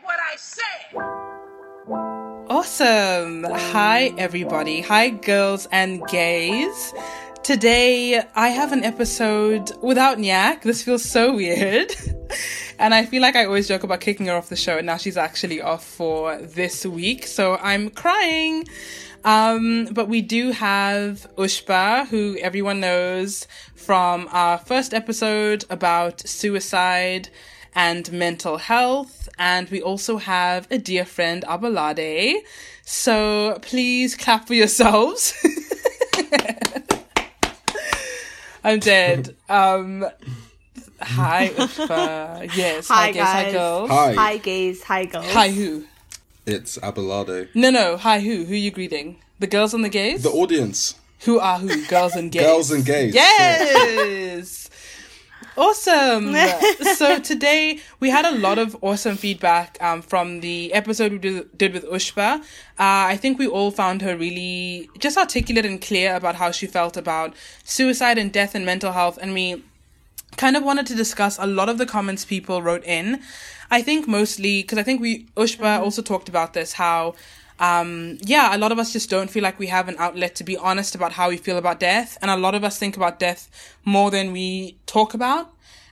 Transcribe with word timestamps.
what 0.00 0.18
I 0.20 0.36
said. 0.36 0.94
Awesome. 2.48 3.44
Hi, 3.44 4.12
everybody. 4.16 4.80
Hi, 4.80 5.10
girls 5.10 5.68
and 5.70 6.06
gays. 6.08 6.94
Today, 7.42 8.22
I 8.34 8.48
have 8.48 8.72
an 8.72 8.84
episode 8.84 9.72
without 9.82 10.18
Nyak. 10.18 10.62
This 10.62 10.82
feels 10.82 11.04
so 11.04 11.34
weird. 11.34 11.92
and 12.78 12.94
I 12.94 13.04
feel 13.04 13.20
like 13.20 13.36
I 13.36 13.44
always 13.44 13.68
joke 13.68 13.82
about 13.82 14.00
kicking 14.00 14.26
her 14.26 14.34
off 14.34 14.48
the 14.48 14.56
show, 14.56 14.78
and 14.78 14.86
now 14.86 14.96
she's 14.96 15.16
actually 15.16 15.60
off 15.60 15.84
for 15.84 16.36
this 16.38 16.86
week. 16.86 17.26
So 17.26 17.56
I'm 17.56 17.90
crying. 17.90 18.64
Um, 19.24 19.88
but 19.92 20.08
we 20.08 20.20
do 20.22 20.50
have 20.50 21.26
Ushba, 21.36 22.08
who 22.08 22.36
everyone 22.40 22.80
knows 22.80 23.46
from 23.74 24.28
our 24.32 24.58
first 24.58 24.94
episode 24.94 25.64
about 25.70 26.26
suicide 26.28 27.28
and 27.74 28.10
mental 28.12 28.58
health. 28.58 29.28
And 29.38 29.68
we 29.70 29.80
also 29.82 30.18
have 30.18 30.66
a 30.70 30.78
dear 30.78 31.04
friend, 31.04 31.44
Abolade. 31.48 32.36
So 32.84 33.58
please 33.62 34.14
clap 34.16 34.46
for 34.46 34.54
yourselves. 34.54 35.34
I'm 38.64 38.78
dead. 38.78 39.34
Um, 39.48 40.06
hi, 41.00 41.48
Ushba. 41.56 42.54
Yes. 42.56 42.88
Hi, 42.88 43.10
gays, 43.10 43.22
Hi, 43.22 43.42
guys. 43.42 43.52
girls. 43.52 43.90
Hi. 43.90 44.12
Hi, 44.14 44.36
gays. 44.36 44.82
Hi, 44.84 45.04
girls. 45.04 45.32
Hi, 45.32 45.48
who? 45.50 45.84
It's 46.46 46.78
Abolade. 46.78 47.48
No, 47.54 47.70
no. 47.70 47.96
Hi, 47.96 48.20
who? 48.20 48.44
Who 48.44 48.52
are 48.52 48.56
you 48.56 48.70
greeting? 48.70 49.18
The 49.40 49.46
girls 49.48 49.74
and 49.74 49.84
the 49.84 49.88
gays? 49.88 50.22
The 50.22 50.30
audience. 50.30 50.94
Who 51.20 51.38
are 51.40 51.58
who? 51.58 51.86
Girls 51.86 52.14
and 52.14 52.30
gays. 52.30 52.42
Girls 52.42 52.70
and 52.70 52.84
gays. 52.84 53.14
Yes. 53.14 54.58
awesome. 55.56 56.34
so 56.96 57.18
today 57.18 57.78
we 58.00 58.10
had 58.10 58.24
a 58.24 58.32
lot 58.32 58.58
of 58.58 58.76
awesome 58.82 59.16
feedback 59.16 59.78
um, 59.80 60.02
from 60.02 60.40
the 60.40 60.72
episode 60.72 61.12
we 61.12 61.18
did, 61.18 61.58
did 61.58 61.72
with 61.72 61.84
Ushba. 61.86 62.40
Uh, 62.40 62.42
I 62.78 63.16
think 63.16 63.38
we 63.38 63.46
all 63.46 63.70
found 63.70 64.02
her 64.02 64.16
really 64.16 64.88
just 64.98 65.16
articulate 65.16 65.66
and 65.66 65.80
clear 65.80 66.14
about 66.14 66.36
how 66.36 66.50
she 66.50 66.66
felt 66.66 66.96
about 66.96 67.34
suicide 67.64 68.18
and 68.18 68.32
death 68.32 68.54
and 68.54 68.64
mental 68.64 68.92
health, 68.92 69.18
and 69.20 69.34
we 69.34 69.62
kind 70.36 70.56
of 70.56 70.62
wanted 70.62 70.86
to 70.86 70.94
discuss 70.94 71.38
a 71.38 71.46
lot 71.46 71.68
of 71.68 71.78
the 71.78 71.86
comments 71.86 72.24
people 72.24 72.62
wrote 72.62 72.84
in. 72.84 73.20
I 73.70 73.82
think 73.82 74.06
mostly 74.06 74.62
because 74.62 74.78
I 74.78 74.82
think 74.82 75.00
we 75.00 75.24
Ushba 75.36 75.80
also 75.80 76.02
talked 76.02 76.28
about 76.28 76.52
this 76.52 76.74
how 76.74 77.14
um 77.62 78.18
yeah 78.34 78.54
a 78.56 78.58
lot 78.58 78.70
of 78.72 78.78
us 78.82 78.92
just 78.92 79.08
don't 79.08 79.30
feel 79.30 79.42
like 79.48 79.58
we 79.58 79.68
have 79.76 79.86
an 79.88 79.96
outlet 79.98 80.34
to 80.34 80.44
be 80.52 80.56
honest 80.68 80.94
about 80.98 81.12
how 81.12 81.26
we 81.28 81.38
feel 81.46 81.58
about 81.64 81.78
death 81.80 82.10
and 82.20 82.30
a 82.30 82.36
lot 82.36 82.54
of 82.54 82.62
us 82.68 82.74
think 82.82 82.96
about 82.96 83.18
death 83.18 83.42
more 83.84 84.10
than 84.10 84.32
we 84.32 84.76
talk 84.86 85.14
about 85.14 85.44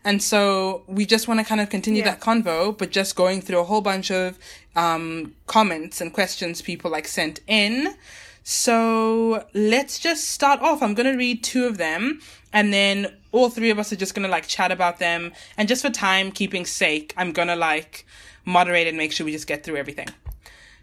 and 0.08 0.22
so 0.30 0.82
we 0.86 1.04
just 1.14 1.28
want 1.28 1.38
to 1.40 1.44
kind 1.44 1.60
of 1.60 1.68
continue 1.76 2.02
Yeah. 2.02 2.10
that 2.10 2.20
convo 2.20 2.56
but 2.76 2.90
just 2.90 3.14
going 3.22 3.40
through 3.40 3.60
a 3.60 3.64
whole 3.70 3.84
bunch 3.92 4.10
of 4.10 4.38
um 4.76 5.34
comments 5.46 6.00
and 6.00 6.12
questions 6.12 6.60
people 6.70 6.90
like 6.90 7.06
sent 7.06 7.40
in 7.46 7.94
so 8.42 9.44
let's 9.54 9.98
just 9.98 10.28
start 10.28 10.60
off. 10.60 10.82
I'm 10.82 10.94
going 10.94 11.10
to 11.12 11.16
read 11.16 11.44
two 11.44 11.66
of 11.66 11.76
them 11.76 12.20
and 12.52 12.72
then 12.72 13.14
all 13.32 13.48
three 13.50 13.70
of 13.70 13.78
us 13.78 13.92
are 13.92 13.96
just 13.96 14.14
going 14.14 14.24
to 14.24 14.30
like 14.30 14.46
chat 14.46 14.72
about 14.72 14.98
them. 14.98 15.32
And 15.56 15.68
just 15.68 15.82
for 15.82 15.90
time 15.90 16.32
keeping 16.32 16.64
sake, 16.64 17.12
I'm 17.16 17.32
going 17.32 17.48
to 17.48 17.54
like 17.54 18.06
moderate 18.44 18.88
and 18.88 18.96
make 18.96 19.12
sure 19.12 19.24
we 19.26 19.32
just 19.32 19.46
get 19.46 19.62
through 19.62 19.76
everything. 19.76 20.08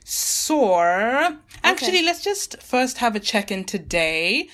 So, 0.09 1.38
actually, 1.66 2.02
let's 2.02 2.23
just 2.23 2.63
first 2.63 3.00
have 3.00 3.17
a 3.17 3.19
check 3.19 3.52
in 3.52 3.66
today. 3.66 4.47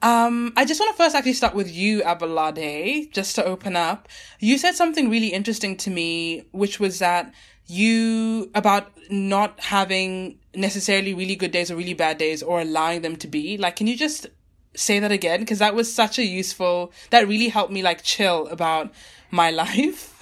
Um, 0.00 0.54
I 0.56 0.64
just 0.64 0.80
want 0.80 0.96
to 0.96 0.96
first 0.96 1.14
actually 1.14 1.34
start 1.34 1.54
with 1.54 1.70
you, 1.70 2.00
Abolade, 2.00 3.12
just 3.12 3.34
to 3.34 3.44
open 3.44 3.76
up. 3.76 4.08
You 4.38 4.56
said 4.56 4.76
something 4.76 5.10
really 5.10 5.26
interesting 5.26 5.76
to 5.76 5.90
me, 5.90 6.46
which 6.52 6.80
was 6.80 7.00
that 7.00 7.34
you, 7.66 8.50
about 8.54 8.90
not 9.10 9.60
having 9.60 10.38
necessarily 10.54 11.12
really 11.12 11.36
good 11.36 11.50
days 11.50 11.70
or 11.70 11.76
really 11.76 11.92
bad 11.92 12.16
days 12.16 12.42
or 12.42 12.62
allowing 12.62 13.02
them 13.02 13.16
to 13.16 13.28
be. 13.28 13.58
Like, 13.58 13.76
can 13.76 13.86
you 13.88 13.94
just 13.94 14.26
say 14.74 15.00
that 15.00 15.12
again? 15.12 15.40
Because 15.40 15.58
that 15.58 15.74
was 15.74 15.94
such 15.94 16.18
a 16.18 16.24
useful, 16.24 16.94
that 17.10 17.28
really 17.28 17.48
helped 17.48 17.74
me 17.74 17.82
like 17.82 18.02
chill 18.02 18.48
about 18.48 18.90
my 19.30 19.50
life. 19.64 20.19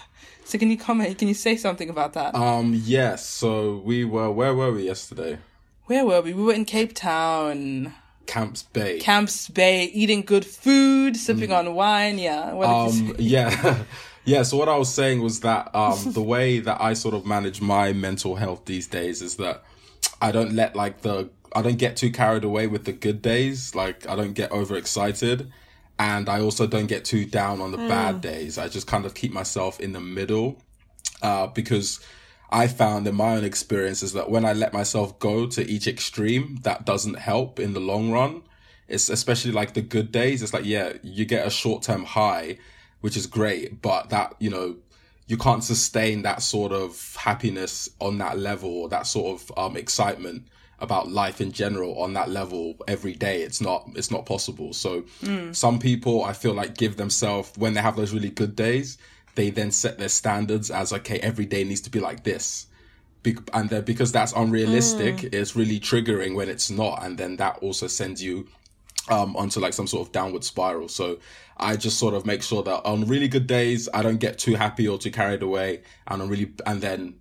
So 0.48 0.56
can 0.56 0.70
you 0.70 0.78
comment, 0.78 1.18
can 1.18 1.28
you 1.28 1.34
say 1.34 1.58
something 1.58 1.90
about 1.90 2.14
that? 2.14 2.34
Um, 2.34 2.72
yes, 2.74 3.26
so 3.26 3.82
we 3.84 4.06
were, 4.06 4.30
where 4.30 4.54
were 4.54 4.72
we 4.72 4.86
yesterday? 4.86 5.40
Where 5.84 6.06
were 6.06 6.22
we? 6.22 6.32
We 6.32 6.42
were 6.42 6.54
in 6.54 6.64
Cape 6.64 6.94
Town. 6.94 7.92
Camps 8.24 8.62
Bay. 8.62 8.98
Camps 8.98 9.50
Bay, 9.50 9.84
eating 9.84 10.22
good 10.22 10.46
food, 10.46 11.18
sipping 11.18 11.52
on 11.52 11.74
wine. 11.74 12.18
Yeah. 12.18 12.52
Um, 12.52 13.14
yeah. 13.18 13.84
yeah, 14.24 14.42
so 14.42 14.56
what 14.56 14.70
I 14.70 14.78
was 14.78 14.88
saying 14.88 15.20
was 15.20 15.40
that, 15.40 15.74
um, 15.74 16.14
the 16.14 16.22
way 16.22 16.60
that 16.60 16.80
I 16.80 16.94
sort 16.94 17.14
of 17.14 17.26
manage 17.26 17.60
my 17.60 17.92
mental 17.92 18.36
health 18.36 18.64
these 18.64 18.86
days 18.86 19.20
is 19.20 19.36
that 19.36 19.62
I 20.22 20.32
don't 20.32 20.54
let 20.54 20.74
like 20.74 21.02
the, 21.02 21.28
I 21.54 21.60
don't 21.60 21.76
get 21.76 21.98
too 21.98 22.10
carried 22.10 22.44
away 22.44 22.68
with 22.68 22.86
the 22.86 22.92
good 22.92 23.20
days. 23.20 23.74
Like, 23.74 24.08
I 24.08 24.16
don't 24.16 24.32
get 24.32 24.50
overexcited. 24.50 25.52
And 25.98 26.28
I 26.28 26.40
also 26.40 26.66
don't 26.66 26.86
get 26.86 27.04
too 27.04 27.24
down 27.24 27.60
on 27.60 27.72
the 27.72 27.78
bad 27.78 28.20
days. 28.20 28.58
I 28.58 28.68
just 28.68 28.86
kind 28.86 29.04
of 29.04 29.14
keep 29.14 29.32
myself 29.32 29.80
in 29.80 29.92
the 29.92 30.00
middle. 30.00 30.62
uh, 31.22 31.46
because 31.48 32.00
I 32.50 32.66
found 32.66 33.06
in 33.06 33.14
my 33.14 33.36
own 33.36 33.44
experience 33.44 34.02
is 34.02 34.12
that 34.14 34.30
when 34.30 34.44
I 34.44 34.52
let 34.52 34.72
myself 34.72 35.18
go 35.18 35.46
to 35.46 35.68
each 35.68 35.86
extreme, 35.86 36.58
that 36.62 36.84
doesn't 36.86 37.18
help 37.18 37.58
in 37.60 37.72
the 37.74 37.80
long 37.80 38.10
run. 38.10 38.42
It's 38.86 39.10
especially 39.10 39.52
like 39.52 39.74
the 39.74 39.82
good 39.82 40.10
days. 40.12 40.42
It's 40.42 40.54
like, 40.54 40.64
yeah, 40.64 40.94
you 41.02 41.24
get 41.24 41.46
a 41.46 41.50
short 41.50 41.82
term 41.82 42.04
high, 42.04 42.58
which 43.00 43.16
is 43.16 43.26
great, 43.26 43.82
but 43.82 44.10
that, 44.10 44.34
you 44.38 44.50
know, 44.50 44.76
you 45.26 45.36
can't 45.36 45.62
sustain 45.62 46.22
that 46.22 46.40
sort 46.42 46.72
of 46.72 47.16
happiness 47.16 47.90
on 48.00 48.16
that 48.18 48.38
level 48.38 48.70
or 48.70 48.88
that 48.88 49.06
sort 49.06 49.40
of 49.40 49.58
um, 49.58 49.76
excitement 49.76 50.46
about 50.80 51.10
life 51.10 51.40
in 51.40 51.50
general 51.50 52.00
on 52.00 52.12
that 52.12 52.30
level 52.30 52.74
every 52.86 53.12
day 53.14 53.42
it's 53.42 53.60
not 53.60 53.88
it's 53.96 54.10
not 54.10 54.26
possible. 54.26 54.72
So 54.72 55.04
some 55.52 55.78
people 55.78 56.24
i 56.24 56.32
feel 56.32 56.54
like 56.54 56.76
give 56.76 56.96
themselves 56.96 57.52
when 57.56 57.74
they 57.74 57.80
have 57.80 57.96
those 57.96 58.12
really 58.12 58.30
good 58.30 58.54
days 58.54 58.98
they 59.34 59.50
then 59.50 59.70
set 59.70 59.98
their 59.98 60.08
standards 60.08 60.70
as 60.70 60.92
okay 60.92 61.18
every 61.20 61.46
day 61.46 61.62
needs 61.64 61.80
to 61.82 61.90
be 61.90 62.00
like 62.00 62.24
this. 62.24 62.66
Be- 63.22 63.36
and 63.52 63.68
then 63.70 63.82
because 63.84 64.12
that's 64.12 64.32
unrealistic 64.32 65.24
it's 65.32 65.56
really 65.56 65.80
triggering 65.80 66.34
when 66.34 66.48
it's 66.48 66.70
not. 66.70 67.04
And 67.04 67.18
then 67.18 67.36
that 67.36 67.58
also 67.58 67.86
sends 67.88 68.22
you 68.22 68.46
um 69.10 69.36
onto 69.36 69.58
like 69.60 69.72
some 69.74 69.86
sort 69.86 70.06
of 70.06 70.12
downward 70.12 70.44
spiral. 70.44 70.88
So 70.88 71.18
i 71.56 71.74
just 71.76 71.98
sort 71.98 72.14
of 72.14 72.24
make 72.24 72.42
sure 72.42 72.62
that 72.62 72.84
on 72.84 73.04
really 73.06 73.26
good 73.26 73.48
days 73.48 73.88
i 73.92 74.00
don't 74.00 74.18
get 74.18 74.38
too 74.38 74.54
happy 74.54 74.86
or 74.86 74.96
too 74.98 75.10
carried 75.10 75.42
away. 75.42 75.82
And 76.06 76.22
on 76.22 76.28
really 76.28 76.52
and 76.66 76.80
then 76.80 77.14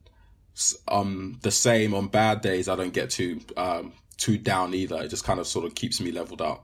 um 0.87 1.37
the 1.41 1.51
same 1.51 1.93
on 1.93 2.07
bad 2.07 2.41
days 2.41 2.67
i 2.67 2.75
don't 2.75 2.93
get 2.93 3.09
too 3.09 3.39
um 3.57 3.93
too 4.17 4.37
down 4.37 4.73
either. 4.73 5.01
It 5.03 5.09
just 5.09 5.23
kind 5.23 5.39
of 5.39 5.47
sort 5.47 5.65
of 5.65 5.75
keeps 5.75 6.01
me 6.01 6.11
leveled 6.11 6.41
out 6.41 6.63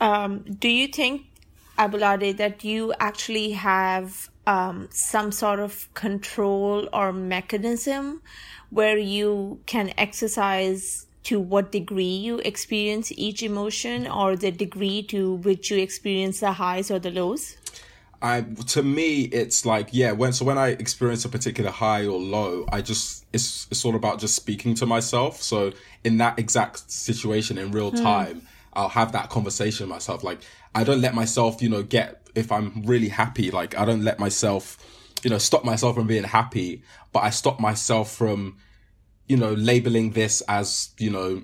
Um, 0.00 0.44
do 0.58 0.68
you 0.68 0.88
think, 0.88 1.22
Abolade, 1.78 2.36
that 2.38 2.64
you 2.64 2.92
actually 2.98 3.52
have 3.52 4.30
um, 4.46 4.88
some 4.90 5.30
sort 5.32 5.60
of 5.60 5.92
control 5.94 6.88
or 6.92 7.12
mechanism 7.12 8.22
where 8.70 8.98
you 8.98 9.60
can 9.66 9.92
exercise 9.96 11.06
to 11.24 11.38
what 11.38 11.70
degree 11.70 12.04
you 12.04 12.38
experience 12.38 13.12
each 13.12 13.42
emotion 13.42 14.08
or 14.08 14.34
the 14.34 14.50
degree 14.50 15.02
to 15.04 15.34
which 15.34 15.70
you 15.70 15.78
experience 15.78 16.40
the 16.40 16.52
highs 16.52 16.90
or 16.90 16.98
the 16.98 17.10
lows? 17.10 17.56
I 18.22 18.42
to 18.42 18.82
me 18.82 19.22
it's 19.22 19.66
like 19.66 19.88
yeah 19.90 20.12
when 20.12 20.32
so 20.32 20.44
when 20.44 20.56
I 20.56 20.68
experience 20.68 21.24
a 21.24 21.28
particular 21.28 21.70
high 21.70 22.06
or 22.06 22.20
low 22.20 22.64
I 22.72 22.80
just 22.80 23.26
it's 23.32 23.66
it's 23.70 23.84
all 23.84 23.96
about 23.96 24.20
just 24.20 24.36
speaking 24.36 24.74
to 24.76 24.86
myself. 24.86 25.42
So 25.42 25.72
in 26.04 26.18
that 26.18 26.38
exact 26.38 26.90
situation 26.90 27.58
in 27.58 27.72
real 27.72 27.90
hmm. 27.90 27.96
time 27.96 28.42
I'll 28.74 28.88
have 28.88 29.12
that 29.12 29.28
conversation 29.28 29.86
with 29.86 29.94
myself. 29.94 30.22
Like 30.22 30.40
I 30.74 30.84
don't 30.84 31.00
let 31.00 31.14
myself 31.14 31.60
you 31.60 31.68
know 31.68 31.82
get 31.82 32.22
if 32.34 32.52
I'm 32.52 32.82
really 32.84 33.08
happy 33.08 33.50
like 33.50 33.76
I 33.76 33.84
don't 33.84 34.04
let 34.04 34.18
myself 34.18 34.78
you 35.24 35.30
know 35.30 35.38
stop 35.38 35.64
myself 35.64 35.96
from 35.96 36.06
being 36.06 36.24
happy 36.24 36.82
but 37.12 37.24
I 37.24 37.30
stop 37.30 37.60
myself 37.60 38.12
from 38.12 38.56
you 39.26 39.36
know 39.36 39.52
labeling 39.52 40.12
this 40.12 40.42
as 40.42 40.90
you 40.98 41.10
know 41.10 41.42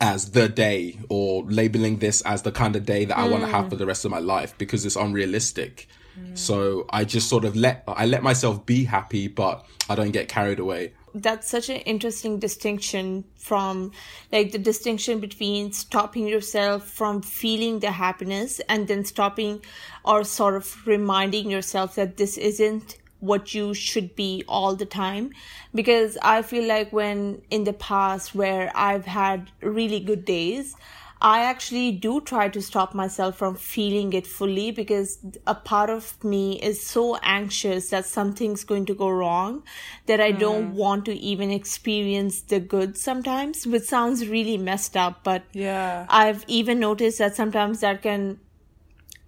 as 0.00 0.30
the 0.32 0.48
day 0.48 0.98
or 1.08 1.42
labeling 1.44 1.98
this 1.98 2.20
as 2.22 2.42
the 2.42 2.52
kind 2.52 2.76
of 2.76 2.84
day 2.84 3.04
that 3.06 3.16
I 3.16 3.28
want 3.28 3.42
to 3.42 3.48
have 3.48 3.64
hmm. 3.64 3.70
for 3.70 3.76
the 3.76 3.86
rest 3.86 4.04
of 4.04 4.10
my 4.10 4.18
life 4.18 4.56
because 4.58 4.84
it's 4.86 4.96
unrealistic. 4.96 5.88
So 6.34 6.86
I 6.90 7.04
just 7.04 7.28
sort 7.28 7.44
of 7.44 7.56
let 7.56 7.84
I 7.86 8.06
let 8.06 8.22
myself 8.22 8.64
be 8.66 8.84
happy, 8.84 9.28
but 9.28 9.64
I 9.88 9.94
don't 9.94 10.12
get 10.12 10.28
carried 10.28 10.58
away. 10.58 10.92
that's 11.16 11.48
such 11.48 11.68
an 11.70 11.76
interesting 11.76 12.38
distinction 12.38 13.24
from 13.36 13.90
like 14.32 14.52
the 14.52 14.58
distinction 14.58 15.18
between 15.18 15.72
stopping 15.72 16.26
yourself 16.26 16.88
from 16.88 17.22
feeling 17.22 17.80
the 17.80 17.90
happiness 17.90 18.60
and 18.68 18.86
then 18.88 19.04
stopping 19.04 19.60
or 20.04 20.24
sort 20.24 20.54
of 20.56 20.86
reminding 20.86 21.50
yourself 21.50 21.94
that 21.94 22.16
this 22.16 22.36
isn't 22.36 22.98
what 23.20 23.54
you 23.54 23.72
should 23.72 24.14
be 24.14 24.44
all 24.46 24.76
the 24.76 24.84
time 24.84 25.30
because 25.74 26.18
i 26.22 26.42
feel 26.42 26.66
like 26.68 26.92
when 26.92 27.40
in 27.50 27.64
the 27.64 27.72
past 27.72 28.34
where 28.34 28.70
i've 28.74 29.06
had 29.06 29.50
really 29.62 30.00
good 30.00 30.24
days 30.24 30.76
I 31.20 31.40
actually 31.40 31.92
do 31.92 32.20
try 32.20 32.48
to 32.50 32.60
stop 32.60 32.94
myself 32.94 33.38
from 33.38 33.54
feeling 33.54 34.12
it 34.12 34.26
fully 34.26 34.70
because 34.70 35.18
a 35.46 35.54
part 35.54 35.88
of 35.88 36.22
me 36.22 36.60
is 36.60 36.84
so 36.86 37.16
anxious 37.22 37.88
that 37.90 38.04
something's 38.04 38.64
going 38.64 38.84
to 38.86 38.94
go 38.94 39.08
wrong 39.08 39.62
that 40.06 40.20
I 40.20 40.32
don't 40.32 40.72
hmm. 40.72 40.76
want 40.76 41.04
to 41.06 41.14
even 41.14 41.50
experience 41.50 42.42
the 42.42 42.60
good 42.60 42.98
sometimes, 42.98 43.66
which 43.66 43.84
sounds 43.84 44.28
really 44.28 44.58
messed 44.58 44.96
up, 44.96 45.24
but 45.24 45.44
Yeah. 45.52 46.06
I've 46.10 46.44
even 46.48 46.80
noticed 46.80 47.18
that 47.18 47.34
sometimes 47.34 47.80
that 47.80 48.02
can 48.02 48.38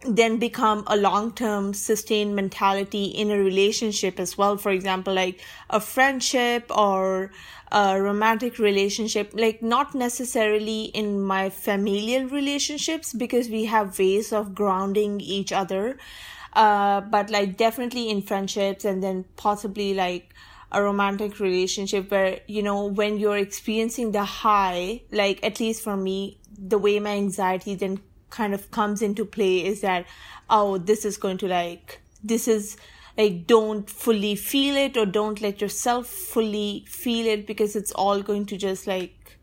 then 0.02 0.38
become 0.38 0.84
a 0.86 0.96
long 0.96 1.32
term 1.32 1.74
sustained 1.74 2.36
mentality 2.36 3.06
in 3.06 3.30
a 3.30 3.38
relationship 3.38 4.20
as 4.20 4.38
well. 4.38 4.56
For 4.56 4.70
example, 4.70 5.14
like 5.14 5.40
a 5.70 5.80
friendship 5.80 6.70
or 6.70 7.32
a 7.72 8.00
romantic 8.00 8.58
relationship, 8.58 9.32
like 9.34 9.62
not 9.62 9.94
necessarily 9.94 10.84
in 10.84 11.20
my 11.20 11.50
familial 11.50 12.28
relationships 12.28 13.12
because 13.12 13.48
we 13.48 13.64
have 13.64 13.98
ways 13.98 14.32
of 14.32 14.54
grounding 14.54 15.20
each 15.20 15.52
other. 15.52 15.98
Uh, 16.52 17.00
but 17.02 17.28
like 17.30 17.56
definitely 17.56 18.08
in 18.08 18.22
friendships 18.22 18.84
and 18.84 19.02
then 19.02 19.24
possibly 19.36 19.94
like 19.94 20.32
a 20.72 20.82
romantic 20.82 21.40
relationship 21.40 22.10
where, 22.10 22.40
you 22.46 22.62
know, 22.62 22.86
when 22.86 23.18
you're 23.18 23.36
experiencing 23.36 24.12
the 24.12 24.24
high, 24.24 25.02
like 25.10 25.42
at 25.44 25.60
least 25.60 25.82
for 25.82 25.96
me, 25.96 26.38
the 26.58 26.78
way 26.78 26.98
my 26.98 27.10
anxiety 27.10 27.74
then 27.74 28.00
kind 28.30 28.54
of 28.54 28.70
comes 28.70 29.02
into 29.02 29.24
play 29.24 29.64
is 29.64 29.80
that 29.80 30.06
oh 30.50 30.78
this 30.78 31.04
is 31.04 31.16
going 31.16 31.38
to 31.38 31.48
like 31.48 32.00
this 32.22 32.48
is 32.48 32.76
like 33.16 33.46
don't 33.46 33.90
fully 33.90 34.34
feel 34.36 34.76
it 34.76 34.96
or 34.96 35.04
don't 35.04 35.40
let 35.40 35.60
yourself 35.60 36.06
fully 36.06 36.84
feel 36.88 37.26
it 37.26 37.46
because 37.46 37.74
it's 37.74 37.92
all 37.92 38.22
going 38.22 38.46
to 38.46 38.56
just 38.56 38.86
like 38.86 39.38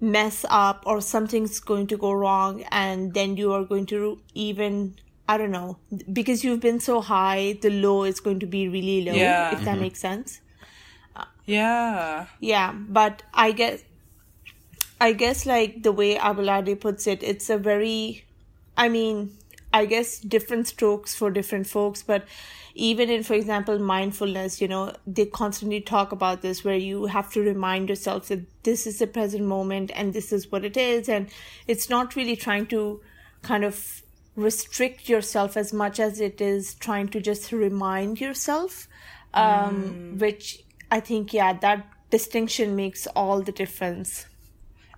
mess 0.00 0.44
up 0.48 0.82
or 0.86 1.00
something's 1.00 1.60
going 1.60 1.86
to 1.86 1.96
go 1.96 2.12
wrong 2.12 2.62
and 2.70 3.14
then 3.14 3.36
you 3.36 3.52
are 3.52 3.64
going 3.64 3.86
to 3.86 4.18
even 4.34 4.94
i 5.28 5.36
don't 5.36 5.52
know 5.52 5.76
because 6.12 6.42
you've 6.42 6.60
been 6.60 6.80
so 6.80 7.00
high 7.00 7.56
the 7.62 7.70
low 7.70 8.02
is 8.02 8.18
going 8.18 8.40
to 8.40 8.46
be 8.46 8.68
really 8.68 9.04
low 9.04 9.12
Yeah. 9.12 9.52
if 9.52 9.60
that 9.60 9.72
mm-hmm. 9.72 9.80
makes 9.82 10.00
sense 10.00 10.40
Yeah. 11.46 12.26
yeah 12.40 12.72
but 12.72 13.22
i 13.32 13.52
guess 13.52 13.84
i 15.06 15.12
guess 15.12 15.44
like 15.46 15.82
the 15.82 15.92
way 16.00 16.10
abolade 16.30 16.80
puts 16.80 17.06
it 17.06 17.22
it's 17.22 17.50
a 17.50 17.58
very 17.58 18.24
i 18.76 18.88
mean 18.88 19.30
i 19.72 19.84
guess 19.92 20.18
different 20.36 20.68
strokes 20.68 21.14
for 21.14 21.30
different 21.30 21.66
folks 21.66 22.02
but 22.02 22.26
even 22.74 23.10
in 23.10 23.22
for 23.22 23.34
example 23.34 23.78
mindfulness 23.78 24.60
you 24.60 24.68
know 24.68 24.94
they 25.06 25.26
constantly 25.26 25.80
talk 25.80 26.12
about 26.12 26.42
this 26.42 26.64
where 26.64 26.76
you 26.76 27.06
have 27.06 27.30
to 27.32 27.40
remind 27.40 27.88
yourself 27.88 28.28
that 28.28 28.40
this 28.62 28.86
is 28.86 28.98
the 28.98 29.06
present 29.06 29.44
moment 29.44 29.90
and 29.94 30.12
this 30.12 30.32
is 30.32 30.50
what 30.50 30.64
it 30.64 30.76
is. 30.76 31.08
And 31.08 31.28
it's 31.66 31.90
not 31.90 32.16
really 32.16 32.36
trying 32.36 32.66
to 32.66 33.00
kind 33.42 33.64
of 33.64 34.02
restrict 34.36 35.08
yourself 35.08 35.56
as 35.56 35.72
much 35.72 36.00
as 36.00 36.20
it 36.20 36.40
is 36.40 36.74
trying 36.74 37.08
to 37.08 37.20
just 37.20 37.52
remind 37.52 38.18
yourself 38.18 38.88
um 39.34 40.16
which 40.18 40.64
i 40.90 40.98
think 41.00 41.34
yeah 41.34 41.52
that 41.52 41.86
distinction 42.10 42.74
makes 42.74 43.06
all 43.08 43.42
the 43.42 43.52
difference 43.52 44.26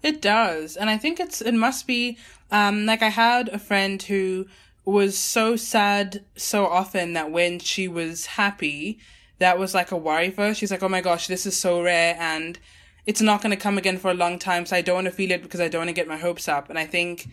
It 0.04 0.20
does. 0.20 0.76
And 0.76 0.90
I 0.90 0.98
think 0.98 1.18
it's 1.18 1.40
it 1.40 1.54
must 1.54 1.86
be 1.86 2.18
um 2.50 2.84
like 2.84 3.02
I 3.02 3.08
had 3.08 3.48
a 3.48 3.58
friend 3.58 4.00
who 4.02 4.46
was 4.84 5.16
so 5.16 5.56
sad 5.56 6.22
so 6.36 6.66
often 6.66 7.14
that 7.14 7.32
when 7.32 7.58
she 7.58 7.88
was 7.88 8.26
happy, 8.26 8.98
that 9.38 9.58
was 9.58 9.72
like 9.74 9.90
a 9.90 9.96
worry 9.96 10.30
for 10.30 10.42
her. 10.42 10.54
She's 10.54 10.70
like, 10.70 10.82
Oh 10.82 10.90
my 10.90 11.00
gosh, 11.00 11.26
this 11.26 11.46
is 11.46 11.58
so 11.58 11.82
rare 11.82 12.16
and 12.20 12.58
it's 13.06 13.22
not 13.22 13.40
gonna 13.40 13.56
come 13.56 13.78
again 13.78 13.96
for 13.96 14.10
a 14.10 14.14
long 14.14 14.38
time, 14.38 14.66
so 14.66 14.76
I 14.76 14.82
don't 14.82 14.94
wanna 14.94 15.10
feel 15.10 15.30
it 15.30 15.42
because 15.42 15.60
I 15.60 15.68
don't 15.68 15.80
wanna 15.80 15.94
get 15.94 16.06
my 16.06 16.18
hopes 16.18 16.48
up. 16.48 16.68
And 16.68 16.78
I 16.78 16.84
think 16.84 17.26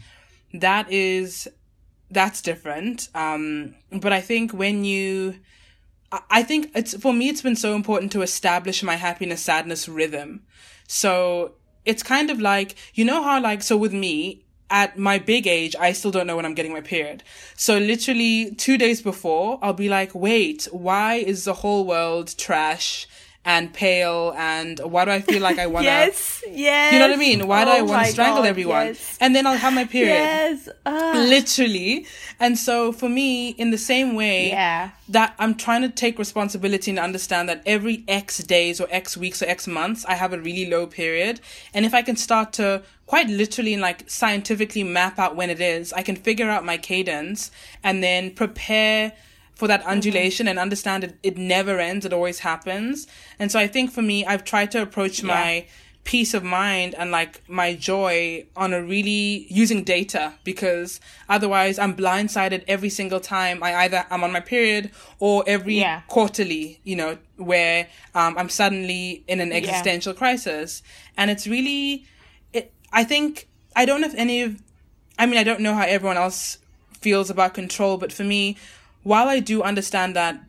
that 0.54 0.90
is 0.90 1.50
that's 2.10 2.42
different. 2.42 3.10
Um 3.14 3.76
but 3.92 4.14
I 4.14 4.22
think 4.22 4.54
when 4.54 4.86
you 4.86 5.36
I 6.30 6.44
think 6.44 6.72
it's 6.74 6.94
for 6.96 7.12
me 7.12 7.28
it's 7.28 7.42
been 7.42 7.58
so 7.58 7.76
important 7.76 8.14
to 8.14 8.22
establish 8.22 8.82
my 8.82 8.96
happiness 8.96 9.42
sadness 9.42 9.90
rhythm. 9.90 10.44
So 10.88 11.56
it's 11.86 12.04
kind 12.04 12.30
of 12.30 12.39
like 12.39 12.75
you 12.94 13.06
know 13.06 13.24
how 13.24 13.42
like 13.42 13.63
so 13.63 13.78
with 13.78 13.94
me 13.94 14.44
at 14.69 14.98
my 14.98 15.19
big 15.19 15.48
age 15.48 15.75
I 15.75 15.92
still 15.92 16.12
don't 16.12 16.28
know 16.28 16.36
when 16.36 16.45
I'm 16.45 16.54
getting 16.54 16.74
my 16.74 16.81
period. 16.81 17.24
So 17.56 17.78
literally 17.78 18.56
2 18.56 18.78
days 18.78 19.01
before 19.01 19.60
I'll 19.62 19.74
be 19.74 19.89
like 19.89 20.16
wait, 20.16 20.68
why 20.72 21.16
is 21.16 21.44
the 21.45 21.54
whole 21.56 21.86
world 21.86 22.38
trash 22.38 23.07
and 23.44 23.74
pale 23.74 24.36
and 24.38 24.80
why 24.80 25.04
do 25.06 25.10
I 25.12 25.22
feel 25.22 25.42
like 25.42 25.58
I 25.58 25.66
want 25.66 25.84
to 25.86 25.90
yes 25.92 26.44
yes 26.48 26.94
You 26.94 27.00
know 27.00 27.08
what 27.08 27.16
I 27.16 27.20
mean? 27.20 27.48
Why 27.48 27.66
do 27.66 27.72
I 27.72 27.80
Oh 27.80 27.86
want 27.86 28.06
to 28.06 28.12
strangle 28.12 28.44
God, 28.44 28.50
everyone? 28.50 28.86
yes. 28.88 29.18
And 29.20 29.36
then 29.36 29.48
I'll 29.48 29.58
have 29.58 29.74
my 29.74 29.86
period 29.86 30.14
yes 30.14 30.70
Ah. 30.86 31.14
literally 31.16 32.06
and 32.40 32.58
so 32.58 32.92
for 32.92 33.10
me 33.10 33.50
in 33.50 33.72
the 33.72 33.78
same 33.78 34.14
way 34.16 34.50
Yeah. 34.50 34.92
that 35.10 35.34
i'm 35.40 35.56
trying 35.56 35.82
to 35.82 35.90
take 35.90 36.20
responsibility 36.20 36.90
and 36.92 37.00
understand 37.00 37.50
that 37.50 37.62
every 37.66 38.04
x 38.08 38.38
days 38.40 38.80
or 38.82 38.88
x 38.92 39.18
weeks 39.18 39.42
or 39.42 39.48
x 39.48 39.68
months 39.68 40.06
i 40.06 40.14
have 40.16 40.34
a 40.34 40.40
really 40.40 40.70
low 40.70 40.86
period 40.88 41.40
and 41.74 41.86
if 41.86 41.94
i 41.94 42.02
can 42.02 42.16
start 42.16 42.54
to 42.54 42.84
quite 43.08 43.28
literally 43.28 43.74
and 43.74 43.82
like 43.82 44.10
scientifically 44.10 44.84
map 44.84 45.18
out 45.20 45.36
when 45.36 45.50
it 45.50 45.60
is 45.62 45.92
i 45.94 46.02
can 46.02 46.16
figure 46.16 46.50
out 46.50 46.64
my 46.66 46.78
cadence 46.78 47.52
and 47.84 48.04
then 48.04 48.32
prepare 48.32 49.14
for 49.56 49.68
that 49.68 49.83
undulation 49.86 50.48
and 50.48 50.57
understand 50.57 51.03
it, 51.03 51.18
it 51.24 51.38
never 51.38 51.80
ends 51.80 52.06
it 52.06 52.13
always 52.13 52.39
happens 52.39 53.07
and 53.39 53.51
so 53.51 53.59
i 53.59 53.68
think 53.68 53.92
for 53.92 54.01
me 54.01 54.25
i've 54.25 54.44
tried 54.44 54.71
to 54.71 54.81
approach 54.81 55.24
my 55.24 55.65
peace 56.03 56.33
of 56.33 56.44
mind 56.44 56.95
and 56.95 57.12
like 57.12 57.48
my 57.48 57.75
joy 57.75 58.44
on 58.56 58.74
a 58.74 58.81
really 58.81 59.45
using 59.51 59.83
data 59.83 60.33
because 60.44 61.00
otherwise 61.30 61.77
I'm 61.77 61.95
blindsided 61.95 62.63
every 62.68 62.89
single 62.89 63.19
time 63.19 63.62
I 63.62 63.75
either 63.83 64.03
I'm 64.09 64.24
on 64.24 64.31
my 64.31 64.39
period 64.39 64.89
or 65.19 65.44
every 65.45 65.75
Yeah. 65.80 66.01
quarterly, 66.07 66.80
you 66.83 66.95
know, 66.95 67.19
where 67.38 67.88
um, 68.15 68.36
I'm 68.36 68.50
suddenly 68.50 69.24
in 69.27 69.39
an 69.42 69.51
existential 69.51 70.15
crisis. 70.15 70.81
And 71.18 71.30
it's 71.30 71.45
really, 71.45 72.07
it, 72.51 72.74
I 72.92 73.03
think, 73.03 73.48
I 73.75 73.86
don't 73.86 74.01
know 74.01 74.07
if 74.07 74.15
any 74.15 74.42
of, 74.42 74.59
I 75.19 75.27
mean, 75.27 75.38
I 75.38 75.44
don't 75.44 75.59
know 75.59 75.75
how 75.75 75.83
everyone 75.86 76.18
else 76.18 76.57
feels 77.00 77.30
about 77.30 77.53
control, 77.53 77.98
but 77.98 78.12
for 78.12 78.24
me, 78.24 78.57
while 79.03 79.27
I 79.27 79.39
do 79.39 79.62
understand 79.63 80.15
that 80.15 80.42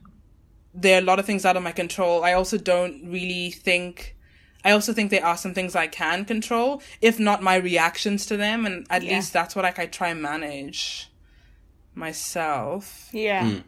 there 0.74 0.96
are 0.96 1.02
a 1.02 1.04
lot 1.04 1.18
of 1.18 1.26
things 1.26 1.44
out 1.44 1.56
of 1.56 1.62
my 1.62 1.72
control, 1.72 2.24
I 2.24 2.32
also 2.32 2.56
don't 2.58 3.02
really 3.06 3.50
think, 3.50 4.16
I 4.64 4.70
also 4.70 4.92
think 4.92 5.10
there 5.10 5.24
are 5.24 5.36
some 5.36 5.52
things 5.54 5.76
I 5.76 5.86
can 5.86 6.24
control, 6.24 6.82
if 7.00 7.18
not 7.18 7.42
my 7.42 7.56
reactions 7.56 8.24
to 8.26 8.36
them. 8.36 8.64
And 8.64 8.86
at 8.88 9.02
Yeah. 9.02 9.16
least 9.16 9.32
that's 9.32 9.54
what 9.54 9.64
like 9.64 9.78
I 9.78 9.86
try 9.86 10.08
and 10.08 10.22
manage 10.22 11.10
myself. 11.94 13.08
Yeah. 13.12 13.48
Hmm. 13.50 13.58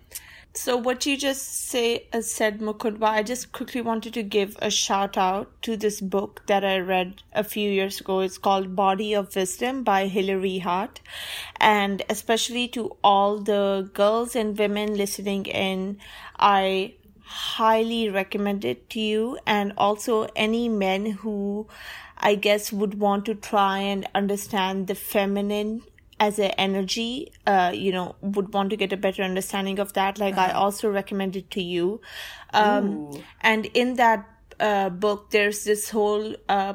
So 0.56 0.77
what 0.77 1.05
you 1.05 1.17
just 1.17 1.69
say 1.69 2.06
uh, 2.12 2.21
said 2.21 2.61
Mukundwa, 2.61 3.09
I 3.09 3.23
just 3.25 3.51
quickly 3.51 3.81
wanted 3.81 4.15
to 4.15 4.23
give 4.23 4.56
a 4.63 4.70
shout 4.70 5.19
out 5.19 5.51
to 5.63 5.77
this 5.77 6.01
book 6.01 6.43
that 6.46 6.65
I 6.65 6.79
read 6.79 7.25
a 7.32 7.43
few 7.43 7.69
years 7.69 8.01
ago. 8.01 8.20
It's 8.20 8.39
called 8.39 8.77
Body 8.77 9.15
of 9.15 9.34
Wisdom 9.34 9.82
by 9.82 10.06
Hilary 10.06 10.58
Hart. 10.58 11.01
And 11.56 12.03
especially 12.08 12.69
to 12.69 12.96
all 13.03 13.39
the 13.39 13.91
girls 13.94 14.37
and 14.37 14.56
women 14.56 14.96
listening 14.96 15.46
in, 15.46 15.99
I 16.39 16.94
highly 17.25 18.08
recommend 18.08 18.65
it 18.65 18.89
to 18.91 19.01
you 19.01 19.39
and 19.44 19.73
also 19.77 20.29
any 20.37 20.69
men 20.69 21.06
who 21.06 21.67
I 22.17 22.37
guess 22.37 22.73
would 22.73 23.01
want 23.01 23.25
to 23.25 23.34
try 23.34 23.81
and 23.81 24.06
understand 24.15 24.87
the 24.87 24.94
feminine 24.94 25.82
as 26.21 26.39
an 26.39 26.53
energy, 26.53 27.33
uh, 27.47 27.73
you 27.75 27.93
know, 27.93 28.15
would 28.21 28.53
want 28.53 28.71
to 28.71 28.77
get 28.77 28.93
a 28.93 28.97
better 28.97 29.23
understanding 29.23 29.79
of 29.79 29.93
that. 29.94 30.19
Like 30.19 30.37
I 30.37 30.53
also 30.53 30.91
recommend 30.91 31.37
it 31.37 31.51
to 31.53 31.63
you. 31.63 32.01
Um, 32.53 33.11
and 33.41 33.67
in 33.75 33.94
that 33.97 34.29
uh, 34.61 34.91
book, 34.91 35.31
there's 35.31 35.65
this 35.65 35.91
whole 35.91 36.37
uh, 36.49 36.75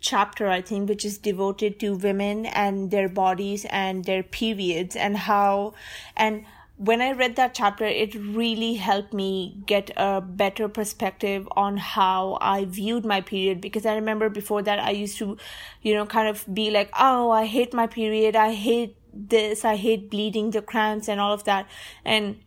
chapter, 0.00 0.48
I 0.48 0.62
think, 0.62 0.88
which 0.88 1.04
is 1.04 1.18
devoted 1.18 1.80
to 1.80 1.96
women 1.96 2.46
and 2.46 2.90
their 2.90 3.08
bodies 3.08 3.66
and 3.70 4.04
their 4.04 4.22
periods 4.22 4.94
and 4.94 5.16
how, 5.16 5.74
and 6.16 6.44
when 6.78 7.00
I 7.00 7.12
read 7.12 7.36
that 7.36 7.54
chapter, 7.54 7.86
it 7.86 8.14
really 8.14 8.74
helped 8.74 9.14
me 9.14 9.62
get 9.66 9.90
a 9.96 10.20
better 10.20 10.68
perspective 10.68 11.48
on 11.52 11.78
how 11.78 12.36
I 12.40 12.66
viewed 12.66 13.04
my 13.04 13.22
period 13.22 13.62
because 13.62 13.86
I 13.86 13.94
remember 13.94 14.28
before 14.28 14.62
that 14.62 14.78
I 14.78 14.90
used 14.90 15.16
to, 15.18 15.38
you 15.80 15.94
know, 15.94 16.04
kind 16.04 16.28
of 16.28 16.44
be 16.52 16.70
like, 16.70 16.90
oh, 16.98 17.30
I 17.30 17.46
hate 17.46 17.72
my 17.72 17.86
period, 17.86 18.36
I 18.36 18.52
hate 18.52 18.96
this, 19.14 19.64
I 19.64 19.76
hate 19.76 20.10
bleeding, 20.10 20.50
the 20.50 20.60
cramps, 20.60 21.08
and 21.08 21.18
all 21.18 21.32
of 21.32 21.44
that. 21.44 21.66
And 22.04 22.40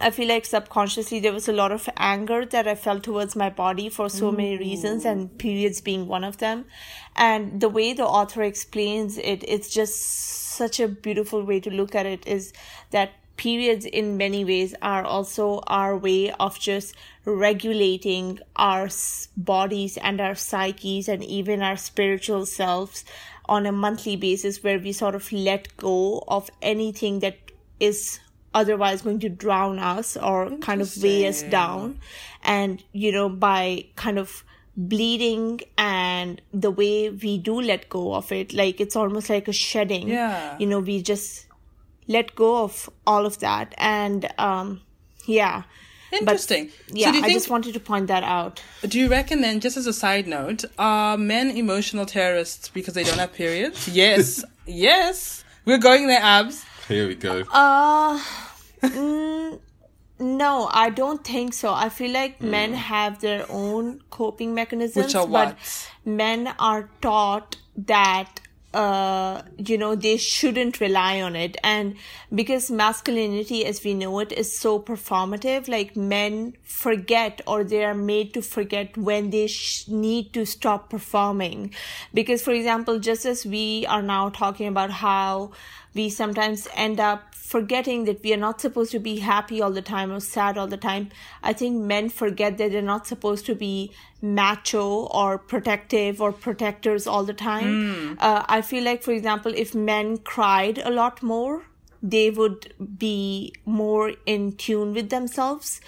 I 0.00 0.10
feel 0.10 0.26
like 0.26 0.44
subconsciously 0.44 1.20
there 1.20 1.32
was 1.32 1.48
a 1.48 1.52
lot 1.52 1.70
of 1.70 1.88
anger 1.96 2.44
that 2.44 2.66
I 2.66 2.74
felt 2.74 3.04
towards 3.04 3.36
my 3.36 3.50
body 3.50 3.88
for 3.88 4.08
so 4.08 4.32
many 4.32 4.56
mm. 4.56 4.60
reasons, 4.60 5.04
and 5.04 5.38
periods 5.38 5.80
being 5.80 6.08
one 6.08 6.24
of 6.24 6.38
them. 6.38 6.64
And 7.14 7.60
the 7.60 7.68
way 7.68 7.92
the 7.92 8.06
author 8.06 8.42
explains 8.42 9.18
it, 9.18 9.44
it's 9.46 9.72
just 9.72 10.02
such 10.02 10.80
a 10.80 10.88
beautiful 10.88 11.44
way 11.44 11.60
to 11.60 11.70
look 11.70 11.94
at 11.94 12.06
it 12.06 12.26
is 12.26 12.52
that 12.90 13.12
periods 13.36 13.84
in 13.84 14.16
many 14.16 14.44
ways 14.44 14.74
are 14.82 15.04
also 15.04 15.60
our 15.66 15.96
way 15.96 16.30
of 16.32 16.58
just 16.58 16.94
regulating 17.24 18.38
our 18.56 18.88
bodies 19.36 19.96
and 19.96 20.20
our 20.20 20.34
psyches 20.34 21.08
and 21.08 21.24
even 21.24 21.62
our 21.62 21.76
spiritual 21.76 22.46
selves 22.46 23.04
on 23.46 23.66
a 23.66 23.72
monthly 23.72 24.16
basis 24.16 24.62
where 24.62 24.78
we 24.78 24.92
sort 24.92 25.14
of 25.14 25.30
let 25.32 25.76
go 25.76 26.22
of 26.28 26.50
anything 26.60 27.20
that 27.20 27.38
is 27.80 28.20
otherwise 28.54 29.02
going 29.02 29.18
to 29.20 29.28
drown 29.28 29.78
us 29.78 30.16
or 30.16 30.50
kind 30.58 30.80
of 30.80 30.94
weigh 31.02 31.26
us 31.26 31.42
down. 31.42 31.98
And 32.42 32.82
you 32.92 33.12
know 33.12 33.28
by 33.28 33.86
kind 33.96 34.18
of 34.18 34.44
bleeding 34.76 35.60
and 35.76 36.40
the 36.52 36.70
way 36.70 37.10
we 37.10 37.36
do 37.38 37.60
let 37.60 37.90
go 37.90 38.14
of 38.14 38.32
it 38.32 38.54
like 38.54 38.80
it's 38.80 38.96
almost 38.96 39.28
like 39.28 39.48
a 39.48 39.52
shedding. 39.52 40.08
Yeah. 40.08 40.56
you 40.58 40.66
know 40.66 40.80
we 40.80 41.02
just 41.02 41.46
let 42.08 42.34
go 42.34 42.64
of 42.64 42.88
all 43.06 43.26
of 43.26 43.38
that 43.40 43.74
and 43.78 44.28
um 44.38 44.80
yeah 45.26 45.62
Interesting. 46.12 46.70
yeah 46.92 47.06
so 47.06 47.12
do 47.12 47.18
you 47.18 47.24
i 47.24 47.32
just 47.32 47.48
wanted 47.48 47.72
to 47.74 47.80
point 47.80 48.06
that 48.08 48.22
out 48.22 48.62
do 48.86 48.98
you 48.98 49.08
reckon 49.08 49.42
then, 49.42 49.60
just 49.60 49.76
as 49.76 49.86
a 49.86 49.92
side 49.92 50.26
note, 50.26 50.64
are 50.76 51.16
men 51.16 51.50
emotional 51.52 52.04
terrorists 52.04 52.68
because 52.68 52.94
they 52.94 53.04
don't 53.04 53.18
have 53.18 53.32
periods? 53.32 53.88
Yes. 53.92 54.44
yes. 54.66 55.44
We're 55.64 55.78
going 55.78 56.08
there, 56.08 56.20
abs. 56.20 56.64
Here 56.88 57.06
we 57.06 57.14
go. 57.14 57.44
Uh, 57.52 58.20
mm, 58.82 59.60
no, 60.18 60.68
I 60.72 60.90
don't 60.90 61.22
think 61.24 61.54
so. 61.54 61.72
I 61.72 61.88
feel 61.90 62.10
like 62.12 62.42
men 62.42 62.72
have 62.74 63.20
their 63.20 63.46
own 63.48 64.02
coping 64.10 64.52
mechanisms, 64.52 65.06
Which 65.06 65.14
are 65.14 65.26
but 65.26 65.54
what? 65.54 65.90
men 66.04 66.52
are 66.58 66.90
taught 67.00 67.56
that 67.76 68.40
uh 68.74 69.42
you 69.58 69.76
know 69.76 69.94
they 69.94 70.16
shouldn't 70.16 70.80
rely 70.80 71.20
on 71.20 71.36
it. 71.36 71.56
And 71.62 71.96
because 72.34 72.70
masculinity 72.70 73.64
as 73.66 73.82
we 73.84 73.94
know 73.94 74.18
it 74.20 74.32
is 74.32 74.56
so 74.56 74.80
performative 74.80 75.68
like 75.68 75.96
men 75.96 76.54
forget 76.64 77.40
or 77.46 77.64
they 77.64 77.84
are 77.84 77.94
made 77.94 78.34
to 78.34 78.42
forget 78.42 78.96
when 78.96 79.30
they 79.30 79.46
sh- 79.46 79.88
need 79.88 80.32
to 80.32 80.46
stop 80.46 80.90
performing. 80.90 81.74
Because 82.14 82.42
for 82.42 82.52
example 82.52 82.98
just 82.98 83.26
as 83.26 83.44
we 83.44 83.86
are 83.86 84.02
now 84.02 84.30
talking 84.30 84.68
about 84.68 84.90
how 84.90 85.52
we 85.94 86.08
sometimes 86.08 86.68
end 86.74 87.00
up 87.00 87.31
forgetting 87.52 88.04
that 88.06 88.22
we 88.22 88.32
are 88.32 88.42
not 88.42 88.62
supposed 88.62 88.92
to 88.92 88.98
be 88.98 89.16
happy 89.18 89.60
all 89.60 89.72
the 89.78 89.82
time 89.82 90.10
or 90.10 90.20
sad 90.20 90.56
all 90.56 90.66
the 90.66 90.82
time. 90.84 91.10
I 91.42 91.52
think 91.52 91.82
men 91.94 92.08
forget 92.08 92.56
that 92.58 92.72
they're 92.72 92.90
not 92.90 93.06
supposed 93.06 93.44
to 93.46 93.54
be 93.54 93.92
macho 94.22 94.84
or 95.22 95.36
protective 95.36 96.22
or 96.22 96.32
protectors 96.32 97.06
all 97.06 97.24
the 97.24 97.34
time. 97.34 97.74
Uh, 98.18 98.42
I 98.48 98.62
feel 98.62 98.84
like, 98.84 99.02
for 99.02 99.12
example, 99.12 99.52
if 99.64 99.74
men 99.74 100.16
cried 100.32 100.78
a 100.78 100.90
lot 100.90 101.22
more, 101.22 101.66
they 102.02 102.30
would 102.30 102.72
be 102.98 103.52
more 103.66 104.12
in 104.24 104.52
tune 104.52 104.94
with 104.94 105.10
themselves. 105.10 105.80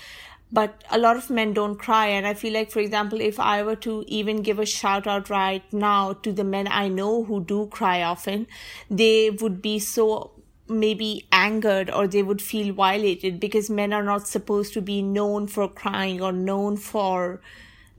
But 0.53 0.85
a 0.91 0.99
lot 0.99 1.17
of 1.17 1.31
men 1.31 1.55
don't 1.55 1.79
cry. 1.87 2.07
And 2.09 2.27
I 2.27 2.35
feel 2.35 2.53
like, 2.53 2.71
for 2.71 2.81
example, 2.81 3.21
if 3.21 3.41
I 3.41 3.63
were 3.63 3.81
to 3.89 4.05
even 4.07 4.43
give 4.43 4.59
a 4.59 4.67
shout 4.67 5.07
out 5.07 5.31
right 5.31 5.73
now 5.73 6.13
to 6.13 6.33
the 6.33 6.45
men 6.45 6.69
I 6.71 6.87
know 6.89 7.25
who 7.25 7.43
do 7.43 7.67
cry 7.81 8.03
often, 8.03 8.47
they 8.91 9.31
would 9.31 9.61
be 9.63 9.79
so 9.79 10.31
maybe 10.69 11.27
angered 11.33 11.91
or 11.91 12.07
they 12.07 12.23
would 12.23 12.41
feel 12.41 12.73
violated 12.75 13.39
because 13.41 13.69
men 13.69 13.93
are 13.93 14.03
not 14.03 14.27
supposed 14.27 14.73
to 14.75 14.81
be 14.81 15.03
known 15.03 15.47
for 15.47 15.69
crying 15.69 16.21
or 16.23 16.33
known 16.33 16.77
for 16.77 17.41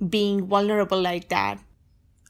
being 0.10 0.46
vulnerable 0.48 1.00
like 1.02 1.30
that. 1.30 1.60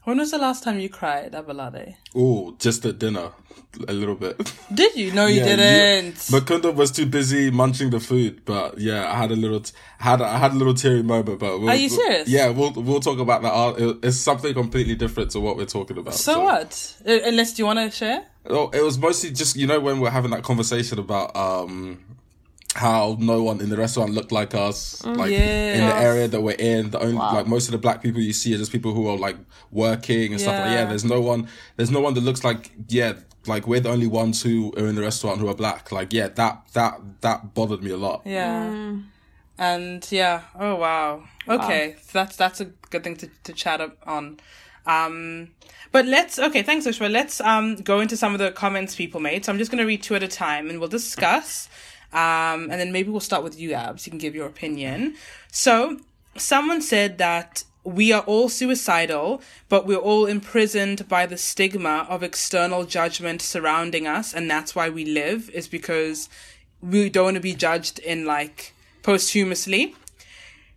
When 0.04 0.18
was 0.18 0.30
the 0.30 0.38
last 0.38 0.62
time 0.62 0.78
you 0.78 0.88
cried, 0.88 1.32
Abolade? 1.32 1.96
Oh, 2.14 2.54
just 2.60 2.86
at 2.86 3.00
dinner, 3.00 3.30
a 3.88 3.92
little 3.92 4.14
bit. 4.14 4.52
Did 4.72 4.94
you? 4.94 5.10
No, 5.10 5.26
you 5.26 5.40
Yeah, 5.40 5.56
didn't. 5.56 6.14
Makunda 6.30 6.72
was 6.72 6.92
too 6.92 7.06
busy 7.06 7.50
munching 7.50 7.90
the 7.90 7.98
food, 7.98 8.42
but 8.44 8.78
yeah, 8.78 9.10
I 9.10 9.16
had 9.16 9.32
a 9.32 9.36
little, 9.36 9.58
t- 9.58 9.72
had 9.98 10.22
I 10.22 10.38
had 10.38 10.52
a 10.52 10.54
little 10.54 10.74
teary 10.74 11.02
moment. 11.02 11.40
But 11.40 11.58
we'll, 11.58 11.70
Are 11.70 11.74
you 11.74 11.88
we'll- 11.90 11.98
serious? 11.98 12.28
Yeah, 12.28 12.50
we'll 12.50 12.70
we'll 12.74 13.00
talk 13.00 13.18
about 13.18 13.42
that. 13.42 13.52
Uh, 13.52 13.94
It's 14.04 14.16
something 14.16 14.54
completely 14.54 14.94
different 14.94 15.32
to 15.32 15.40
what 15.40 15.56
we're 15.56 15.66
talking 15.66 15.98
about. 15.98 16.14
so 16.14 16.40
what? 16.44 16.96
Uh, 17.04 17.18
Unless, 17.24 17.54
do 17.54 17.62
you 17.62 17.66
want 17.66 17.80
to 17.80 17.90
share? 17.90 18.24
Oh, 18.48 18.70
it 18.70 18.82
was 18.82 18.98
mostly 18.98 19.30
just 19.30 19.56
you 19.56 19.66
know 19.66 19.80
when 19.80 20.00
we're 20.00 20.10
having 20.10 20.30
that 20.30 20.42
conversation 20.42 20.98
about 20.98 21.34
um 21.36 22.02
how 22.74 23.16
no 23.18 23.42
one 23.42 23.60
in 23.60 23.70
the 23.70 23.76
restaurant 23.76 24.12
looked 24.12 24.32
like 24.32 24.54
us, 24.54 25.02
like 25.04 25.30
in 25.32 25.86
the 25.86 25.94
area 25.94 26.28
that 26.28 26.40
we're 26.40 26.56
in. 26.58 26.90
The 26.90 27.00
only 27.00 27.14
like 27.14 27.46
most 27.46 27.68
of 27.68 27.72
the 27.72 27.78
black 27.78 28.02
people 28.02 28.20
you 28.20 28.32
see 28.34 28.54
are 28.54 28.58
just 28.58 28.70
people 28.70 28.92
who 28.92 29.08
are 29.08 29.16
like 29.16 29.36
working 29.70 30.32
and 30.32 30.40
stuff 30.40 30.54
like 30.60 30.70
Yeah. 30.70 30.82
yeah. 30.82 30.84
There's 30.84 31.04
no 31.04 31.20
one. 31.20 31.48
There's 31.76 31.90
no 31.90 32.00
one 32.00 32.14
that 32.14 32.20
looks 32.20 32.44
like 32.44 32.70
yeah. 32.88 33.14
Like 33.46 33.66
we're 33.66 33.80
the 33.80 33.90
only 33.90 34.08
ones 34.08 34.42
who 34.42 34.74
are 34.76 34.86
in 34.86 34.94
the 34.94 35.02
restaurant 35.02 35.40
who 35.40 35.48
are 35.48 35.54
black. 35.54 35.90
Like 35.90 36.12
yeah, 36.12 36.28
that 36.28 36.66
that 36.74 37.00
that 37.22 37.54
bothered 37.54 37.82
me 37.82 37.92
a 37.92 37.96
lot. 37.96 38.22
Yeah. 38.24 38.96
And 39.58 40.06
yeah, 40.10 40.42
oh 40.58 40.74
wow. 40.74 41.24
Okay, 41.48 41.96
that's 42.12 42.36
that's 42.36 42.60
a 42.60 42.66
good 42.90 43.04
thing 43.04 43.16
to, 43.16 43.30
to 43.44 43.52
chat 43.52 43.80
up 43.80 43.96
on. 44.06 44.38
Um 44.84 45.52
but 45.96 46.04
let's 46.04 46.38
okay, 46.38 46.62
thanks 46.62 46.86
Ushma. 46.86 47.10
Let's 47.10 47.40
um 47.40 47.76
go 47.76 48.00
into 48.00 48.18
some 48.18 48.34
of 48.34 48.38
the 48.38 48.50
comments 48.52 48.94
people 48.94 49.18
made. 49.18 49.46
So 49.46 49.50
I'm 49.50 49.56
just 49.56 49.70
gonna 49.70 49.86
read 49.86 50.02
two 50.02 50.14
at 50.14 50.22
a 50.22 50.28
time 50.28 50.68
and 50.68 50.78
we'll 50.78 50.90
discuss. 50.90 51.70
Um 52.12 52.68
and 52.70 52.72
then 52.72 52.92
maybe 52.92 53.08
we'll 53.08 53.28
start 53.30 53.42
with 53.42 53.58
you, 53.58 53.72
Abs. 53.72 54.06
You 54.06 54.10
can 54.10 54.18
give 54.18 54.34
your 54.34 54.46
opinion. 54.46 55.14
So 55.50 55.96
someone 56.36 56.82
said 56.82 57.16
that 57.16 57.64
we 57.82 58.12
are 58.12 58.20
all 58.24 58.50
suicidal, 58.50 59.40
but 59.70 59.86
we're 59.86 60.06
all 60.10 60.26
imprisoned 60.26 61.08
by 61.08 61.24
the 61.24 61.38
stigma 61.38 62.06
of 62.10 62.22
external 62.22 62.84
judgment 62.84 63.40
surrounding 63.40 64.06
us, 64.06 64.34
and 64.34 64.50
that's 64.50 64.74
why 64.74 64.90
we 64.90 65.06
live, 65.06 65.48
is 65.50 65.66
because 65.66 66.28
we 66.82 67.08
don't 67.08 67.24
want 67.24 67.36
to 67.36 67.40
be 67.40 67.54
judged 67.54 68.00
in 68.00 68.26
like 68.26 68.74
posthumously. 69.02 69.94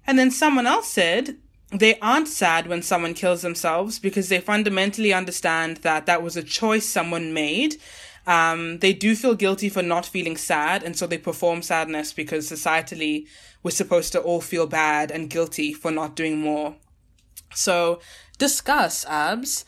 And 0.07 0.17
then 0.17 0.31
someone 0.31 0.65
else 0.65 0.87
said 0.87 1.35
they 1.71 1.99
aren't 1.99 2.27
sad 2.27 2.67
when 2.67 2.81
someone 2.81 3.13
kills 3.13 3.41
themselves 3.41 3.99
because 3.99 4.29
they 4.29 4.39
fundamentally 4.39 5.13
understand 5.13 5.77
that 5.77 6.05
that 6.07 6.23
was 6.23 6.35
a 6.35 6.43
choice 6.43 6.87
someone 6.87 7.33
made. 7.33 7.75
Um, 8.25 8.79
they 8.79 8.93
do 8.93 9.15
feel 9.15 9.35
guilty 9.35 9.69
for 9.69 9.81
not 9.81 10.05
feeling 10.05 10.37
sad, 10.37 10.83
and 10.83 10.95
so 10.95 11.07
they 11.07 11.17
perform 11.17 11.61
sadness 11.61 12.13
because 12.13 12.49
societally 12.49 13.25
we're 13.63 13.71
supposed 13.71 14.11
to 14.13 14.21
all 14.21 14.41
feel 14.41 14.67
bad 14.67 15.11
and 15.11 15.29
guilty 15.29 15.73
for 15.73 15.91
not 15.91 16.15
doing 16.15 16.39
more. 16.39 16.75
So, 17.53 17.99
discuss 18.37 19.05
abs. 19.05 19.65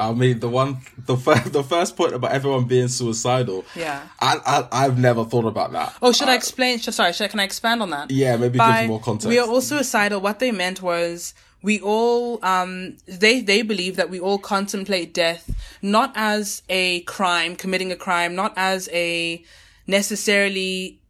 I 0.00 0.12
mean, 0.12 0.38
the 0.38 0.48
one, 0.48 0.78
the 0.96 1.16
first, 1.16 1.52
the 1.52 1.62
first 1.64 1.96
point 1.96 2.14
about 2.14 2.32
everyone 2.32 2.64
being 2.64 2.88
suicidal. 2.88 3.64
Yeah. 3.74 4.02
I, 4.20 4.38
I, 4.72 4.84
I've 4.84 4.98
never 4.98 5.24
thought 5.24 5.44
about 5.44 5.72
that. 5.72 5.94
Oh, 6.00 6.12
should 6.12 6.28
I 6.28 6.34
explain? 6.36 6.78
sh- 6.78 6.90
Sorry, 6.90 7.12
should 7.12 7.24
I, 7.24 7.28
can 7.28 7.40
I 7.40 7.44
expand 7.44 7.82
on 7.82 7.90
that? 7.90 8.10
Yeah, 8.10 8.36
maybe 8.36 8.58
by 8.58 8.82
give 8.82 8.88
more 8.88 9.00
context. 9.00 9.28
we 9.28 9.38
are 9.38 9.48
all 9.48 9.60
suicidal. 9.60 10.20
What 10.20 10.38
they 10.38 10.52
meant 10.52 10.82
was 10.82 11.34
we 11.60 11.80
all 11.80 12.38
um 12.44 12.96
they 13.06 13.40
they 13.40 13.62
believe 13.62 13.96
that 13.96 14.08
we 14.08 14.20
all 14.20 14.38
contemplate 14.38 15.12
death 15.12 15.50
not 15.82 16.12
as 16.14 16.62
a 16.68 17.00
crime, 17.02 17.56
committing 17.56 17.90
a 17.90 17.96
crime, 17.96 18.34
not 18.36 18.52
as 18.56 18.88
a 18.92 19.42
necessarily 19.88 21.00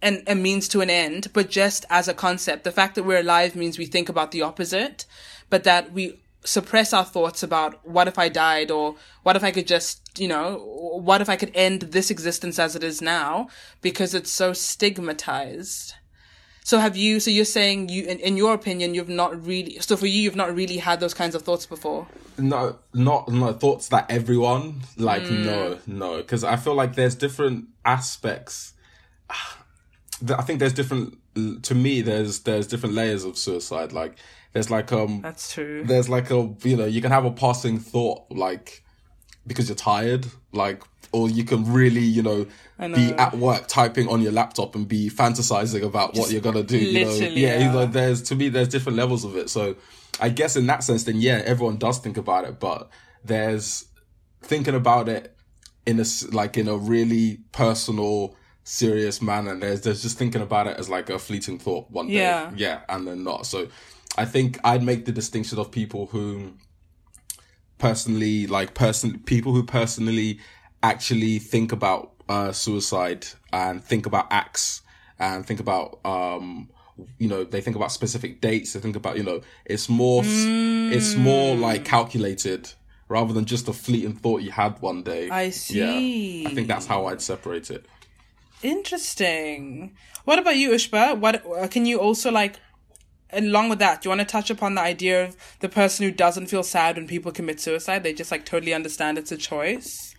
an, 0.00 0.22
a 0.26 0.34
means 0.34 0.66
to 0.68 0.80
an 0.80 0.90
end, 0.90 1.28
but 1.32 1.48
just 1.48 1.84
as 1.88 2.08
a 2.08 2.14
concept. 2.14 2.64
The 2.64 2.72
fact 2.72 2.96
that 2.96 3.04
we're 3.04 3.20
alive 3.20 3.54
means 3.54 3.78
we 3.78 3.86
think 3.86 4.08
about 4.08 4.32
the 4.32 4.42
opposite, 4.42 5.06
but 5.48 5.62
that 5.64 5.92
we 5.92 6.18
suppress 6.44 6.92
our 6.92 7.04
thoughts 7.04 7.42
about 7.42 7.86
what 7.86 8.08
if 8.08 8.18
I 8.18 8.28
died 8.28 8.70
or 8.70 8.96
what 9.22 9.36
if 9.36 9.44
I 9.44 9.50
could 9.50 9.66
just, 9.66 10.18
you 10.18 10.28
know, 10.28 10.58
what 11.02 11.20
if 11.20 11.28
I 11.28 11.36
could 11.36 11.52
end 11.54 11.82
this 11.82 12.10
existence 12.10 12.58
as 12.58 12.74
it 12.74 12.82
is 12.82 13.00
now 13.00 13.48
because 13.80 14.14
it's 14.14 14.30
so 14.30 14.52
stigmatized. 14.52 15.94
So 16.64 16.78
have 16.78 16.96
you, 16.96 17.18
so 17.20 17.30
you're 17.30 17.44
saying 17.44 17.88
you, 17.88 18.04
in, 18.04 18.18
in 18.20 18.36
your 18.36 18.54
opinion, 18.54 18.94
you've 18.94 19.08
not 19.08 19.44
really, 19.44 19.78
so 19.80 19.96
for 19.96 20.06
you, 20.06 20.20
you've 20.20 20.36
not 20.36 20.54
really 20.54 20.78
had 20.78 21.00
those 21.00 21.14
kinds 21.14 21.34
of 21.34 21.42
thoughts 21.42 21.66
before? 21.66 22.06
no 22.38 22.78
not 22.94 23.28
no 23.28 23.52
thoughts 23.52 23.88
that 23.88 24.10
everyone 24.10 24.80
like 24.96 25.22
mm. 25.22 25.44
no 25.44 25.78
no 25.86 26.16
because 26.18 26.44
i 26.44 26.56
feel 26.56 26.74
like 26.74 26.94
there's 26.94 27.14
different 27.14 27.66
aspects 27.84 28.72
i 29.30 30.42
think 30.42 30.58
there's 30.58 30.72
different 30.72 31.18
to 31.62 31.74
me 31.74 32.00
there's 32.00 32.40
there's 32.40 32.66
different 32.66 32.94
layers 32.94 33.24
of 33.24 33.36
suicide 33.36 33.92
like 33.92 34.16
there's 34.52 34.70
like 34.70 34.92
um 34.92 35.20
That's 35.22 35.52
true. 35.52 35.84
there's 35.84 36.08
like 36.08 36.30
a 36.30 36.54
you 36.62 36.76
know 36.76 36.84
you 36.86 37.00
can 37.00 37.10
have 37.10 37.24
a 37.24 37.30
passing 37.30 37.78
thought 37.78 38.30
like 38.30 38.82
because 39.46 39.68
you're 39.68 39.76
tired 39.76 40.26
like 40.52 40.82
or 41.14 41.28
you 41.28 41.44
can 41.44 41.70
really 41.70 42.00
you 42.00 42.22
know, 42.22 42.46
be 42.78 43.12
at 43.14 43.34
work 43.36 43.66
typing 43.68 44.08
on 44.08 44.22
your 44.22 44.32
laptop 44.32 44.74
and 44.74 44.88
be 44.88 45.10
fantasizing 45.10 45.82
about 45.84 46.14
what 46.14 46.30
you're 46.30 46.40
gonna 46.40 46.62
do 46.62 46.78
you 46.78 47.04
know 47.04 47.12
yeah, 47.14 47.28
yeah. 47.28 47.58
you 47.66 47.72
know, 47.72 47.86
there's 47.86 48.22
to 48.22 48.34
me 48.34 48.48
there's 48.48 48.68
different 48.68 48.96
levels 48.96 49.24
of 49.24 49.36
it 49.36 49.50
so 49.50 49.76
i 50.20 50.28
guess 50.28 50.56
in 50.56 50.66
that 50.66 50.82
sense 50.82 51.04
then 51.04 51.16
yeah 51.16 51.42
everyone 51.44 51.76
does 51.76 51.98
think 51.98 52.16
about 52.16 52.44
it 52.44 52.58
but 52.60 52.88
there's 53.24 53.86
thinking 54.42 54.74
about 54.74 55.08
it 55.08 55.36
in 55.86 56.00
a 56.00 56.04
like 56.32 56.56
in 56.56 56.68
a 56.68 56.76
really 56.76 57.38
personal 57.52 58.34
serious 58.64 59.20
manner 59.20 59.52
and 59.52 59.62
there's 59.62 59.80
there's 59.82 60.02
just 60.02 60.16
thinking 60.16 60.40
about 60.40 60.66
it 60.66 60.76
as 60.78 60.88
like 60.88 61.10
a 61.10 61.18
fleeting 61.18 61.58
thought 61.58 61.90
one 61.90 62.06
day 62.06 62.14
Yeah. 62.14 62.50
yeah 62.54 62.80
and 62.88 63.06
then 63.06 63.24
not 63.24 63.44
so 63.46 63.68
i 64.16 64.24
think 64.24 64.58
i'd 64.64 64.82
make 64.82 65.04
the 65.04 65.12
distinction 65.12 65.58
of 65.58 65.70
people 65.70 66.06
who 66.06 66.52
personally 67.78 68.46
like 68.46 68.74
person 68.74 69.18
people 69.20 69.52
who 69.52 69.62
personally 69.62 70.38
actually 70.82 71.38
think 71.38 71.72
about 71.72 72.12
uh, 72.28 72.52
suicide 72.52 73.26
and 73.52 73.84
think 73.84 74.06
about 74.06 74.26
acts 74.30 74.82
and 75.18 75.44
think 75.46 75.60
about 75.60 75.98
um 76.04 76.68
you 77.18 77.28
know 77.28 77.44
they 77.44 77.60
think 77.60 77.76
about 77.76 77.90
specific 77.90 78.40
dates 78.40 78.72
they 78.72 78.80
think 78.80 78.96
about 78.96 79.16
you 79.16 79.22
know 79.22 79.40
it's 79.64 79.88
more 79.88 80.22
mm. 80.22 80.92
it's 80.92 81.14
more 81.16 81.56
like 81.56 81.84
calculated 81.84 82.72
rather 83.08 83.32
than 83.34 83.44
just 83.44 83.68
a 83.68 83.72
fleeting 83.72 84.14
thought 84.14 84.40
you 84.40 84.50
had 84.50 84.80
one 84.80 85.02
day. 85.02 85.28
I 85.28 85.50
see 85.50 86.42
yeah, 86.42 86.48
i 86.48 86.54
think 86.54 86.66
that's 86.66 86.86
how 86.86 87.06
i'd 87.06 87.20
separate 87.20 87.70
it. 87.70 87.84
Interesting. 88.62 89.96
What 90.24 90.38
about 90.38 90.56
you 90.56 90.70
ushba? 90.70 91.18
What 91.18 91.44
uh, 91.44 91.66
can 91.66 91.84
you 91.84 91.98
also 91.98 92.30
like 92.30 92.60
along 93.32 93.68
with 93.68 93.78
that 93.78 94.02
do 94.02 94.08
you 94.08 94.10
want 94.10 94.20
to 94.20 94.30
touch 94.30 94.50
upon 94.50 94.74
the 94.74 94.80
idea 94.80 95.24
of 95.24 95.36
the 95.60 95.68
person 95.68 96.04
who 96.04 96.12
doesn't 96.12 96.46
feel 96.46 96.62
sad 96.62 96.96
when 96.96 97.06
people 97.06 97.32
commit 97.32 97.60
suicide 97.60 98.02
they 98.02 98.12
just 98.12 98.30
like 98.30 98.44
totally 98.44 98.74
understand 98.74 99.18
it's 99.18 99.32
a 99.32 99.36
choice 99.36 100.14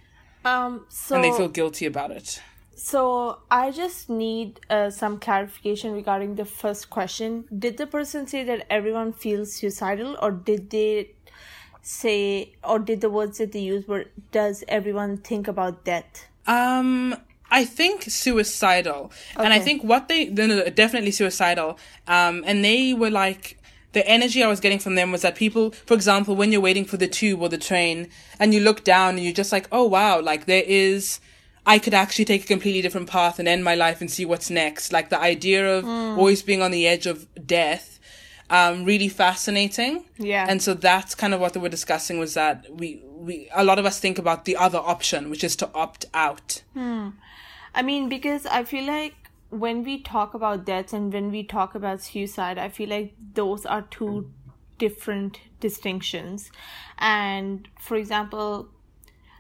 um 0.46 0.86
so 0.89 1.15
and 1.15 1.24
they 1.24 1.32
feel 1.32 1.48
guilty 1.48 1.86
about 1.86 2.12
it 2.12 2.41
so 2.75 3.39
I 3.51 3.72
just 3.72 4.10
need 4.10 4.60
uh, 4.70 4.89
some 4.89 5.20
clarification 5.20 5.93
regarding 5.93 6.36
the 6.36 6.46
first 6.46 6.89
question. 6.89 7.46
Did 7.58 7.77
the 7.77 7.88
person 7.88 8.27
say 8.27 8.43
that 8.43 8.65
everyone 8.70 9.13
feels 9.13 9.53
suicidal, 9.53 10.17
or 10.22 10.32
did 10.32 10.70
they 10.70 11.12
say, 11.82 12.55
or 12.63 12.79
did 12.79 13.01
the 13.01 13.10
words 13.10 13.38
that 13.38 13.51
they 13.51 13.60
used 13.60 13.88
were, 13.88 14.05
"Does 14.32 14.63
everyone 14.67 15.17
think 15.17 15.48
about 15.48 15.86
death"? 15.86 16.27
Um, 16.48 17.15
I 17.53 17.65
think 17.65 18.03
suicidal, 18.03 19.12
okay. 19.36 19.45
and 19.45 19.53
I 19.53 19.60
think 19.60 19.83
what 19.83 20.07
they 20.07 20.25
no, 20.25 20.48
no, 20.48 20.69
definitely 20.69 21.12
suicidal. 21.12 21.77
Um, 22.07 22.43
and 22.45 22.65
they 22.65 22.93
were 22.93 23.12
like 23.12 23.60
the 23.93 24.05
energy 24.07 24.43
I 24.43 24.48
was 24.48 24.60
getting 24.60 24.79
from 24.79 24.95
them 24.95 25.12
was 25.12 25.22
that 25.22 25.36
people, 25.36 25.72
for 25.72 25.93
example, 25.93 26.36
when 26.36 26.51
you're 26.51 26.62
waiting 26.62 26.83
for 26.83 26.98
the 26.98 27.07
tube 27.07 27.41
or 27.41 27.50
the 27.50 27.60
train, 27.60 28.10
and 28.39 28.53
you 28.53 28.60
look 28.60 28.83
down 28.83 29.15
and 29.15 29.24
you're 29.24 29.33
just 29.33 29.51
like, 29.51 29.67
oh 29.72 29.86
wow, 29.86 30.19
like 30.19 30.45
there 30.45 30.63
is 30.65 31.19
I 31.65 31.79
could 31.79 31.93
actually 31.93 32.25
take 32.25 32.43
a 32.43 32.48
completely 32.48 32.81
different 32.81 33.10
path 33.10 33.39
and 33.39 33.48
end 33.48 33.63
my 33.63 33.75
life 33.75 34.01
and 34.01 34.12
see 34.12 34.25
what's 34.25 34.50
next. 34.50 34.91
Like 34.91 35.10
the 35.10 35.19
idea 35.19 35.77
of 35.77 35.86
mm. 35.86 36.17
always 36.17 36.41
being 36.41 36.62
on 36.62 36.72
the 36.72 36.88
edge 36.88 37.05
of 37.05 37.27
death, 37.45 38.00
um, 38.50 38.83
really 38.83 39.07
fascinating. 39.07 40.05
Yeah. 40.17 40.45
And 40.50 40.62
so 40.62 40.74
that's 40.74 41.15
kind 41.15 41.33
of 41.33 41.39
what 41.39 41.53
they 41.53 41.60
were 41.60 41.69
discussing 41.69 42.19
was 42.19 42.33
that 42.33 42.65
we, 42.69 43.01
we, 43.05 43.48
a 43.53 43.63
lot 43.63 43.79
of 43.79 43.86
us 43.86 44.00
think 44.00 44.19
about 44.19 44.43
the 44.43 44.57
other 44.57 44.79
option, 44.79 45.29
which 45.29 45.43
is 45.43 45.55
to 45.57 45.69
opt 45.74 46.05
out. 46.13 46.63
Hmm. 46.74 47.10
I 47.75 47.82
mean, 47.82 48.10
because 48.10 48.46
I 48.46 48.63
feel 48.63 48.86
like 48.86 49.15
when 49.50 49.84
we 49.84 50.01
talk 50.01 50.34
about 50.34 50.65
death 50.65 50.94
and 50.94 51.12
when 51.13 51.32
we 51.32 51.44
talk 51.44 51.75
about 51.75 52.01
suicide, 52.01 52.58
I 52.58 52.70
feel 52.70 52.89
like 52.89 53.13
those 53.34 53.65
are 53.65 53.84
two 53.84 54.32
different 54.77 55.39
distinctions. 55.60 56.51
And 56.98 57.68
for 57.80 57.96
example, 57.96 58.70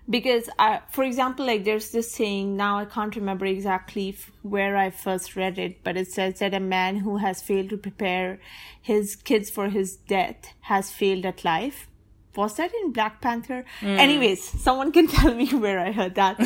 because 0.09 0.49
I, 0.59 0.81
for 0.89 1.03
example 1.03 1.45
like 1.45 1.63
there's 1.63 1.91
this 1.91 2.11
saying 2.11 2.57
now 2.57 2.77
i 2.77 2.83
can't 2.85 3.15
remember 3.15 3.45
exactly 3.45 4.17
where 4.41 4.75
i 4.75 4.89
first 4.89 5.37
read 5.37 5.57
it 5.57 5.81
but 5.83 5.95
it 5.95 6.11
says 6.11 6.39
that 6.39 6.53
a 6.53 6.59
man 6.59 6.97
who 6.97 7.17
has 7.17 7.41
failed 7.41 7.69
to 7.69 7.77
prepare 7.77 8.39
his 8.81 9.15
kids 9.15 9.49
for 9.49 9.69
his 9.69 9.95
death 9.95 10.53
has 10.61 10.91
failed 10.91 11.25
at 11.25 11.45
life 11.45 11.87
was 12.35 12.55
that 12.55 12.71
in 12.73 12.91
black 12.91 13.21
panther 13.21 13.65
mm. 13.81 13.97
anyways 13.97 14.43
someone 14.43 14.91
can 14.91 15.07
tell 15.17 15.33
me 15.33 15.47
where 15.55 15.79
i 15.79 15.91
heard 15.91 16.15
that 16.15 16.37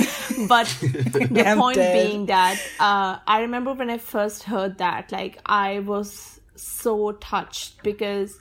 but 0.47 0.67
the 0.81 1.55
point 1.57 1.75
dead. 1.75 1.93
being 1.93 2.25
that 2.25 2.59
uh, 2.79 3.17
i 3.27 3.41
remember 3.41 3.73
when 3.73 3.89
i 3.89 3.97
first 3.97 4.43
heard 4.43 4.77
that 4.77 5.11
like 5.11 5.39
i 5.45 5.79
was 5.79 6.39
so 6.55 7.11
touched 7.13 7.81
because 7.83 8.39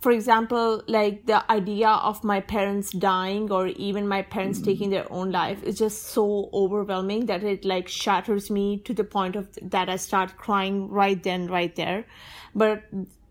for 0.00 0.12
example, 0.12 0.82
like 0.86 1.26
the 1.26 1.50
idea 1.50 1.88
of 1.88 2.22
my 2.22 2.40
parents 2.40 2.92
dying 2.92 3.50
or 3.50 3.66
even 3.66 4.06
my 4.06 4.22
parents 4.22 4.60
taking 4.60 4.90
their 4.90 5.10
own 5.12 5.32
life 5.32 5.62
is 5.64 5.76
just 5.76 6.02
so 6.02 6.48
overwhelming 6.52 7.26
that 7.26 7.42
it 7.42 7.64
like 7.64 7.88
shatters 7.88 8.48
me 8.48 8.78
to 8.84 8.94
the 8.94 9.02
point 9.02 9.34
of 9.34 9.48
that 9.60 9.88
I 9.88 9.96
start 9.96 10.36
crying 10.36 10.88
right 10.88 11.20
then, 11.20 11.48
right 11.48 11.74
there. 11.74 12.06
But 12.54 12.84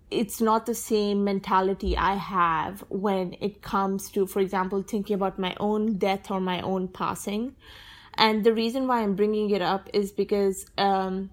it's 0.09 0.39
not 0.39 0.65
the 0.65 0.75
same 0.75 1.23
mentality 1.23 1.97
I 1.97 2.15
have 2.15 2.83
when 2.89 3.35
it 3.41 3.61
comes 3.61 4.09
to, 4.11 4.25
for 4.25 4.39
example, 4.39 4.81
thinking 4.81 5.15
about 5.15 5.37
my 5.37 5.55
own 5.59 5.97
death 5.97 6.31
or 6.31 6.39
my 6.39 6.61
own 6.61 6.87
passing. 6.87 7.55
And 8.13 8.43
the 8.43 8.53
reason 8.53 8.87
why 8.87 9.01
I'm 9.01 9.15
bringing 9.15 9.49
it 9.51 9.61
up 9.61 9.89
is 9.93 10.11
because 10.11 10.65
um, 10.77 11.29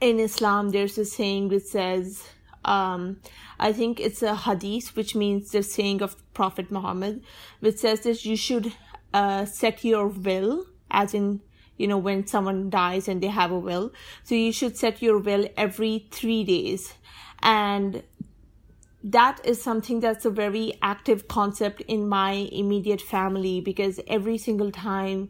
in 0.00 0.20
Islam, 0.20 0.70
there's 0.70 0.98
a 0.98 1.04
saying 1.04 1.48
which 1.48 1.64
says, 1.64 2.24
um, 2.64 3.20
I 3.58 3.72
think 3.72 3.98
it's 4.00 4.22
a 4.22 4.36
hadith, 4.36 4.94
which 4.94 5.14
means 5.14 5.50
the 5.50 5.62
saying 5.62 6.02
of 6.02 6.16
Prophet 6.34 6.70
Muhammad, 6.70 7.24
which 7.60 7.78
says 7.78 8.00
that 8.00 8.24
you 8.24 8.36
should 8.36 8.72
uh, 9.14 9.46
set 9.46 9.84
your 9.84 10.08
will, 10.08 10.66
as 10.90 11.14
in, 11.14 11.40
you 11.78 11.88
know, 11.88 11.98
when 11.98 12.26
someone 12.26 12.68
dies 12.70 13.08
and 13.08 13.22
they 13.22 13.28
have 13.28 13.50
a 13.50 13.58
will. 13.58 13.92
So 14.24 14.34
you 14.34 14.52
should 14.52 14.76
set 14.76 15.00
your 15.00 15.18
will 15.18 15.48
every 15.56 16.06
three 16.10 16.44
days. 16.44 16.92
And 17.42 18.02
that 19.02 19.40
is 19.44 19.62
something 19.62 20.00
that's 20.00 20.24
a 20.24 20.30
very 20.30 20.74
active 20.82 21.28
concept 21.28 21.80
in 21.82 22.08
my 22.08 22.32
immediate 22.32 23.00
family 23.00 23.60
because 23.60 24.00
every 24.06 24.38
single 24.38 24.70
time 24.72 25.28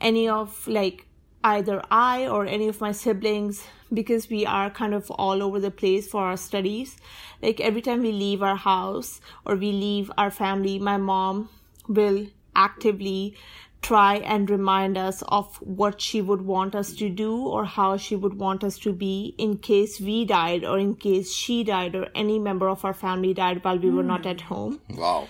any 0.00 0.28
of 0.28 0.66
like 0.66 1.06
either 1.44 1.82
I 1.90 2.26
or 2.26 2.46
any 2.46 2.68
of 2.68 2.80
my 2.80 2.92
siblings 2.92 3.64
because 3.92 4.28
we 4.28 4.44
are 4.46 4.70
kind 4.70 4.94
of 4.94 5.10
all 5.10 5.42
over 5.42 5.60
the 5.60 5.70
place 5.70 6.08
for 6.08 6.24
our 6.24 6.36
studies. 6.36 6.96
Like 7.42 7.60
every 7.60 7.82
time 7.82 8.02
we 8.02 8.12
leave 8.12 8.42
our 8.42 8.56
house 8.56 9.20
or 9.44 9.54
we 9.54 9.70
leave 9.70 10.10
our 10.16 10.30
family, 10.30 10.78
my 10.78 10.96
mom 10.96 11.50
will 11.86 12.26
actively 12.56 13.36
try 13.84 14.16
and 14.34 14.48
remind 14.48 14.96
us 14.96 15.22
of 15.28 15.56
what 15.80 16.00
she 16.00 16.20
would 16.22 16.42
want 16.50 16.74
us 16.74 16.92
to 16.94 17.08
do 17.10 17.36
or 17.46 17.64
how 17.66 17.96
she 17.98 18.16
would 18.16 18.34
want 18.42 18.64
us 18.64 18.78
to 18.78 18.92
be 18.92 19.34
in 19.36 19.56
case 19.58 20.00
we 20.00 20.24
died 20.24 20.64
or 20.64 20.78
in 20.78 20.94
case 20.94 21.32
she 21.32 21.62
died 21.62 21.94
or 21.94 22.08
any 22.14 22.38
member 22.38 22.68
of 22.68 22.84
our 22.84 22.94
family 22.94 23.34
died 23.34 23.62
while 23.62 23.78
we 23.78 23.90
were 23.90 24.08
not 24.12 24.22
hmm. 24.22 24.28
at 24.28 24.40
home. 24.52 24.80
Wow. 24.90 25.28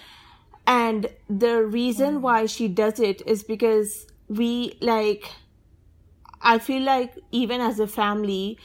And 0.67 1.09
the 1.29 1.67
reason 1.67 2.23
why 2.23 2.47
she 2.47 2.69
does 2.69 3.01
it 3.01 3.23
is 3.27 3.43
because 3.43 4.07
we 4.29 4.79
like 4.81 5.31
I 6.41 6.59
feel 6.59 6.83
like 6.83 7.19
even 7.33 7.61
as 7.61 7.81
a 7.81 7.87
family, 7.87 8.59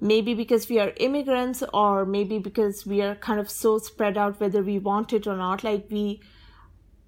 maybe 0.00 0.34
because 0.34 0.68
we 0.68 0.78
are 0.78 0.92
immigrants 0.98 1.62
or 1.72 2.04
maybe 2.04 2.38
because 2.38 2.86
we 2.86 3.00
are 3.02 3.14
kind 3.16 3.40
of 3.40 3.50
so 3.50 3.78
spread 3.78 4.18
out 4.18 4.38
whether 4.38 4.62
we 4.62 4.78
want 4.78 5.12
it 5.12 5.26
or 5.26 5.36
not, 5.36 5.64
like 5.64 5.86
we 5.90 6.20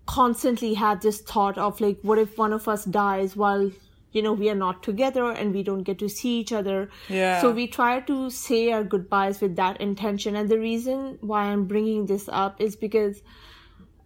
constantly 0.06 0.74
have 0.74 1.00
this 1.00 1.20
thought 1.20 1.58
of 1.58 1.80
like, 1.80 1.98
what 2.02 2.18
if 2.18 2.36
one 2.38 2.52
of 2.52 2.68
us 2.68 2.84
dies 2.84 3.36
while 3.36 3.70
you 4.12 4.22
know 4.22 4.32
we 4.32 4.48
are 4.48 4.54
not 4.54 4.82
together 4.82 5.30
and 5.30 5.52
we 5.52 5.64
don't 5.64 5.82
get 5.82 5.98
to 5.98 6.08
see 6.08 6.38
each 6.40 6.52
other? 6.52 6.90
Yeah. 7.08 7.40
So 7.40 7.50
we 7.50 7.66
try 7.66 8.00
to 8.00 8.30
say 8.30 8.72
our 8.72 8.84
goodbyes 8.84 9.40
with 9.40 9.56
that 9.56 9.80
intention. 9.80 10.36
And 10.36 10.48
the 10.48 10.58
reason 10.58 11.18
why 11.20 11.44
i'm 11.44 11.64
bringing 11.66 12.06
this 12.06 12.28
up 12.28 12.60
is 12.60 12.76
because 12.76 13.22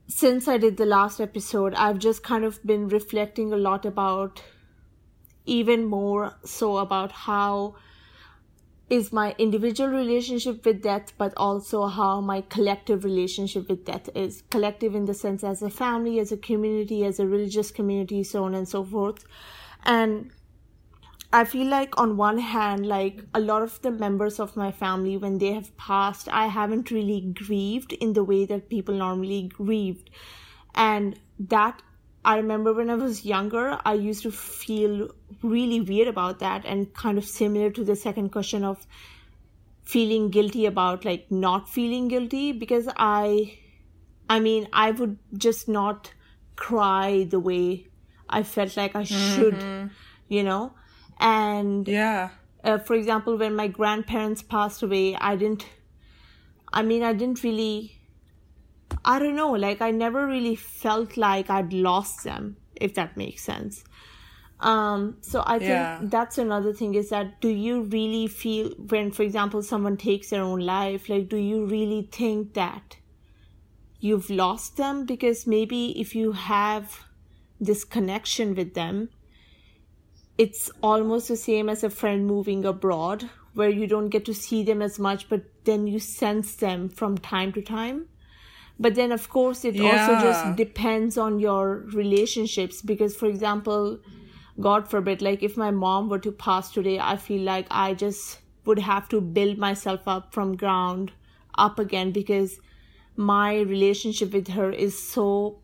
since 0.08 0.48
i 0.48 0.56
did 0.56 0.78
the 0.78 0.86
last 0.86 1.20
episode 1.20 1.74
i've 1.74 1.98
just 1.98 2.22
kind 2.22 2.42
of 2.42 2.64
been 2.64 2.88
reflecting 2.88 3.52
a 3.52 3.56
lot 3.56 3.84
about 3.84 4.42
even 5.44 5.84
more 5.84 6.34
so 6.44 6.78
about 6.78 7.12
how 7.12 7.74
is 8.90 9.12
my 9.12 9.34
individual 9.38 9.90
relationship 9.90 10.64
with 10.64 10.82
death, 10.82 11.12
but 11.18 11.32
also 11.36 11.86
how 11.86 12.20
my 12.20 12.40
collective 12.40 13.04
relationship 13.04 13.68
with 13.68 13.84
death 13.84 14.08
is. 14.14 14.42
Collective 14.50 14.94
in 14.94 15.04
the 15.04 15.14
sense 15.14 15.44
as 15.44 15.62
a 15.62 15.70
family, 15.70 16.18
as 16.18 16.32
a 16.32 16.36
community, 16.36 17.04
as 17.04 17.20
a 17.20 17.26
religious 17.26 17.70
community, 17.70 18.24
so 18.24 18.44
on 18.44 18.54
and 18.54 18.68
so 18.68 18.82
forth. 18.84 19.24
And 19.84 20.30
I 21.30 21.44
feel 21.44 21.66
like 21.66 22.00
on 22.00 22.16
one 22.16 22.38
hand, 22.38 22.86
like 22.86 23.22
a 23.34 23.40
lot 23.40 23.60
of 23.60 23.80
the 23.82 23.90
members 23.90 24.40
of 24.40 24.56
my 24.56 24.72
family, 24.72 25.18
when 25.18 25.36
they 25.36 25.52
have 25.52 25.76
passed, 25.76 26.28
I 26.30 26.46
haven't 26.46 26.90
really 26.90 27.20
grieved 27.20 27.92
in 27.92 28.14
the 28.14 28.24
way 28.24 28.46
that 28.46 28.70
people 28.70 28.94
normally 28.94 29.48
grieved. 29.48 30.08
And 30.74 31.20
that 31.38 31.82
I 32.28 32.36
remember 32.36 32.74
when 32.74 32.90
I 32.90 32.94
was 32.94 33.24
younger, 33.24 33.78
I 33.86 33.94
used 33.94 34.22
to 34.24 34.30
feel 34.30 35.08
really 35.42 35.80
weird 35.80 36.08
about 36.08 36.40
that 36.40 36.66
and 36.66 36.92
kind 36.92 37.16
of 37.16 37.24
similar 37.24 37.70
to 37.70 37.82
the 37.82 37.96
second 37.96 38.32
question 38.32 38.64
of 38.64 38.86
feeling 39.82 40.28
guilty 40.28 40.66
about 40.66 41.06
like 41.06 41.30
not 41.30 41.70
feeling 41.70 42.08
guilty 42.08 42.52
because 42.52 42.86
I 42.98 43.58
I 44.28 44.40
mean, 44.40 44.68
I 44.74 44.90
would 44.90 45.16
just 45.38 45.68
not 45.68 46.12
cry 46.54 47.26
the 47.30 47.40
way 47.40 47.86
I 48.28 48.42
felt 48.42 48.76
like 48.76 48.94
I 48.94 49.04
should, 49.04 49.54
mm-hmm. 49.54 49.86
you 50.28 50.42
know? 50.42 50.74
And 51.18 51.88
yeah. 51.88 52.28
Uh, 52.62 52.76
for 52.76 52.92
example, 52.92 53.38
when 53.38 53.56
my 53.56 53.68
grandparents 53.68 54.42
passed 54.42 54.82
away, 54.82 55.16
I 55.16 55.36
didn't 55.36 55.64
I 56.74 56.82
mean, 56.82 57.02
I 57.02 57.14
didn't 57.14 57.42
really 57.42 57.97
I 59.08 59.18
don't 59.18 59.36
know, 59.36 59.52
like 59.52 59.80
I 59.80 59.90
never 59.90 60.26
really 60.26 60.54
felt 60.54 61.16
like 61.16 61.48
I'd 61.48 61.72
lost 61.72 62.24
them, 62.24 62.58
if 62.76 62.92
that 62.94 63.16
makes 63.16 63.42
sense. 63.42 63.82
Um, 64.60 65.16
so 65.22 65.42
I 65.46 65.58
think 65.58 65.70
yeah. 65.70 66.00
that's 66.02 66.36
another 66.36 66.74
thing 66.74 66.94
is 66.94 67.08
that 67.08 67.40
do 67.40 67.48
you 67.48 67.84
really 67.84 68.26
feel 68.26 68.68
when, 68.76 69.10
for 69.10 69.22
example, 69.22 69.62
someone 69.62 69.96
takes 69.96 70.28
their 70.28 70.42
own 70.42 70.60
life, 70.60 71.08
like, 71.08 71.30
do 71.30 71.38
you 71.38 71.64
really 71.64 72.10
think 72.12 72.52
that 72.52 72.98
you've 73.98 74.28
lost 74.28 74.76
them? 74.76 75.06
Because 75.06 75.46
maybe 75.46 75.98
if 75.98 76.14
you 76.14 76.32
have 76.32 77.04
this 77.58 77.84
connection 77.84 78.54
with 78.54 78.74
them, 78.74 79.08
it's 80.36 80.70
almost 80.82 81.28
the 81.28 81.36
same 81.36 81.70
as 81.70 81.82
a 81.82 81.88
friend 81.88 82.26
moving 82.26 82.66
abroad 82.66 83.30
where 83.54 83.70
you 83.70 83.86
don't 83.86 84.10
get 84.10 84.26
to 84.26 84.34
see 84.34 84.62
them 84.62 84.82
as 84.82 84.98
much 84.98 85.28
but 85.30 85.42
then 85.64 85.86
you 85.86 85.98
sense 85.98 86.54
them 86.56 86.90
from 86.90 87.16
time 87.18 87.52
to 87.52 87.62
time 87.62 88.06
but 88.78 88.94
then 88.94 89.12
of 89.12 89.28
course 89.28 89.64
it 89.64 89.74
yeah. 89.74 89.90
also 89.90 90.24
just 90.24 90.56
depends 90.56 91.18
on 91.18 91.38
your 91.38 91.84
relationships 91.92 92.80
because 92.82 93.16
for 93.16 93.26
example 93.26 93.98
god 94.60 94.88
forbid 94.88 95.22
like 95.22 95.42
if 95.42 95.56
my 95.56 95.70
mom 95.70 96.08
were 96.08 96.18
to 96.18 96.32
pass 96.32 96.70
today 96.70 96.98
i 96.98 97.16
feel 97.16 97.42
like 97.42 97.66
i 97.70 97.94
just 97.94 98.40
would 98.64 98.78
have 98.78 99.08
to 99.08 99.20
build 99.20 99.58
myself 99.58 100.06
up 100.06 100.32
from 100.32 100.56
ground 100.56 101.12
up 101.56 101.78
again 101.78 102.12
because 102.12 102.60
my 103.16 103.60
relationship 103.60 104.32
with 104.32 104.48
her 104.48 104.70
is 104.70 104.96
so 105.02 105.60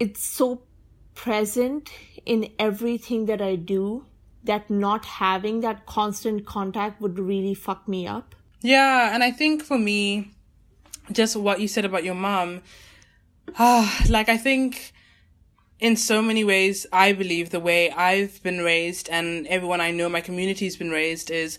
it's 0.00 0.24
so 0.24 0.62
present 1.14 1.92
in 2.24 2.50
everything 2.58 3.26
that 3.26 3.42
I 3.42 3.56
do 3.56 4.06
that 4.44 4.70
not 4.70 5.04
having 5.04 5.60
that 5.60 5.84
constant 5.86 6.46
contact 6.46 7.00
would 7.00 7.18
really 7.18 7.54
fuck 7.54 7.86
me 7.86 8.06
up. 8.06 8.34
Yeah, 8.62 9.14
and 9.14 9.22
I 9.22 9.30
think 9.30 9.62
for 9.62 9.78
me, 9.78 10.32
just 11.12 11.36
what 11.36 11.60
you 11.60 11.68
said 11.68 11.84
about 11.84 12.04
your 12.04 12.14
mom, 12.14 12.62
ah, 13.58 14.04
like 14.08 14.28
I 14.28 14.36
think 14.36 14.92
in 15.78 15.96
so 15.96 16.20
many 16.20 16.44
ways, 16.44 16.86
I 16.92 17.12
believe 17.12 17.50
the 17.50 17.60
way 17.60 17.90
I've 17.90 18.42
been 18.42 18.60
raised 18.60 19.08
and 19.08 19.46
everyone 19.46 19.80
I 19.80 19.90
know, 19.90 20.08
my 20.08 20.20
community's 20.20 20.76
been 20.76 20.90
raised 20.90 21.30
is 21.30 21.58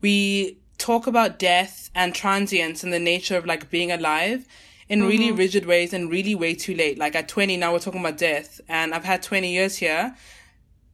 we 0.00 0.58
talk 0.78 1.06
about 1.06 1.38
death 1.38 1.90
and 1.94 2.14
transience 2.14 2.82
and 2.82 2.92
the 2.92 2.98
nature 2.98 3.36
of 3.36 3.44
like 3.44 3.68
being 3.68 3.92
alive 3.92 4.46
in 4.88 5.00
mm-hmm. 5.00 5.08
really 5.08 5.32
rigid 5.32 5.66
ways 5.66 5.92
and 5.92 6.10
really 6.10 6.34
way 6.34 6.54
too 6.54 6.74
late. 6.74 6.98
Like 6.98 7.14
at 7.14 7.28
20, 7.28 7.56
now 7.58 7.72
we're 7.72 7.78
talking 7.78 8.00
about 8.00 8.16
death 8.16 8.60
and 8.68 8.94
I've 8.94 9.04
had 9.04 9.22
20 9.22 9.52
years 9.52 9.76
here 9.76 10.16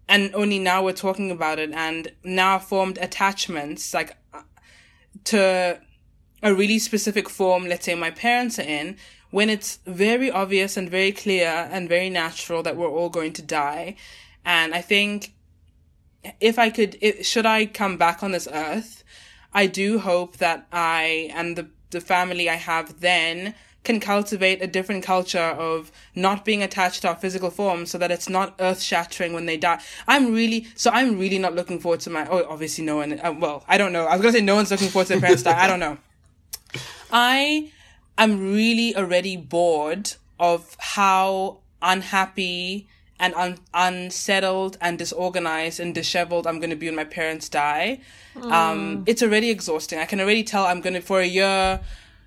and 0.08 0.34
only 0.34 0.58
now 0.58 0.82
we're 0.82 0.92
talking 0.92 1.30
about 1.30 1.58
it 1.58 1.70
and 1.72 2.10
now 2.24 2.56
I've 2.56 2.64
formed 2.64 2.98
attachments 2.98 3.94
like 3.94 4.16
to 5.24 5.80
a 6.44 6.54
really 6.54 6.78
specific 6.78 7.28
form, 7.28 7.66
let's 7.66 7.87
say 7.87 7.94
my 7.94 8.11
parents 8.11 8.59
are 8.59 8.62
in, 8.62 8.96
when 9.30 9.50
it's 9.50 9.80
very 9.87 10.30
obvious 10.30 10.76
and 10.76 10.88
very 10.88 11.11
clear 11.11 11.68
and 11.72 11.88
very 11.88 12.11
natural 12.11 12.62
that 12.62 12.76
we're 12.76 12.87
all 12.87 13.09
going 13.09 13.33
to 13.33 13.42
die. 13.42 13.96
And 14.44 14.74
I 14.74 14.83
think 14.83 15.33
if 16.40 16.59
I 16.59 16.70
could, 16.70 16.98
if, 17.00 17.26
should 17.26 17.46
I 17.46 17.66
come 17.66 17.96
back 17.96 18.22
on 18.22 18.33
this 18.33 18.46
earth, 18.52 19.02
I 19.54 19.66
do 19.66 19.98
hope 19.98 20.37
that 20.37 20.66
I 20.70 21.30
and 21.35 21.57
the, 21.57 21.68
the 21.90 22.00
family 22.00 22.50
I 22.50 22.57
have 22.57 23.00
then 23.00 23.54
can 23.83 24.00
cultivate 24.00 24.62
a 24.62 24.66
different 24.66 25.04
culture 25.04 25.38
of 25.38 25.92
not 26.14 26.44
being 26.44 26.62
attached 26.62 27.02
to 27.02 27.09
our 27.09 27.16
physical 27.16 27.50
form 27.50 27.87
so 27.87 27.98
that 27.98 28.11
it's 28.11 28.28
not 28.28 28.54
earth 28.59 28.80
shattering 28.80 29.33
when 29.33 29.46
they 29.46 29.57
die. 29.57 29.80
I'm 30.07 30.33
really, 30.35 30.66
so 30.74 30.90
I'm 30.90 31.18
really 31.18 31.38
not 31.38 31.54
looking 31.54 31.78
forward 31.80 32.00
to 32.00 32.11
my, 32.11 32.26
oh, 32.28 32.46
obviously 32.48 32.85
no 32.85 32.96
one, 32.96 33.20
uh, 33.20 33.33
well, 33.33 33.64
I 33.68 33.78
don't 33.78 33.92
know. 33.92 34.04
I 34.04 34.12
was 34.12 34.22
going 34.22 34.33
to 34.33 34.38
say 34.38 34.44
no 34.44 34.57
one's 34.57 34.70
looking 34.70 34.88
forward 34.88 35.07
to 35.07 35.14
their 35.14 35.20
parents 35.20 35.42
die. 35.44 35.62
I 35.62 35.66
don't 35.66 35.80
know. 35.80 35.98
I 37.14 37.70
am 38.18 38.53
really 38.53 38.96
already 38.96 39.37
bored 39.37 40.14
of 40.38 40.77
how 40.81 41.59
unhappy 41.81 42.88
and 43.20 43.33
un- 43.35 43.59
unsettled 43.72 44.77
and 44.81 44.98
disorganized 44.98 45.79
and 45.79 45.94
disheveled 45.94 46.46
I'm 46.46 46.59
going 46.59 46.70
to 46.70 46.77
be 46.77 46.87
when 46.87 46.96
my 46.96 47.05
parents 47.05 47.48
die. 47.48 48.00
Mm. 48.35 48.53
Um, 48.53 49.05
it's 49.07 49.22
already 49.22 49.50
exhausting. 49.50 50.00
I 50.00 50.07
can 50.07 50.20
already 50.20 50.42
tell 50.42 50.66
I'm 50.66 50.81
going 50.81 50.94
to, 50.94 51.00
for 51.00 51.20
a 51.20 51.27
year, 51.27 51.81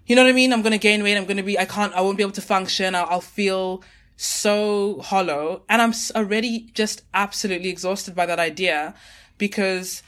you 0.06 0.15
know 0.15 0.23
what 0.23 0.30
I 0.30 0.34
mean? 0.34 0.54
I'm 0.54 0.62
going 0.62 0.71
to 0.71 0.78
gain 0.78 1.04
weight. 1.04 1.17
I'm 1.17 1.26
going 1.26 1.38
to 1.38 1.43
be, 1.43 1.60
I 1.60 1.65
can't, 1.65 1.93
I 1.93 2.00
won't 2.00 2.17
be 2.17 2.23
able 2.23 2.32
to 2.34 2.41
function. 2.41 2.95
I'll, 2.95 3.08
I'll 3.10 3.21
feel 3.21 3.84
so 4.15 5.02
hollow. 5.02 5.63
And 5.67 5.82
I'm 5.82 5.93
already 6.15 6.69
just 6.73 7.04
absolutely 7.13 7.69
exhausted 7.69 8.15
by 8.15 8.26
that 8.26 8.39
idea 8.39 8.95
because 9.38 10.02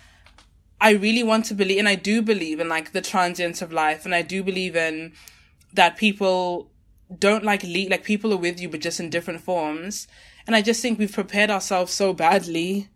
I 0.82 0.92
really 0.92 1.24
want 1.24 1.46
to 1.46 1.54
believe, 1.54 1.80
and 1.80 1.90
I 1.90 1.96
do 1.96 2.22
believe 2.22 2.60
in 2.60 2.70
like 2.70 2.92
the 2.92 3.02
transience 3.02 3.62
of 3.62 3.72
life. 3.74 4.06
And 4.06 4.16
I 4.16 4.22
do 4.22 4.44
believe 4.44 4.76
in 4.76 5.14
that 5.74 5.98
people 5.98 6.72
don't 7.18 7.44
like 7.44 7.64
leave, 7.64 7.90
like 7.90 8.04
people 8.04 8.34
are 8.34 8.38
with 8.38 8.60
you, 8.60 8.70
but 8.70 8.80
just 8.82 9.00
in 9.00 9.10
different 9.10 9.42
forms. 9.42 10.08
And 10.48 10.56
I 10.56 10.62
just 10.62 10.82
think 10.82 10.98
we've 10.98 11.12
prepared 11.12 11.50
ourselves 11.50 11.94
so 11.94 12.14
badly, 12.14 12.90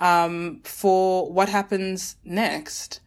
um, 0.00 0.60
for 0.64 1.30
what 1.30 1.48
happens 1.48 2.16
next. 2.24 3.00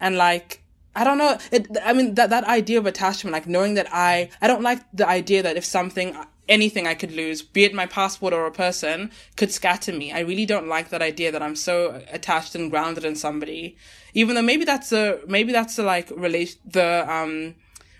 And 0.00 0.16
like, 0.16 0.62
I 0.94 1.04
don't 1.04 1.18
know. 1.18 1.38
It, 1.50 1.68
I 1.84 1.92
mean, 1.92 2.14
that, 2.14 2.30
that 2.30 2.44
idea 2.44 2.78
of 2.78 2.86
attachment, 2.86 3.32
like 3.32 3.46
knowing 3.46 3.74
that 3.74 3.88
I, 3.92 4.30
I 4.40 4.46
don't 4.46 4.62
like 4.62 4.80
the 4.92 5.06
idea 5.06 5.42
that 5.42 5.56
if 5.56 5.64
something, 5.64 6.16
anything 6.48 6.86
I 6.86 6.94
could 6.94 7.12
lose, 7.12 7.42
be 7.42 7.64
it 7.64 7.74
my 7.74 7.86
passport 7.86 8.32
or 8.32 8.46
a 8.46 8.52
person, 8.52 9.10
could 9.36 9.52
scatter 9.52 9.92
me. 9.92 10.12
I 10.12 10.20
really 10.20 10.46
don't 10.46 10.68
like 10.68 10.90
that 10.90 11.02
idea 11.02 11.32
that 11.32 11.42
I'm 11.42 11.56
so 11.56 12.02
attached 12.10 12.54
and 12.54 12.70
grounded 12.70 13.04
in 13.04 13.16
somebody. 13.16 13.76
Even 14.14 14.34
though 14.34 14.42
maybe 14.42 14.64
that's 14.64 14.92
a, 14.92 15.18
maybe 15.26 15.52
that's 15.52 15.76
the 15.76 15.82
like 15.82 16.10
relation, 16.10 16.58
the, 16.64 17.04
um, 17.10 17.54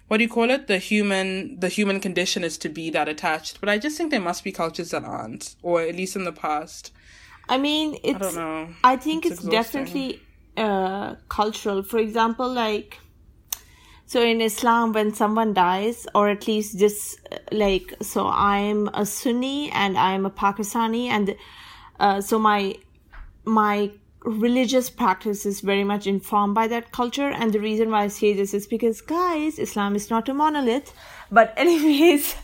what 0.08 0.18
do 0.18 0.22
you 0.22 0.30
call 0.30 0.50
it? 0.50 0.68
The 0.68 0.78
human, 0.78 1.58
the 1.58 1.68
human 1.68 1.98
condition 2.00 2.44
is 2.44 2.56
to 2.58 2.68
be 2.68 2.90
that 2.90 3.08
attached. 3.08 3.60
But 3.60 3.68
I 3.68 3.78
just 3.78 3.96
think 3.96 4.10
there 4.12 4.20
must 4.20 4.44
be 4.44 4.52
cultures 4.52 4.90
that 4.90 5.04
aren't, 5.04 5.56
or 5.62 5.82
at 5.82 5.96
least 5.96 6.14
in 6.14 6.24
the 6.24 6.32
past. 6.32 6.92
I 7.48 7.58
mean, 7.58 7.98
it's, 8.04 8.16
I 8.16 8.18
don't 8.18 8.34
know. 8.34 8.68
I 8.84 8.96
think 8.96 9.26
it's, 9.26 9.40
it's 9.40 9.48
definitely 9.48 10.20
uh, 10.56 11.16
cultural. 11.28 11.82
For 11.82 11.98
example, 11.98 12.48
like 12.48 12.98
so 14.06 14.22
in 14.22 14.40
Islam, 14.40 14.92
when 14.92 15.12
someone 15.14 15.52
dies, 15.52 16.06
or 16.14 16.28
at 16.28 16.46
least 16.46 16.78
just 16.78 17.18
like 17.50 17.92
so, 18.00 18.28
I'm 18.28 18.88
a 18.94 19.04
Sunni 19.04 19.70
and 19.72 19.98
I'm 19.98 20.24
a 20.24 20.30
Pakistani, 20.30 21.08
and 21.08 21.34
uh, 21.98 22.20
so 22.20 22.38
my 22.38 22.76
my 23.44 23.90
religious 24.22 24.90
practice 24.90 25.46
is 25.46 25.60
very 25.60 25.84
much 25.84 26.06
informed 26.06 26.54
by 26.54 26.68
that 26.68 26.92
culture. 26.92 27.28
And 27.28 27.52
the 27.52 27.60
reason 27.60 27.90
why 27.90 28.04
I 28.04 28.08
say 28.08 28.32
this 28.32 28.54
is 28.54 28.66
because, 28.66 29.00
guys, 29.00 29.58
Islam 29.58 29.96
is 29.96 30.10
not 30.10 30.28
a 30.28 30.34
monolith. 30.34 30.92
But 31.30 31.52
anyways, 31.56 32.36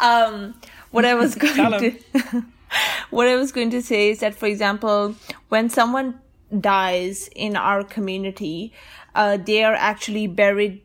um, 0.00 0.54
what 0.90 1.04
I 1.04 1.14
was 1.14 1.34
going 1.44 1.54
to 1.54 2.44
what 3.10 3.28
I 3.28 3.36
was 3.36 3.52
going 3.52 3.70
to 3.70 3.82
say 3.82 4.10
is 4.10 4.20
that, 4.20 4.34
for 4.34 4.46
example, 4.46 5.16
when 5.48 5.68
someone 5.68 6.20
dies 6.60 7.28
in 7.34 7.56
our 7.56 7.84
community, 7.84 8.72
uh, 9.14 9.36
they 9.36 9.64
are 9.64 9.74
actually 9.74 10.26
buried 10.26 10.80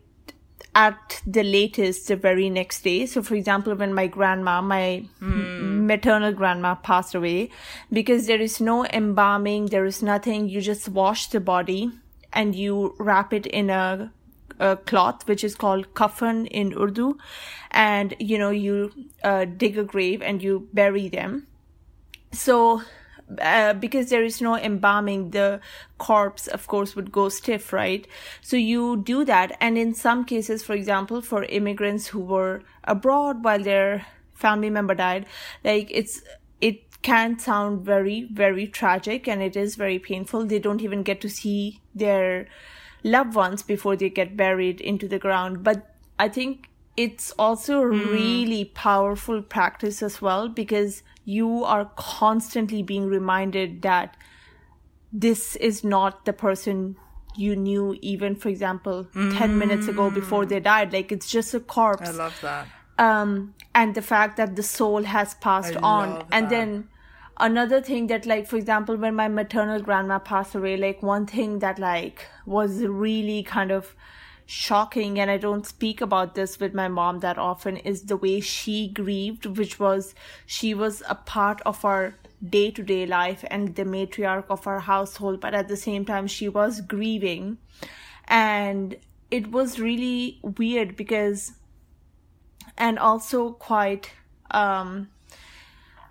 at 0.75 1.21
the 1.25 1.43
latest 1.43 2.07
the 2.07 2.15
very 2.15 2.49
next 2.49 2.83
day. 2.83 3.05
So, 3.05 3.21
for 3.23 3.35
example, 3.35 3.73
when 3.75 3.93
my 3.93 4.07
grandma, 4.07 4.61
my 4.61 5.05
mm. 5.21 5.85
maternal 5.85 6.31
grandma 6.31 6.75
passed 6.75 7.15
away, 7.15 7.49
because 7.91 8.27
there 8.27 8.39
is 8.39 8.61
no 8.61 8.85
embalming, 8.85 9.67
there 9.67 9.85
is 9.85 10.03
nothing, 10.03 10.47
you 10.47 10.61
just 10.61 10.87
wash 10.87 11.27
the 11.27 11.39
body 11.39 11.91
and 12.31 12.55
you 12.55 12.95
wrap 12.99 13.33
it 13.33 13.47
in 13.47 13.69
a, 13.69 14.11
a 14.59 14.77
cloth, 14.77 15.27
which 15.27 15.43
is 15.43 15.55
called 15.55 15.93
kafan 15.95 16.47
in 16.47 16.73
Urdu. 16.77 17.17
And, 17.71 18.15
you 18.19 18.37
know, 18.37 18.51
you 18.51 18.91
uh, 19.23 19.45
dig 19.45 19.77
a 19.77 19.83
grave 19.83 20.21
and 20.21 20.41
you 20.41 20.67
bury 20.73 21.09
them. 21.09 21.47
So, 22.31 22.83
uh, 23.39 23.73
because 23.73 24.09
there 24.09 24.23
is 24.23 24.41
no 24.41 24.55
embalming, 24.55 25.31
the 25.31 25.59
corpse, 25.97 26.47
of 26.47 26.67
course, 26.67 26.95
would 26.95 27.11
go 27.11 27.29
stiff, 27.29 27.71
right? 27.71 28.07
So 28.41 28.57
you 28.57 28.97
do 28.97 29.25
that. 29.25 29.55
And 29.59 29.77
in 29.77 29.93
some 29.93 30.25
cases, 30.25 30.63
for 30.63 30.73
example, 30.73 31.21
for 31.21 31.43
immigrants 31.43 32.07
who 32.07 32.19
were 32.19 32.61
abroad 32.83 33.43
while 33.43 33.61
their 33.61 34.05
family 34.33 34.69
member 34.69 34.95
died, 34.95 35.25
like 35.63 35.89
it's, 35.91 36.21
it 36.61 37.01
can 37.01 37.37
sound 37.39 37.85
very, 37.85 38.27
very 38.31 38.67
tragic 38.67 39.27
and 39.27 39.41
it 39.41 39.55
is 39.55 39.75
very 39.75 39.99
painful. 39.99 40.45
They 40.45 40.59
don't 40.59 40.81
even 40.81 41.03
get 41.03 41.21
to 41.21 41.29
see 41.29 41.81
their 41.93 42.47
loved 43.03 43.35
ones 43.35 43.63
before 43.63 43.95
they 43.95 44.09
get 44.09 44.35
buried 44.35 44.81
into 44.81 45.07
the 45.07 45.19
ground. 45.19 45.63
But 45.63 45.95
I 46.17 46.29
think 46.29 46.69
it's 46.97 47.31
also 47.39 47.81
a 47.81 47.85
mm. 47.85 48.11
really 48.11 48.65
powerful 48.65 49.41
practice 49.41 50.03
as 50.03 50.21
well 50.21 50.49
because 50.49 51.03
you 51.25 51.63
are 51.63 51.85
constantly 51.95 52.81
being 52.81 53.05
reminded 53.05 53.81
that 53.81 54.15
this 55.11 55.55
is 55.57 55.83
not 55.83 56.25
the 56.25 56.33
person 56.33 56.95
you 57.35 57.55
knew 57.55 57.97
even 58.01 58.35
for 58.35 58.49
example 58.49 59.07
mm. 59.13 59.37
10 59.37 59.57
minutes 59.57 59.87
ago 59.87 60.09
before 60.09 60.45
they 60.45 60.59
died. 60.59 60.91
Like 60.91 61.11
it's 61.11 61.29
just 61.29 61.53
a 61.53 61.59
corpse. 61.59 62.09
I 62.09 62.11
love 62.11 62.37
that. 62.41 62.67
Um 62.97 63.53
and 63.73 63.95
the 63.95 64.01
fact 64.01 64.37
that 64.37 64.55
the 64.55 64.63
soul 64.63 65.03
has 65.03 65.35
passed 65.35 65.75
I 65.77 65.79
on. 65.79 66.25
and 66.31 66.49
then 66.49 66.89
another 67.39 67.81
thing 67.81 68.07
that 68.07 68.25
like 68.25 68.47
for 68.47 68.57
example 68.57 68.97
when 68.97 69.15
my 69.15 69.27
maternal 69.27 69.81
grandma 69.81 70.19
passed 70.19 70.55
away 70.55 70.75
like 70.75 71.01
one 71.01 71.25
thing 71.25 71.59
that 71.59 71.79
like 71.79 72.25
was 72.45 72.83
really 72.83 73.43
kind 73.43 73.71
of 73.71 73.95
shocking 74.51 75.19
and 75.19 75.29
I 75.29 75.37
don't 75.37 75.63
speak 75.63 76.01
about 76.01 76.33
this 76.33 76.59
with 76.59 76.73
my 76.73 76.87
mom 76.87 77.19
that 77.19 77.37
often 77.37 77.77
is 77.77 78.01
the 78.05 78.17
way 78.17 78.39
she 78.39 78.87
grieved 78.87 79.45
which 79.45 79.79
was 79.79 80.15
she 80.47 80.73
was 80.73 81.03
a 81.07 81.13
part 81.13 81.61
of 81.67 81.85
our 81.85 82.15
day-to-day 82.43 83.05
life 83.05 83.45
and 83.51 83.75
the 83.75 83.83
matriarch 83.83 84.45
of 84.49 84.65
our 84.65 84.79
household 84.79 85.39
but 85.39 85.53
at 85.53 85.67
the 85.67 85.77
same 85.77 86.03
time 86.03 86.25
she 86.25 86.49
was 86.49 86.81
grieving. 86.81 87.59
And 88.27 88.95
it 89.29 89.51
was 89.51 89.79
really 89.79 90.39
weird 90.41 90.95
because 90.95 91.51
and 92.75 92.97
also 92.97 93.51
quite 93.51 94.13
um 94.49 95.09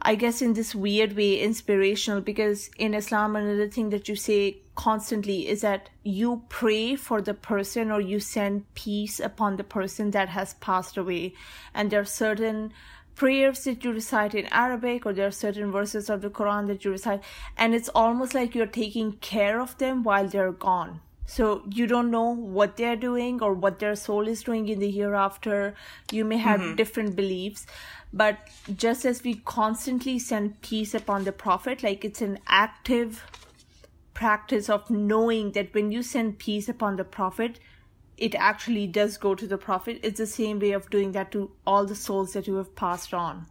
I 0.00 0.14
guess 0.14 0.40
in 0.42 0.52
this 0.52 0.76
weird 0.76 1.16
way 1.16 1.40
inspirational 1.40 2.20
because 2.20 2.70
in 2.78 2.94
Islam 2.94 3.34
another 3.34 3.68
thing 3.68 3.90
that 3.90 4.08
you 4.08 4.14
say 4.14 4.58
constantly 4.78 5.48
is 5.48 5.62
that 5.62 5.90
you 6.04 6.42
pray 6.48 6.94
for 6.94 7.20
the 7.20 7.34
person 7.34 7.90
or 7.90 8.00
you 8.00 8.20
send 8.20 8.62
peace 8.74 9.18
upon 9.18 9.56
the 9.56 9.64
person 9.64 10.12
that 10.12 10.28
has 10.28 10.54
passed 10.54 10.96
away. 10.96 11.34
And 11.74 11.90
there 11.90 12.02
are 12.02 12.04
certain 12.04 12.72
prayers 13.16 13.64
that 13.64 13.82
you 13.82 13.92
recite 13.92 14.36
in 14.36 14.46
Arabic 14.46 15.04
or 15.04 15.12
there 15.12 15.26
are 15.26 15.32
certain 15.32 15.72
verses 15.72 16.08
of 16.08 16.22
the 16.22 16.30
Quran 16.30 16.68
that 16.68 16.84
you 16.84 16.92
recite 16.92 17.24
and 17.56 17.74
it's 17.74 17.88
almost 17.88 18.34
like 18.34 18.54
you're 18.54 18.66
taking 18.66 19.10
care 19.14 19.60
of 19.60 19.76
them 19.78 20.04
while 20.04 20.28
they're 20.28 20.52
gone. 20.52 21.00
So 21.26 21.62
you 21.68 21.88
don't 21.88 22.12
know 22.12 22.30
what 22.30 22.76
they're 22.76 23.02
doing 23.04 23.42
or 23.42 23.54
what 23.54 23.80
their 23.80 23.96
soul 23.96 24.28
is 24.28 24.44
doing 24.44 24.68
in 24.68 24.78
the 24.78 24.90
hereafter. 24.90 25.74
You 26.12 26.24
may 26.24 26.38
have 26.38 26.60
mm-hmm. 26.60 26.76
different 26.76 27.16
beliefs 27.16 27.66
but 28.12 28.38
just 28.76 29.04
as 29.04 29.24
we 29.24 29.34
constantly 29.34 30.18
send 30.20 30.60
peace 30.62 30.94
upon 30.94 31.24
the 31.24 31.32
prophet 31.32 31.82
like 31.82 32.04
it's 32.04 32.22
an 32.22 32.38
active 32.46 33.26
practice 34.18 34.68
of 34.68 34.90
knowing 34.90 35.52
that 35.52 35.72
when 35.74 35.92
you 35.92 36.02
send 36.02 36.38
peace 36.38 36.68
upon 36.68 36.96
the 36.96 37.04
prophet 37.04 37.60
it 38.16 38.34
actually 38.34 38.86
does 38.86 39.16
go 39.16 39.32
to 39.32 39.46
the 39.46 39.58
prophet 39.64 40.00
it's 40.02 40.18
the 40.18 40.26
same 40.26 40.58
way 40.58 40.72
of 40.72 40.90
doing 40.90 41.12
that 41.12 41.30
to 41.30 41.50
all 41.64 41.84
the 41.86 41.94
souls 41.94 42.32
that 42.32 42.48
you 42.48 42.56
have 42.56 42.74
passed 42.74 43.14
on 43.14 43.46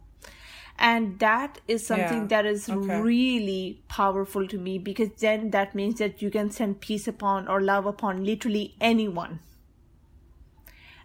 and 0.78 1.18
that 1.20 1.60
is 1.66 1.86
something 1.86 2.20
yeah. 2.20 2.32
that 2.32 2.46
is 2.46 2.68
okay. 2.68 3.00
really 3.00 3.82
powerful 3.88 4.46
to 4.46 4.58
me 4.58 4.78
because 4.78 5.08
then 5.20 5.50
that 5.50 5.74
means 5.74 5.98
that 5.98 6.20
you 6.22 6.30
can 6.30 6.50
send 6.50 6.80
peace 6.80 7.08
upon 7.08 7.48
or 7.48 7.60
love 7.60 7.86
upon 7.86 8.22
literally 8.24 8.74
anyone 8.80 9.40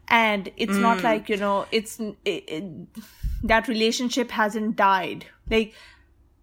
and 0.09 0.51
it's 0.57 0.73
mm. 0.73 0.81
not 0.81 1.01
like 1.03 1.29
you 1.29 1.37
know 1.37 1.65
it's 1.71 1.99
it, 1.99 2.17
it, 2.25 2.63
that 3.43 3.69
relationship 3.69 4.31
hasn't 4.31 4.75
died 4.75 5.25
like 5.49 5.73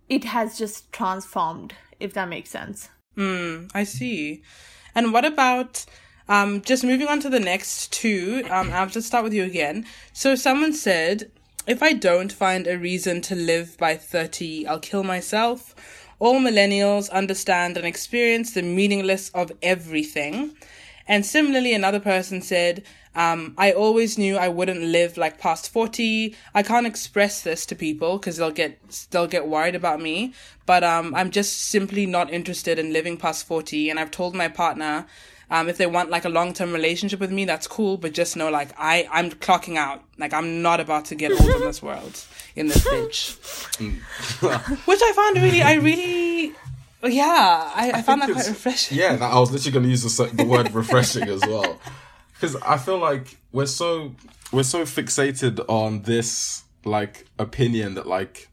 it 0.08 0.24
has 0.24 0.58
just 0.58 0.90
transformed 0.90 1.74
if 2.00 2.14
that 2.14 2.28
makes 2.28 2.48
sense 2.48 2.88
mm, 3.16 3.70
i 3.74 3.84
see 3.84 4.42
and 4.94 5.12
what 5.12 5.24
about 5.24 5.84
um, 6.30 6.62
just 6.62 6.84
moving 6.84 7.08
on 7.08 7.18
to 7.20 7.28
the 7.28 7.40
next 7.40 7.92
two, 7.92 8.44
um, 8.50 8.70
I'll 8.72 8.86
just 8.86 9.08
start 9.08 9.24
with 9.24 9.34
you 9.34 9.42
again. 9.42 9.84
So 10.12 10.36
someone 10.36 10.72
said, 10.72 11.32
if 11.66 11.82
I 11.82 11.92
don't 11.92 12.30
find 12.30 12.68
a 12.68 12.78
reason 12.78 13.20
to 13.22 13.34
live 13.34 13.76
by 13.78 13.96
30, 13.96 14.64
I'll 14.68 14.78
kill 14.78 15.02
myself. 15.02 15.74
All 16.20 16.38
millennials 16.38 17.10
understand 17.10 17.76
and 17.76 17.84
experience 17.84 18.52
the 18.52 18.62
meaningless 18.62 19.30
of 19.30 19.50
everything. 19.60 20.56
And 21.08 21.26
similarly, 21.26 21.74
another 21.74 21.98
person 21.98 22.42
said, 22.42 22.84
um, 23.14 23.54
I 23.58 23.72
always 23.72 24.16
knew 24.18 24.36
I 24.36 24.48
wouldn't 24.48 24.80
live 24.80 25.16
like 25.16 25.38
past 25.38 25.70
40. 25.72 26.34
I 26.54 26.62
can't 26.62 26.86
express 26.86 27.42
this 27.42 27.66
to 27.66 27.74
people 27.74 28.18
because 28.18 28.36
they'll 28.36 28.50
get, 28.50 29.06
they'll 29.10 29.26
get 29.26 29.48
worried 29.48 29.74
about 29.74 30.00
me. 30.00 30.34
But, 30.66 30.84
um, 30.84 31.14
I'm 31.14 31.30
just 31.30 31.60
simply 31.60 32.06
not 32.06 32.32
interested 32.32 32.78
in 32.78 32.92
living 32.92 33.16
past 33.16 33.46
40. 33.46 33.90
And 33.90 33.98
I've 33.98 34.10
told 34.10 34.34
my 34.34 34.48
partner 34.48 35.06
um, 35.50 35.68
if 35.68 35.78
they 35.78 35.86
want 35.86 36.10
like 36.10 36.24
a 36.24 36.28
long 36.28 36.52
term 36.52 36.72
relationship 36.72 37.18
with 37.18 37.32
me, 37.32 37.44
that's 37.44 37.66
cool. 37.66 37.96
But 37.96 38.12
just 38.12 38.36
know, 38.36 38.50
like, 38.50 38.70
I 38.78 39.08
I'm 39.10 39.30
clocking 39.30 39.76
out. 39.76 40.04
Like, 40.16 40.32
I'm 40.32 40.62
not 40.62 40.78
about 40.78 41.06
to 41.06 41.16
get 41.16 41.32
old 41.32 41.50
in 41.50 41.60
this 41.62 41.82
world, 41.82 42.24
in 42.54 42.68
this 42.68 42.86
bitch. 42.86 43.36
Which 44.86 45.00
I 45.02 45.12
found 45.12 45.42
really, 45.42 45.62
I 45.62 45.74
really, 45.74 46.54
yeah, 47.02 47.72
I, 47.74 47.90
I, 47.90 47.98
I 47.98 48.02
found 48.02 48.22
that 48.22 48.30
quite 48.30 48.46
refreshing. 48.46 48.96
Yeah, 48.96 49.16
that, 49.16 49.32
I 49.32 49.40
was 49.40 49.50
literally 49.50 49.72
going 49.72 49.84
to 49.84 49.90
use 49.90 50.16
the, 50.16 50.24
the 50.26 50.44
word 50.44 50.72
refreshing 50.72 51.28
as 51.28 51.40
well, 51.40 51.80
because 52.40 52.56
I 52.56 52.78
feel 52.78 52.98
like 52.98 53.36
we're 53.52 53.66
so 53.66 54.14
we're 54.50 54.62
so 54.62 54.82
fixated 54.82 55.60
on 55.68 56.02
this 56.02 56.64
like 56.84 57.26
opinion 57.38 57.94
that 57.94 58.06
like 58.06 58.48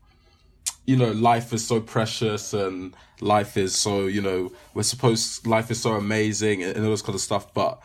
you 0.86 0.97
know 0.97 1.12
life 1.12 1.54
is 1.54 1.65
so 1.65 1.80
precious 1.80 2.54
and 2.54 2.95
life 3.21 3.56
is 3.56 3.76
so 3.76 4.08
you 4.08 4.21
know 4.21 4.52
we're 4.73 4.84
supposed 4.84 5.47
life 5.47 5.71
is 5.71 5.82
so 5.82 5.93
amazing 5.93 6.63
and, 6.63 6.76
and 6.76 6.86
all 6.86 6.91
this 6.91 7.02
kind 7.02 7.15
of 7.15 7.21
stuff. 7.21 7.54
But 7.54 7.82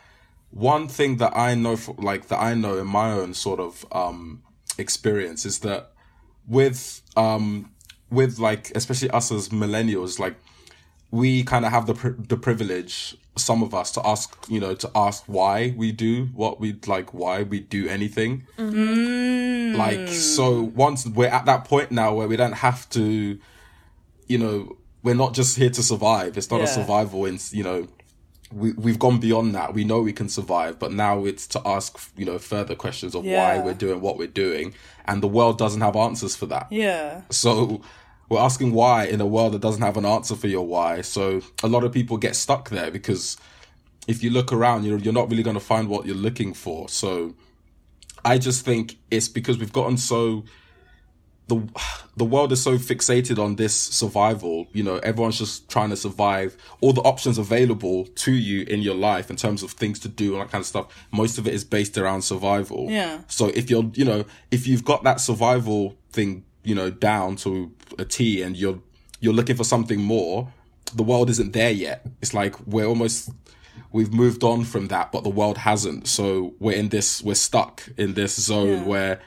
one 0.53 0.87
thing 0.87 1.17
that 1.17 1.35
i 1.35 1.55
know 1.55 1.77
for, 1.77 1.95
like 1.99 2.29
that 2.29 2.39
i 2.39 2.53
know 2.55 2.77
in 2.77 2.87
my 2.87 3.11
own 3.11 3.33
sort 3.33 3.59
of 3.59 3.87
um 3.93 4.43
experience 4.79 5.47
is 5.47 5.61
that 5.61 5.93
with 6.47 7.01
um 7.17 7.73
with 8.11 8.39
like 8.39 8.71
especially 8.75 9.11
us 9.11 9.33
as 9.33 9.49
millennials 9.49 10.19
like 10.19 10.35
we 11.13 11.45
kind 11.45 11.65
of 11.65 11.71
have 11.71 11.87
the 11.87 12.17
the 12.19 12.37
privilege 12.37 13.17
some 13.37 13.63
of 13.63 13.75
us 13.75 13.93
to 13.93 14.07
ask 14.07 14.37
you 14.49 14.59
know 14.59 14.75
to 14.75 14.91
ask 14.95 15.23
why 15.27 15.73
we 15.77 15.93
do 15.93 16.27
what 16.35 16.61
we 16.61 16.77
like 16.87 17.15
why 17.15 17.43
we 17.45 17.61
do 17.61 17.89
anything 17.89 18.45
mm. 18.59 19.77
like 19.77 20.09
so 20.09 20.63
once 20.75 21.07
we're 21.07 21.29
at 21.29 21.47
that 21.47 21.65
point 21.65 21.91
now 21.91 22.13
where 22.13 22.29
we 22.29 22.37
don't 22.37 22.53
have 22.53 22.89
to 22.91 23.39
you 24.27 24.39
know 24.39 24.77
we're 25.03 25.15
not 25.15 25.35
just 25.35 25.57
here 25.57 25.71
to 25.71 25.83
survive. 25.83 26.37
It's 26.37 26.51
not 26.51 26.59
yeah. 26.59 26.65
a 26.65 26.69
survival 26.69 27.25
in, 27.25 27.39
you 27.51 27.65
know, 27.65 27.89
we, 28.53 28.73
we've 28.73 28.99
gone 28.99 29.19
beyond 29.19 29.55
that. 29.55 29.75
We 29.75 29.85
know 29.85 30.01
we 30.01 30.13
can 30.13 30.29
survive, 30.29 30.79
but 30.79 30.93
now 30.93 31.25
it's 31.25 31.47
to 31.49 31.63
ask, 31.67 31.99
you 32.17 32.25
know, 32.25 32.39
further 32.39 32.75
questions 32.75 33.15
of 33.15 33.25
yeah. 33.25 33.59
why 33.59 33.65
we're 33.65 33.75
doing 33.75 34.01
what 34.01 34.19
we're 34.19 34.29
doing. 34.29 34.75
And 35.07 35.23
the 35.23 35.29
world 35.29 35.59
doesn't 35.59 35.81
have 35.81 35.97
answers 35.97 36.37
for 36.37 36.47
that. 36.47 36.69
Yeah. 36.71 37.23
So 37.31 37.83
we're 38.33 38.41
asking 38.41 38.73
why 38.73 39.05
in 39.05 39.21
a 39.21 39.27
world 39.27 39.53
that 39.53 39.61
doesn't 39.61 39.83
have 39.83 39.99
an 39.99 40.07
answer 40.07 40.35
for 40.35 40.47
your 40.47 40.67
why. 40.67 41.03
So 41.03 41.43
a 41.63 41.69
lot 41.69 41.85
of 41.85 41.93
people 41.93 42.17
get 42.17 42.35
stuck 42.35 42.71
there 42.71 42.91
because 42.91 43.37
if 44.09 44.23
you 44.23 44.31
look 44.31 44.55
around, 44.55 44.85
you're, 44.85 44.99
you're 44.99 45.13
not 45.13 45.31
really 45.31 45.43
going 45.43 45.53
to 45.53 45.61
find 45.61 45.87
what 45.87 46.07
you're 46.07 46.17
looking 46.17 46.55
for. 46.55 46.89
So 46.89 47.35
I 48.25 48.39
just 48.39 48.65
think 48.65 48.97
it's 49.11 49.29
because 49.29 49.59
we've 49.59 49.73
gotten 49.73 49.99
so 49.99 50.45
the 51.49 51.69
the 52.17 52.25
world 52.25 52.53
is 52.53 52.63
so 52.63 52.79
fixated 52.79 53.39
on 53.39 53.57
this 53.57 53.75
survival 53.75 54.69
you 54.73 54.83
know 54.83 54.99
everyone's 54.99 55.37
just 55.37 55.69
trying 55.69 55.91
to 55.91 55.97
survive 55.97 56.57
all 56.81 56.93
the 56.93 57.01
options 57.01 57.37
available 57.37 58.07
to 58.15 58.31
you 58.33 58.63
in 58.67 58.81
your 58.81 58.95
life 58.95 59.29
in 59.29 59.35
terms 59.35 59.65
of 59.65 59.73
things 59.73 59.99
to 59.99 60.09
do 60.09 60.35
and 60.35 60.41
that 60.41 60.53
kind 60.53 60.63
of 60.63 60.67
stuff 60.67 61.07
most 61.11 61.39
of 61.39 61.49
it 61.49 61.53
is 61.53 61.65
based 61.65 61.99
around 61.99 62.23
survival 62.23 62.87
yeah 62.89 63.23
so 63.27 63.49
if 63.49 63.69
you're 63.69 63.91
you 63.95 64.05
know 64.05 64.25
if 64.53 64.69
you've 64.69 64.85
got 64.85 65.03
that 65.03 65.21
survival 65.21 65.97
thing 66.13 66.45
you 66.65 66.75
know 66.75 66.91
down 66.91 67.37
to 67.37 67.73
a 67.99 68.05
t 68.05 68.43
and 68.43 68.57
you're 68.57 68.79
you're 69.21 69.33
looking 69.33 69.57
for 69.57 69.65
something 69.65 70.01
more 70.01 70.53
the 70.95 71.03
world 71.03 71.31
isn't 71.31 71.53
there 71.53 71.71
yet 71.71 72.07
it's 72.21 72.35
like 72.35 72.55
we're 72.67 72.87
almost 72.87 73.31
we've 73.93 74.13
moved 74.13 74.43
on 74.45 74.65
from 74.65 74.89
that 74.89 75.11
but 75.13 75.23
the 75.25 75.31
world 75.31 75.59
hasn't 75.59 76.07
so 76.07 76.55
we're 76.59 76.77
in 76.77 76.89
this 76.91 77.23
we're 77.23 77.35
stuck 77.35 77.89
in 77.97 78.15
this 78.15 78.39
zone 78.41 78.79
yeah. 78.79 78.85
where 78.85 79.21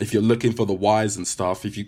if 0.00 0.12
you're 0.12 0.22
looking 0.22 0.52
for 0.52 0.66
the 0.66 0.72
whys 0.72 1.16
and 1.16 1.26
stuff, 1.26 1.64
if 1.64 1.76
you 1.76 1.86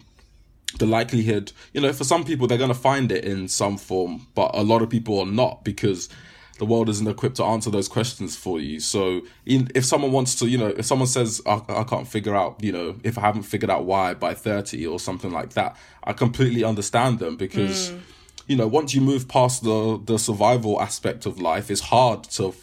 the 0.79 0.87
likelihood, 0.87 1.53
you 1.73 1.81
know, 1.81 1.93
for 1.93 2.03
some 2.03 2.25
people 2.25 2.47
they're 2.47 2.59
gonna 2.59 2.75
find 2.75 3.13
it 3.13 3.25
in 3.25 3.49
some 3.49 3.77
form, 3.77 4.27
but 4.35 4.51
a 4.55 4.63
lot 4.63 4.83
of 4.83 4.91
people 4.91 5.21
are 5.21 5.27
not 5.27 5.65
because 5.65 6.09
the 6.59 6.65
world 6.65 6.89
isn't 6.89 7.07
equipped 7.07 7.37
to 7.37 7.45
answer 7.45 7.71
those 7.71 7.89
questions 7.89 8.37
for 8.37 8.61
you. 8.61 8.81
So 8.81 9.23
if 9.47 9.85
someone 9.85 10.13
wants 10.13 10.35
to, 10.37 10.49
you 10.49 10.59
know, 10.59 10.69
if 10.69 10.85
someone 10.87 11.09
says 11.09 11.43
I, 11.47 11.61
I 11.69 11.85
can't 11.85 12.07
figure 12.07 12.35
out, 12.35 12.63
you 12.63 12.73
know, 12.73 12.97
if 13.03 13.19
I 13.19 13.23
haven't 13.23 13.43
figured 13.43 13.71
out 13.71 13.85
why 13.85 14.15
by 14.15 14.35
thirty 14.35 14.87
or 14.87 15.01
something 15.01 15.33
like 15.33 15.55
that, 15.55 15.77
I 16.05 16.13
completely 16.13 16.65
understand 16.65 17.19
them 17.19 17.37
because. 17.37 17.91
Mm. 17.91 18.01
You 18.47 18.57
know, 18.57 18.67
once 18.67 18.93
you 18.93 19.01
move 19.01 19.27
past 19.27 19.65
the 19.65 19.99
the 20.05 20.19
survival 20.19 20.79
aspect 20.79 21.25
of 21.25 21.41
life, 21.41 21.71
it's 21.71 21.81
hard 21.81 22.25
to 22.25 22.55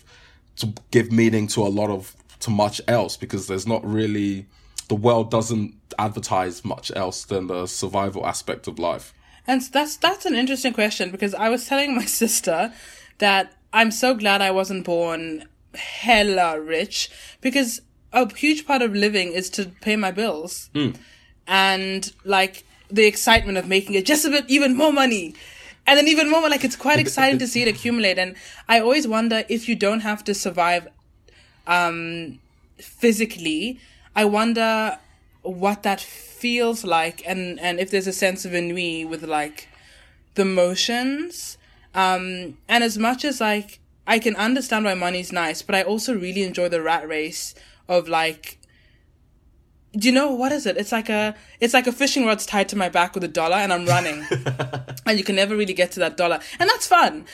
to 0.57 0.73
give 0.91 1.11
meaning 1.11 1.47
to 1.47 1.63
a 1.65 1.69
lot 1.69 1.89
of 1.89 2.15
to 2.41 2.51
much 2.51 2.79
else 2.87 3.17
because 3.17 3.47
there's 3.47 3.65
not 3.65 3.83
really 3.83 4.45
the 4.89 4.95
world 4.95 5.31
doesn't 5.31 5.73
advertise 5.97 6.65
much 6.65 6.91
else 6.95 7.23
than 7.23 7.47
the 7.47 7.65
survival 7.65 8.27
aspect 8.27 8.67
of 8.67 8.77
life. 8.77 9.13
And 9.47 9.61
that's 9.61 9.97
that's 9.97 10.25
an 10.25 10.35
interesting 10.35 10.73
question 10.73 11.11
because 11.11 11.33
I 11.33 11.49
was 11.49 11.65
telling 11.65 11.95
my 11.95 12.05
sister 12.21 12.73
that 13.19 13.53
I'm 13.73 13.91
so 13.91 14.13
glad 14.13 14.41
I 14.41 14.51
wasn't 14.51 14.85
born 14.85 15.45
hella 15.75 16.59
rich 16.59 17.09
because 17.39 17.81
a 18.11 18.31
huge 18.33 18.65
part 18.65 18.81
of 18.81 18.93
living 18.93 19.31
is 19.31 19.49
to 19.51 19.65
pay 19.81 19.95
my 19.95 20.11
bills. 20.11 20.69
Mm. 20.75 20.97
And 21.47 22.11
like 22.23 22.63
the 22.89 23.05
excitement 23.05 23.57
of 23.57 23.67
making 23.67 23.95
it 23.95 24.05
just 24.05 24.25
a 24.25 24.29
bit 24.29 24.45
even 24.47 24.75
more 24.75 24.91
money. 24.91 25.33
And 25.87 25.97
then 25.97 26.07
even 26.07 26.29
more 26.29 26.49
like 26.49 26.63
it's 26.63 26.75
quite 26.75 26.99
exciting 27.05 27.39
to 27.39 27.47
see 27.47 27.61
it 27.61 27.67
accumulate 27.67 28.19
and 28.19 28.35
I 28.67 28.79
always 28.79 29.07
wonder 29.07 29.43
if 29.49 29.67
you 29.67 29.75
don't 29.75 30.01
have 30.01 30.23
to 30.25 30.33
survive 30.33 30.87
um 31.67 32.39
physically 32.77 33.79
I 34.15 34.25
wonder 34.25 34.97
what 35.43 35.83
that 35.83 36.01
feels 36.01 36.83
like 36.83 37.21
and 37.25 37.59
and 37.59 37.79
if 37.79 37.91
there's 37.91 38.07
a 38.07 38.13
sense 38.13 38.45
of 38.45 38.53
ennui 38.53 39.05
with 39.05 39.23
like 39.23 39.67
the 40.35 40.45
motions 40.45 41.57
um 41.93 42.57
and 42.67 42.83
as 42.83 42.97
much 42.97 43.25
as 43.25 43.41
like 43.41 43.79
I 44.07 44.19
can 44.19 44.35
understand 44.35 44.85
why 44.85 44.93
money's 44.93 45.31
nice 45.31 45.61
but 45.61 45.75
I 45.75 45.83
also 45.83 46.13
really 46.17 46.43
enjoy 46.43 46.69
the 46.69 46.81
rat 46.81 47.07
race 47.07 47.55
of 47.87 48.07
like 48.07 48.57
do 49.93 50.07
you 50.07 50.13
know 50.13 50.31
what 50.31 50.51
is 50.51 50.65
it? 50.65 50.77
It's 50.77 50.91
like 50.91 51.09
a 51.09 51.35
it's 51.59 51.73
like 51.73 51.87
a 51.87 51.91
fishing 51.91 52.25
rod's 52.25 52.45
tied 52.45 52.69
to 52.69 52.77
my 52.77 52.89
back 52.89 53.13
with 53.13 53.23
a 53.23 53.27
dollar 53.27 53.57
and 53.57 53.73
I'm 53.73 53.85
running. 53.85 54.25
and 55.05 55.17
you 55.17 55.23
can 55.23 55.35
never 55.35 55.55
really 55.55 55.73
get 55.73 55.91
to 55.93 55.99
that 55.99 56.15
dollar. 56.17 56.39
And 56.59 56.69
that's 56.69 56.87
fun. 56.87 57.25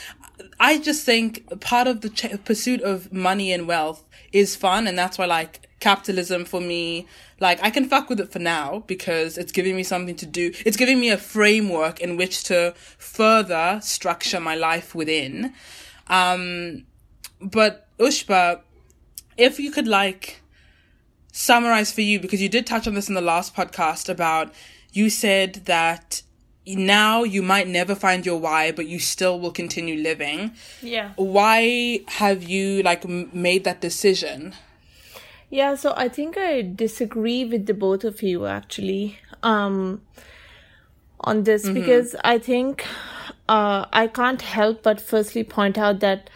I 0.60 0.80
just 0.80 1.06
think 1.06 1.60
part 1.62 1.88
of 1.88 2.02
the 2.02 2.10
ch- 2.10 2.43
pursuit 2.46 2.82
of 2.82 3.13
money 3.13 3.52
and 3.52 3.67
wealth 3.67 4.04
is 4.34 4.56
fun 4.56 4.88
and 4.88 4.98
that's 4.98 5.17
why 5.17 5.26
like 5.26 5.70
capitalism 5.80 6.46
for 6.46 6.60
me, 6.60 7.08
like 7.39 7.60
I 7.62 7.69
can 7.69 7.88
fuck 7.88 8.10
with 8.10 8.19
it 8.19 8.32
for 8.32 8.39
now 8.39 8.84
because 8.88 9.38
it's 9.38 9.52
giving 9.52 9.76
me 9.76 9.84
something 9.84 10.15
to 10.15 10.26
do. 10.26 10.52
It's 10.65 10.78
giving 10.78 11.00
me 11.00 11.10
a 11.10 11.17
framework 11.17 12.00
in 12.00 12.17
which 12.17 12.43
to 12.45 12.73
further 12.97 13.80
structure 13.82 14.39
my 14.39 14.56
life 14.56 14.95
within. 14.95 15.54
Um, 16.08 16.86
but 17.41 17.88
Ushba, 18.00 18.62
if 19.38 19.60
you 19.60 19.71
could 19.71 19.88
like 19.88 20.41
summarize 21.32 21.91
for 21.91 22.02
you, 22.02 22.19
because 22.19 22.41
you 22.41 22.50
did 22.50 22.65
touch 22.65 22.88
on 22.88 22.95
this 22.95 23.10
in 23.10 23.15
the 23.15 23.21
last 23.21 23.56
podcast 23.56 24.10
about 24.10 24.54
you 24.91 25.10
said 25.10 25.65
that 25.65 26.23
now 26.65 27.23
you 27.23 27.41
might 27.41 27.67
never 27.67 27.95
find 27.95 28.26
your 28.26 28.39
why, 28.39 28.71
but 28.71 28.88
you 28.88 29.00
still 29.00 29.39
will 29.39 29.52
continue 29.52 30.02
living. 30.02 30.52
Yeah. 30.82 31.12
Why 31.15 32.02
have 32.08 32.43
you 32.43 32.82
like 32.84 33.06
m- 33.06 33.30
made 33.32 33.63
that 33.63 33.80
decision? 33.80 34.56
Yeah, 35.50 35.76
so 35.76 35.94
I 35.96 36.10
think 36.10 36.38
I 36.38 36.62
disagree 36.62 37.46
with 37.46 37.68
the 37.68 37.74
both 37.74 38.04
of 38.04 38.22
you 38.22 38.46
actually 38.46 39.20
um 39.44 40.02
on 41.22 41.44
this 41.44 41.66
mm-hmm. 41.66 41.76
because 41.76 42.16
I 42.24 42.38
think 42.38 42.86
uh 43.48 43.86
I 43.94 44.08
can't 44.08 44.42
help 44.42 44.84
but 44.84 45.00
firstly 45.00 45.44
point 45.44 45.78
out 45.78 46.00
that 46.02 46.30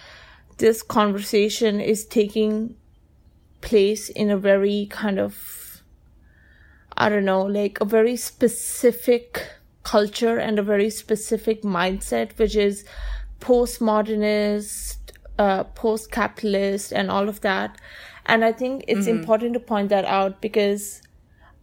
this 0.58 0.82
conversation 0.82 1.82
is 1.82 2.06
taking 2.06 2.76
place 3.60 4.10
in 4.10 4.30
a 4.30 4.38
very 4.38 4.88
kind 4.90 5.20
of 5.20 5.62
I 6.98 7.10
don't 7.10 7.26
know, 7.26 7.42
like 7.42 7.80
a 7.82 7.86
very 7.86 8.16
specific 8.16 9.48
culture 9.84 10.38
and 10.38 10.60
a 10.60 10.64
very 10.64 10.90
specific 10.90 11.64
mindset, 11.64 12.38
which 12.38 12.56
is 12.56 12.86
postmodernist, 13.40 14.98
uh, 15.40 15.64
post 15.64 16.12
capitalist, 16.12 16.92
and 16.92 17.10
all 17.10 17.28
of 17.28 17.42
that. 17.42 17.78
And 18.26 18.46
I 18.46 18.52
think 18.52 18.86
it's 18.88 19.08
mm-hmm. 19.08 19.20
important 19.20 19.54
to 19.54 19.60
point 19.60 19.90
that 19.90 20.06
out 20.06 20.42
because 20.42 21.02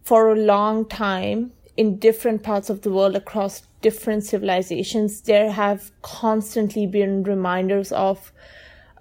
for 0.03 0.31
a 0.31 0.35
long 0.35 0.85
time, 0.87 1.53
in 1.77 1.97
different 1.97 2.43
parts 2.43 2.69
of 2.69 2.81
the 2.81 2.91
world 2.91 3.15
across 3.15 3.63
different 3.81 4.25
civilizations, 4.25 5.21
there 5.21 5.51
have 5.51 5.91
constantly 6.01 6.85
been 6.85 7.23
reminders 7.23 7.91
of 7.93 8.33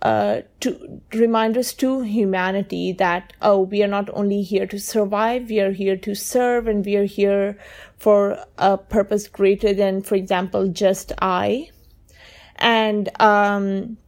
uh, 0.02 0.42
to 0.60 1.00
reminders 1.12 1.74
to 1.74 2.02
humanity 2.02 2.92
that 2.92 3.32
oh 3.42 3.58
we 3.62 3.82
are 3.82 3.88
not 3.88 4.08
only 4.12 4.42
here 4.42 4.64
to 4.64 4.78
survive 4.78 5.48
we 5.48 5.58
are 5.58 5.72
here 5.72 5.96
to 5.96 6.14
serve 6.14 6.68
and 6.68 6.84
we 6.84 6.94
are 6.94 7.04
here 7.04 7.58
for 7.96 8.38
a 8.58 8.78
purpose 8.78 9.26
greater 9.26 9.74
than 9.74 10.00
for 10.00 10.14
example 10.14 10.68
just 10.68 11.10
i 11.20 11.68
and 12.56 13.08
um, 13.20 13.98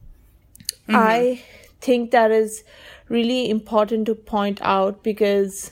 mm-hmm. 0.87 0.95
i 0.95 1.41
think 1.81 2.11
that 2.11 2.31
is 2.31 2.63
really 3.11 3.49
important 3.49 4.05
to 4.05 4.15
point 4.15 4.59
out 4.61 5.03
because 5.03 5.71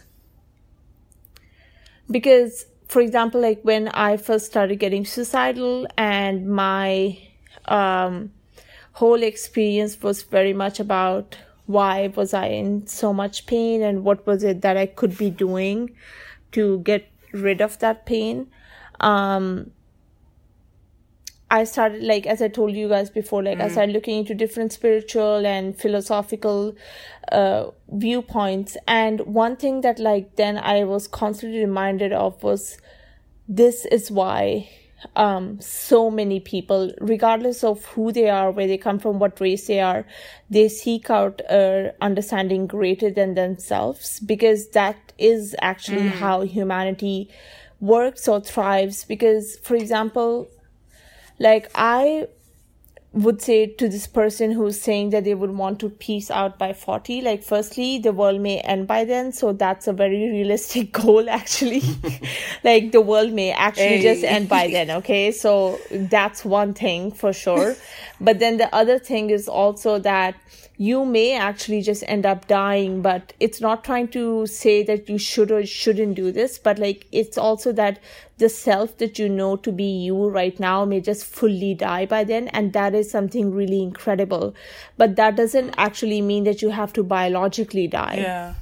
because 2.12 2.66
for 2.88 3.02
example 3.02 3.40
like 3.42 3.62
when 3.64 3.88
i 3.90 4.18
first 4.18 4.46
started 4.46 4.80
getting 4.80 5.06
suicidal 5.06 5.88
and 5.98 6.50
my 6.50 7.18
um 7.66 8.32
whole 8.94 9.24
experience 9.24 10.02
was 10.02 10.24
very 10.24 10.54
much 10.54 10.80
about 10.80 11.38
why 11.70 12.12
was 12.16 12.34
I 12.34 12.48
in 12.48 12.88
so 12.88 13.14
much 13.14 13.46
pain 13.46 13.84
and 13.84 14.04
what 14.04 14.26
was 14.26 14.44
it 14.44 14.62
that 14.62 14.76
I 14.76 14.88
could 14.88 15.16
be 15.18 15.30
doing 15.30 15.92
to 16.54 16.80
get 16.80 17.08
rid 17.32 17.62
of 17.62 17.78
that 17.78 18.08
pain. 18.08 18.48
Um, 19.00 19.70
I 21.52 21.64
started 21.64 22.04
like 22.04 22.28
as 22.28 22.42
I 22.42 22.48
told 22.48 22.74
you 22.74 22.88
guys 22.90 23.10
before, 23.10 23.44
like 23.44 23.58
mm-hmm. 23.58 23.68
I 23.68 23.70
started 23.70 23.94
looking 23.94 24.20
into 24.20 24.36
different 24.36 24.72
spiritual 24.72 25.46
and 25.46 25.76
philosophical 25.76 26.76
uh, 27.32 27.72
viewpoints, 27.90 28.78
and 28.88 29.22
one 29.22 29.56
thing 29.56 29.82
that 29.82 30.00
like 30.00 30.36
then 30.36 30.58
I 30.58 30.84
was 30.84 31.08
constantly 31.08 31.60
reminded 31.60 32.14
of 32.14 32.44
was 32.44 32.78
this 33.48 33.86
is 33.86 34.12
why 34.12 34.70
um, 35.16 35.60
so 35.62 36.12
many 36.12 36.40
people, 36.40 36.92
regardless 37.00 37.64
of 37.64 37.84
who 37.86 38.12
they 38.12 38.30
are, 38.30 38.52
where 38.52 38.68
they 38.68 38.78
come 38.78 39.00
from, 39.00 39.20
what 39.20 39.40
race 39.40 39.68
they 39.68 39.80
are, 39.80 40.06
they 40.50 40.68
seek 40.70 41.10
out 41.10 41.42
a 41.50 41.94
understanding 42.02 42.68
greater 42.68 43.10
than 43.10 43.34
themselves 43.34 44.20
because 44.20 44.70
that 44.70 45.14
is 45.18 45.56
actually 45.62 46.10
mm. 46.10 46.12
how 46.12 46.42
humanity 46.42 47.30
works 47.80 48.28
or 48.28 48.40
thrives. 48.40 49.06
Because, 49.06 49.58
for 49.64 49.76
example, 49.76 50.50
like 51.40 51.72
I 51.74 52.28
would 53.12 53.42
say 53.42 53.66
to 53.66 53.90
this 53.90 54.06
person 54.06 54.52
who's 54.52 54.80
saying 54.80 55.10
that 55.10 55.24
they 55.24 55.34
would 55.34 55.50
want 55.50 55.80
to 55.80 55.90
peace 55.90 56.30
out 56.30 56.60
by 56.60 56.74
40 56.74 57.22
like 57.22 57.44
firstly 57.44 57.98
the 57.98 58.14
world 58.14 58.40
may 58.40 58.60
end 58.60 58.86
by 58.86 59.04
then 59.04 59.32
so 59.32 59.52
that's 59.52 59.88
a 59.88 59.94
very 59.94 60.30
realistic 60.30 60.92
goal 61.02 61.30
actually. 61.30 61.82
Like 62.64 62.92
the 62.92 63.02
world 63.02 63.32
may 63.32 63.52
actually 63.52 63.98
hey. 63.98 64.02
just 64.02 64.24
end 64.24 64.50
by 64.50 64.68
then 64.68 64.92
okay? 64.92 65.32
So 65.32 65.80
that's 65.90 66.46
one 66.46 66.74
thing 66.74 67.12
for 67.12 67.34
sure 67.34 67.76
but 68.20 68.40
then 68.40 68.58
the 68.58 68.74
other 68.76 69.00
thing 69.00 69.30
is 69.30 69.48
also 69.48 70.00
that 70.00 70.36
you 70.78 71.04
may 71.06 71.36
actually 71.36 71.82
just 71.82 72.04
end 72.08 72.26
up 72.26 72.48
dying 72.48 73.02
but 73.02 73.34
it's 73.40 73.60
not 73.60 73.84
trying 73.84 74.08
to 74.08 74.46
say 74.48 74.82
that 74.82 75.10
you 75.10 75.18
should 75.18 75.52
or 75.52 75.66
shouldn't 75.66 76.16
do 76.16 76.32
this 76.32 76.58
but 76.58 76.80
like 76.80 77.06
it's 77.12 77.38
also 77.38 77.72
that 77.72 78.00
the 78.40 78.50
self 78.50 78.98
that 78.98 79.20
you 79.20 79.30
know 79.30 79.56
to 79.58 79.72
be 79.72 79.84
you 79.84 80.30
right 80.30 80.60
now 80.60 80.86
may 80.86 81.00
just 81.00 81.26
fully 81.26 81.74
die 81.74 82.06
by 82.06 82.24
then 82.24 82.48
and 82.50 82.74
that 82.74 82.96
is 82.96 83.12
something 83.12 83.54
really 83.54 83.82
incredible. 83.84 84.56
But 84.98 85.18
that 85.18 85.36
doesn't 85.36 85.76
actually 85.78 86.22
mean 86.22 86.46
that 86.46 86.62
you 86.62 86.70
have 86.70 86.94
to 86.94 87.04
biologically 87.04 87.88
die. 87.88 88.20
Yeah. 88.22 88.56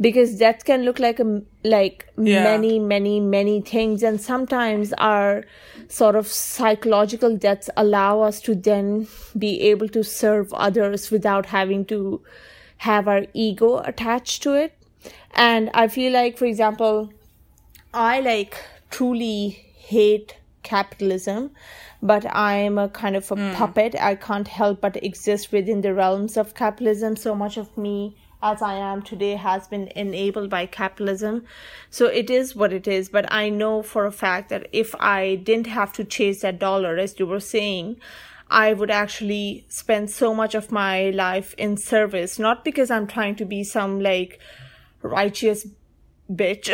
Because 0.00 0.36
death 0.36 0.64
can 0.64 0.82
look 0.82 0.98
like 0.98 1.20
a 1.20 1.42
like 1.62 2.08
yeah. 2.18 2.42
many 2.42 2.80
many 2.80 3.20
many 3.20 3.60
things 3.60 4.02
and 4.02 4.20
sometimes 4.20 4.92
our 4.94 5.44
sort 5.88 6.16
of 6.16 6.26
psychological 6.26 7.36
deaths 7.36 7.70
allow 7.76 8.20
us 8.20 8.40
to 8.40 8.54
then 8.54 9.06
be 9.36 9.60
able 9.62 9.88
to 9.88 10.02
serve 10.02 10.52
others 10.54 11.10
without 11.10 11.46
having 11.46 11.84
to 11.86 12.22
have 12.78 13.08
our 13.08 13.26
ego 13.32 13.78
attached 13.78 14.42
to 14.42 14.54
it. 14.54 14.76
And 15.34 15.70
i 15.74 15.88
feel 15.88 16.12
like 16.12 16.38
for 16.38 16.44
example 16.44 17.12
i 17.92 18.20
like 18.20 18.56
truly 18.90 19.48
hate 19.76 20.36
capitalism 20.62 21.50
but 22.02 22.24
i'm 22.34 22.78
a 22.78 22.88
kind 22.88 23.16
of 23.16 23.30
a 23.32 23.36
mm. 23.36 23.54
puppet. 23.54 23.94
I 23.98 24.14
can't 24.14 24.46
help 24.46 24.80
but 24.80 25.02
exist 25.02 25.52
within 25.52 25.80
the 25.80 25.94
realms 25.94 26.36
of 26.36 26.54
capitalism. 26.54 27.16
So 27.16 27.34
much 27.34 27.56
of 27.56 27.76
me 27.78 28.16
as 28.44 28.60
I 28.60 28.74
am 28.74 29.00
today 29.00 29.36
has 29.36 29.66
been 29.66 29.88
enabled 29.96 30.50
by 30.50 30.66
capitalism. 30.66 31.44
So 31.88 32.06
it 32.06 32.28
is 32.28 32.54
what 32.54 32.74
it 32.74 32.86
is. 32.86 33.08
But 33.08 33.24
I 33.32 33.48
know 33.48 33.82
for 33.82 34.04
a 34.04 34.12
fact 34.12 34.50
that 34.50 34.68
if 34.70 34.94
I 35.00 35.36
didn't 35.36 35.68
have 35.68 35.94
to 35.94 36.04
chase 36.04 36.42
that 36.42 36.58
dollar, 36.58 36.98
as 36.98 37.18
you 37.18 37.26
were 37.26 37.40
saying, 37.40 37.96
I 38.50 38.74
would 38.74 38.90
actually 38.90 39.64
spend 39.68 40.10
so 40.10 40.34
much 40.34 40.54
of 40.54 40.70
my 40.70 41.08
life 41.10 41.54
in 41.56 41.78
service, 41.78 42.38
not 42.38 42.64
because 42.64 42.90
I'm 42.90 43.06
trying 43.06 43.36
to 43.36 43.46
be 43.46 43.64
some 43.64 43.98
like 44.00 44.38
righteous 45.00 45.66
bitch 46.30 46.68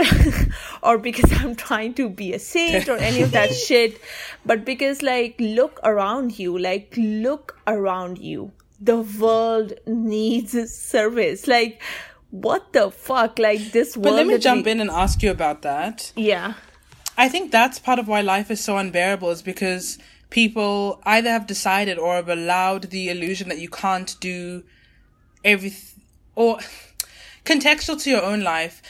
or 0.82 0.98
because 0.98 1.32
I'm 1.32 1.54
trying 1.54 1.94
to 1.94 2.08
be 2.08 2.32
a 2.32 2.40
saint 2.40 2.88
or 2.88 2.96
any 2.96 3.22
of 3.22 3.30
that 3.30 3.54
shit, 3.66 4.00
but 4.44 4.64
because 4.64 5.02
like 5.02 5.36
look 5.38 5.78
around 5.84 6.36
you, 6.36 6.58
like 6.58 6.92
look 6.96 7.60
around 7.68 8.18
you 8.18 8.50
the 8.80 8.98
world 8.98 9.74
needs 9.86 10.52
service. 10.74 11.46
Like, 11.46 11.82
what 12.30 12.72
the 12.72 12.90
fuck? 12.90 13.38
Like 13.38 13.72
this 13.72 13.96
world. 13.96 14.04
But 14.04 14.12
let 14.14 14.26
me 14.26 14.38
jump 14.38 14.64
we... 14.64 14.72
in 14.72 14.80
and 14.80 14.90
ask 14.90 15.22
you 15.22 15.30
about 15.30 15.62
that. 15.62 16.12
Yeah. 16.16 16.54
I 17.18 17.28
think 17.28 17.52
that's 17.52 17.78
part 17.78 17.98
of 17.98 18.08
why 18.08 18.22
life 18.22 18.50
is 18.50 18.62
so 18.62 18.78
unbearable 18.78 19.30
is 19.30 19.42
because 19.42 19.98
people 20.30 21.02
either 21.04 21.28
have 21.28 21.46
decided 21.46 21.98
or 21.98 22.14
have 22.14 22.28
allowed 22.28 22.84
the 22.84 23.10
illusion 23.10 23.48
that 23.48 23.58
you 23.58 23.68
can't 23.68 24.16
do 24.20 24.62
everything 25.44 26.02
or 26.34 26.58
contextual 27.44 28.00
to 28.02 28.10
your 28.10 28.22
own 28.22 28.42
life 28.42 28.80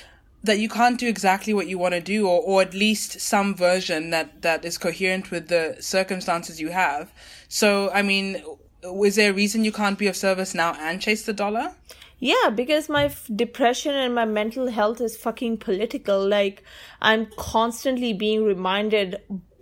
that 0.42 0.59
you 0.59 0.68
can't 0.68 0.98
do 0.98 1.09
exactly 1.09 1.53
what 1.53 1.66
you 1.66 1.79
want 1.79 1.94
to 1.94 2.00
do 2.00 2.26
or, 2.26 2.40
or 2.40 2.62
at 2.62 2.72
least 2.72 3.20
some 3.20 3.55
version 3.55 4.11
that, 4.11 4.42
that 4.42 4.64
is 4.64 4.79
coherent 4.79 5.31
with 5.31 5.48
the 5.48 5.76
circumstances 5.81 6.61
you 6.61 6.70
have. 6.70 7.12
So, 7.48 7.90
I 7.90 8.03
mean, 8.03 8.42
is 8.83 9.16
there 9.16 9.31
a 9.31 9.35
reason 9.35 9.64
you 9.64 9.73
can't 9.73 9.99
be 9.99 10.07
of 10.07 10.16
service 10.16 10.55
now 10.55 10.75
and 10.75 11.01
chase 11.01 11.25
the 11.25 11.33
dollar? 11.33 11.73
Yeah, 12.19 12.51
because 12.55 12.88
my 12.88 13.07
f- 13.07 13.31
depression 13.35 13.95
and 13.95 14.14
my 14.14 14.27
mental 14.27 14.69
health 14.69 15.01
is 15.01 15.16
fucking 15.16 15.59
political. 15.59 16.27
Like, 16.27 16.62
I'm 17.01 17.27
constantly 17.37 18.12
being 18.12 18.45
reminded 18.45 19.21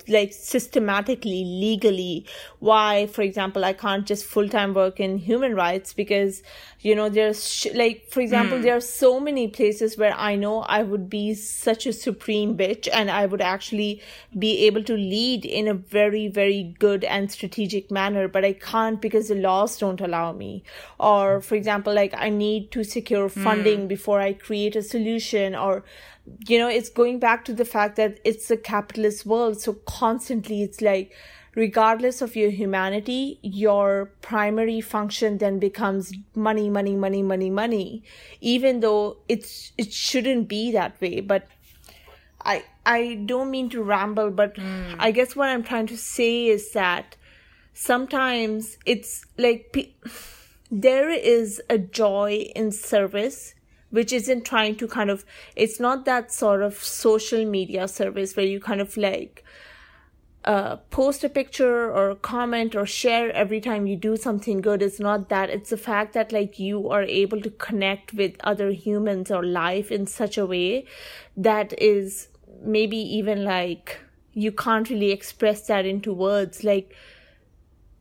like 0.09 0.33
systematically 0.33 1.45
legally 1.45 2.25
why 2.59 3.07
for 3.07 3.23
example 3.23 3.65
i 3.65 3.73
can't 3.73 4.07
just 4.07 4.25
full-time 4.25 4.75
work 4.75 5.01
in 5.01 5.19
human 5.19 5.55
rights 5.55 5.93
because 5.93 6.43
you 6.81 6.95
know 6.95 7.09
there's 7.09 7.49
sh- 7.49 7.75
like 7.75 8.09
for 8.11 8.21
example 8.21 8.57
hmm. 8.57 8.63
there 8.63 8.77
are 8.77 8.81
so 8.81 9.19
many 9.19 9.49
places 9.49 9.97
where 9.99 10.15
i 10.15 10.35
know 10.35 10.61
i 10.63 10.83
would 10.83 11.09
be 11.11 11.35
such 11.35 11.87
a 11.87 11.93
supreme 11.93 12.57
bitch 12.57 12.89
and 12.93 13.11
i 13.11 13.27
would 13.27 13.41
actually 13.41 14.01
be 14.39 14.67
able 14.67 14.83
to 14.83 14.95
lead 14.95 15.45
in 15.45 15.69
a 15.69 15.75
very 15.75 16.29
very 16.29 16.75
good 16.79 17.05
and 17.05 17.31
strategic 17.31 17.91
manner 17.91 18.29
but 18.29 18.45
i 18.45 18.53
can't 18.53 19.01
because 19.01 19.29
the 19.29 19.35
laws 19.35 19.79
don't 19.79 20.01
allow 20.01 20.33
me. 20.33 20.63
Or 20.99 21.41
for 21.41 21.55
example 21.55 21.95
like 21.95 22.15
i 22.17 22.29
need 22.29 22.71
to 22.73 22.85
secure 22.85 23.29
hmm. 23.29 23.43
funding 23.43 23.89
before 23.89 24.21
i 24.21 24.33
create 24.33 24.77
a 24.77 24.83
solution 24.83 25.55
or 25.55 25.85
you 26.47 26.59
know 26.59 26.69
it's 26.69 26.89
going 26.89 27.19
back 27.19 27.45
to 27.47 27.53
the 27.53 27.65
fact 27.65 27.97
that 27.97 28.21
it's 28.25 28.51
a 28.51 28.57
capitalist 28.57 29.27
world. 29.27 29.61
So 29.61 29.75
constantly 29.87 30.63
it's 30.63 30.81
like 30.81 31.13
regardless 31.55 32.23
of 32.23 32.37
your 32.37 32.51
humanity 32.51 33.39
your 33.43 34.13
primary 34.21 34.81
function 34.81 35.39
then 35.39 35.59
becomes 35.59 36.13
money 36.35 36.71
money 36.71 36.97
money 36.97 37.23
money 37.23 37.51
money. 37.51 38.03
Even 38.41 38.81
though 38.81 39.17
it's 39.29 39.73
it 39.77 39.93
shouldn't 39.93 40.49
be 40.49 40.71
that 40.73 41.01
way 41.01 41.21
but 41.21 41.49
i 42.45 42.65
i 42.87 43.15
don't 43.27 43.51
mean 43.51 43.69
to 43.69 43.83
ramble 43.83 44.31
but 44.31 44.57
hmm. 44.57 44.95
i 44.99 45.11
guess 45.11 45.35
what 45.35 45.49
i'm 45.49 45.63
trying 45.63 45.87
to 45.87 45.97
say 45.97 46.47
is 46.47 46.71
that 46.73 47.17
sometimes 47.75 48.77
it's 48.87 49.25
like 49.37 49.95
there 50.71 51.11
is 51.11 51.61
a 51.71 51.79
joy 51.79 52.51
in 52.55 52.71
service 52.71 53.55
which 53.91 54.13
isn't 54.13 54.45
trying 54.45 54.77
to 54.77 54.87
kind 54.87 55.11
of 55.11 55.25
it's 55.57 55.81
not 55.81 56.05
that 56.05 56.33
sort 56.33 56.63
of 56.63 56.75
social 56.75 57.45
media 57.45 57.89
service 57.89 58.37
where 58.37 58.47
you 58.47 58.61
kind 58.61 58.81
of 58.81 58.97
like 58.97 59.45
uh, 60.45 60.77
post 60.91 61.25
a 61.25 61.29
picture 61.29 61.93
or 61.93 62.15
comment 62.15 62.75
or 62.75 62.87
share 62.87 63.31
every 63.33 63.61
time 63.61 63.87
you 63.87 63.97
do 63.97 64.17
something 64.17 64.61
good. 64.61 64.83
It's 64.83 65.01
not 65.01 65.29
that. 65.29 65.51
It's 65.51 65.71
the 65.71 65.77
fact 65.77 66.15
that 66.15 66.33
like 66.33 66.59
you 66.59 66.89
are 66.89 67.03
able 67.03 67.43
to 67.43 67.51
connect 67.51 68.15
with 68.15 68.37
other 68.41 68.71
humans 68.71 69.31
or 69.31 69.45
life 69.45 69.93
in 69.93 70.07
such 70.07 70.39
a 70.39 70.47
way 70.47 70.87
that 71.37 71.75
is 71.81 72.29
maybe 72.63 72.97
even 72.97 73.45
like 73.45 74.01
you 74.33 74.53
can't 74.53 74.89
really 74.89 75.11
express 75.11 75.67
that 75.67 75.85
into 75.85 76.13
words. 76.13 76.65
Like 76.65 76.95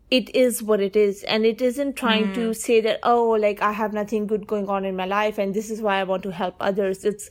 it 0.09 0.33
is 0.35 0.63
what 0.63 0.79
it 0.79 0.95
is. 0.95 1.23
And 1.23 1.45
it 1.45 1.61
isn't 1.61 1.95
trying 1.95 2.33
to 2.33 2.47
hmm. 2.47 2.53
say 2.53 2.81
that 2.81 2.99
oh 3.03 3.31
like 3.31 3.61
i 3.61 3.71
have 3.71 3.93
nothing 3.93 4.27
good 4.27 4.47
going 4.47 4.69
on 4.69 4.85
in 4.85 4.95
my 4.95 5.05
life 5.05 5.37
and 5.37 5.53
this 5.53 5.69
is 5.69 5.81
why 5.81 5.99
i 5.99 6.03
want 6.03 6.23
to 6.23 6.31
help 6.31 6.55
others. 6.59 7.05
It's 7.05 7.29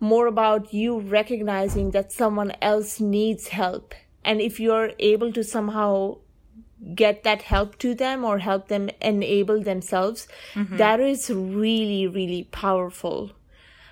more 0.00 0.26
about 0.26 0.72
you 0.72 1.00
recognizing 1.00 1.90
that 1.90 2.12
someone 2.12 2.52
else 2.62 3.00
needs 3.00 3.48
help. 3.48 3.94
And 4.24 4.40
if 4.40 4.60
you're 4.60 4.92
able 4.98 5.32
to 5.32 5.42
somehow 5.42 6.18
get 6.94 7.24
that 7.24 7.42
help 7.42 7.76
to 7.78 7.92
them 7.92 8.24
or 8.24 8.38
help 8.38 8.68
them 8.68 8.88
enable 9.02 9.60
themselves 9.60 10.28
mm-hmm. 10.54 10.76
that 10.76 11.00
is 11.00 11.28
really 11.30 12.06
really 12.06 12.44
powerful. 12.52 13.32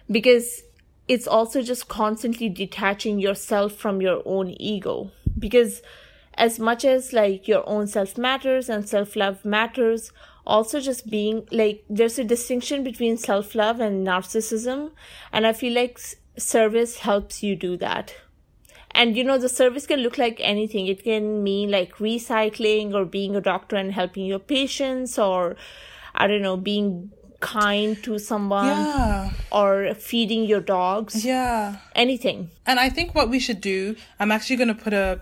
Because 0.09 0.62
it's 1.09 1.27
also 1.27 1.62
just 1.62 1.89
constantly 1.89 2.49
detaching 2.49 3.18
yourself 3.18 3.72
from 3.72 4.01
your 4.01 4.22
own 4.24 4.51
ego. 4.59 5.11
Because 5.39 5.83
as 6.37 6.59
much 6.59 6.84
as 6.84 7.12
like 7.12 7.49
your 7.49 7.66
own 7.68 7.87
self 7.87 8.16
matters 8.18 8.68
and 8.68 8.89
self 8.89 9.16
love 9.16 9.45
matters 9.45 10.12
also 10.47 10.80
just 10.80 11.09
being 11.11 11.47
like 11.51 11.84
there's 11.91 12.18
a 12.18 12.24
distinction 12.24 12.84
between 12.84 13.16
self 13.16 13.55
love 13.55 13.80
and 13.80 14.07
narcissism 14.07 14.91
and 15.32 15.47
i 15.47 15.53
feel 15.53 15.72
like 15.72 15.99
service 16.39 16.99
helps 16.99 17.43
you 17.43 17.57
do 17.57 17.76
that 17.76 18.14
and 18.93 19.16
you 19.16 19.24
know 19.24 19.39
the 19.39 19.49
service 19.49 19.87
can 19.87 20.01
look 20.01 20.18
like 20.18 20.39
anything 20.41 20.87
it 20.87 21.03
can 21.03 21.43
mean 21.43 21.70
like 21.70 21.97
recycling 21.97 22.93
or 22.95 23.05
being 23.05 23.34
a 23.34 23.41
doctor 23.41 23.76
and 23.76 23.93
helping 23.93 24.24
your 24.26 24.39
patients 24.39 25.18
or 25.18 25.57
i 26.14 26.26
don't 26.26 26.43
know 26.43 26.57
being 26.57 27.11
kind 27.41 28.03
to 28.03 28.18
someone 28.18 28.66
Yeah. 28.66 29.30
or 29.53 29.95
feeding 29.95 30.45
your 30.45 30.61
dogs 30.61 31.24
Yeah. 31.24 31.76
anything 31.95 32.51
And 32.66 32.80
I 32.80 32.89
think 32.89 33.14
what 33.14 33.28
we 33.30 33.39
should 33.39 33.61
do, 33.61 33.95
I'm 34.18 34.32
actually 34.32 34.57
going 34.57 34.68
to 34.76 34.82
put 34.87 34.93
a. 34.95 35.20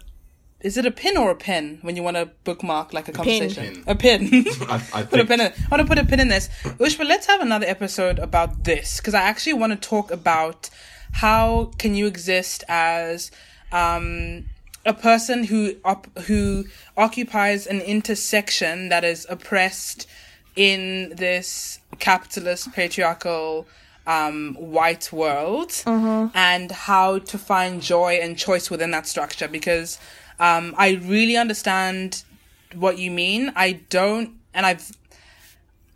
Is 0.64 0.78
it 0.78 0.86
a 0.86 0.90
pin 0.90 1.18
or 1.18 1.30
a 1.30 1.34
pen 1.36 1.78
when 1.82 1.94
you 1.94 2.02
want 2.02 2.16
to 2.16 2.30
bookmark 2.44 2.94
like 2.94 3.06
a 3.06 3.12
conversation? 3.12 3.74
Pin. 3.74 3.84
A 3.86 3.94
pin. 3.94 4.44
I, 4.62 4.82
I 4.94 5.02
put 5.02 5.20
a 5.20 5.26
pin 5.26 5.40
in. 5.40 5.48
I 5.48 5.68
want 5.70 5.82
to 5.82 5.86
put 5.86 5.98
a 5.98 6.06
pin 6.06 6.20
in 6.20 6.28
this. 6.28 6.48
Ushbah, 6.64 7.06
let's 7.06 7.26
have 7.26 7.42
another 7.42 7.66
episode 7.66 8.18
about 8.18 8.64
this 8.64 8.96
because 8.96 9.12
I 9.12 9.20
actually 9.20 9.52
want 9.52 9.74
to 9.74 9.88
talk 9.88 10.10
about 10.10 10.70
how 11.12 11.70
can 11.76 11.94
you 11.94 12.06
exist 12.06 12.64
as 12.66 13.30
um, 13.72 14.46
a 14.86 14.94
person 14.94 15.44
who 15.44 15.74
op- 15.84 16.18
who 16.20 16.64
occupies 16.96 17.66
an 17.66 17.82
intersection 17.82 18.88
that 18.88 19.04
is 19.04 19.26
oppressed 19.28 20.08
in 20.56 21.14
this 21.14 21.78
capitalist 21.98 22.72
patriarchal 22.72 23.66
um, 24.06 24.54
white 24.58 25.12
world 25.12 25.82
and 26.34 26.70
how 26.72 27.18
to 27.18 27.38
find 27.38 27.82
joy 27.82 28.14
and 28.14 28.38
choice 28.38 28.70
within 28.70 28.90
that 28.92 29.06
structure 29.06 29.48
because 29.48 29.98
um, 30.39 30.74
I 30.76 31.01
really 31.03 31.37
understand 31.37 32.22
what 32.74 32.99
you 32.99 33.11
mean. 33.11 33.53
I 33.57 33.80
don't, 33.91 34.35
and 34.53 34.66
I've, 34.66 34.91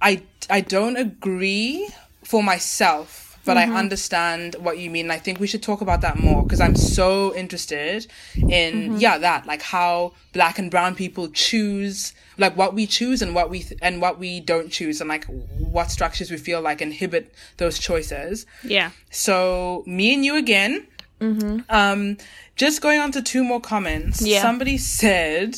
I, 0.00 0.22
I 0.48 0.60
don't 0.60 0.96
agree 0.96 1.88
for 2.24 2.42
myself, 2.42 3.38
but 3.44 3.56
I 3.56 3.64
understand 3.78 4.56
what 4.60 4.76
you 4.78 4.90
mean. 4.90 5.10
I 5.10 5.16
think 5.18 5.40
we 5.40 5.46
should 5.46 5.62
talk 5.62 5.80
about 5.80 6.02
that 6.02 6.18
more 6.20 6.42
because 6.42 6.60
I'm 6.60 6.76
so 6.76 7.34
interested 7.34 8.06
in, 8.36 9.00
yeah, 9.00 9.16
that, 9.18 9.46
like 9.46 9.62
how 9.62 10.12
black 10.34 10.58
and 10.58 10.70
brown 10.70 10.94
people 10.94 11.28
choose, 11.28 12.12
like 12.36 12.56
what 12.56 12.74
we 12.74 12.86
choose 12.86 13.22
and 13.22 13.34
what 13.34 13.48
we, 13.48 13.60
th- 13.62 13.80
and 13.82 14.02
what 14.02 14.18
we 14.18 14.40
don't 14.40 14.70
choose 14.70 15.00
and 15.00 15.08
like 15.08 15.24
what 15.24 15.90
structures 15.90 16.30
we 16.30 16.36
feel 16.36 16.60
like 16.60 16.82
inhibit 16.82 17.32
those 17.56 17.78
choices. 17.78 18.44
yeah 18.62 18.90
So 19.10 19.82
me 19.86 20.12
and 20.14 20.24
you 20.24 20.36
again. 20.36 20.86
Um, 21.20 22.16
just 22.56 22.80
going 22.80 23.00
on 23.00 23.12
to 23.12 23.22
two 23.22 23.42
more 23.44 23.60
comments. 23.60 24.20
Yeah. 24.22 24.42
Somebody 24.42 24.78
said 24.78 25.56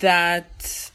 that 0.00 0.90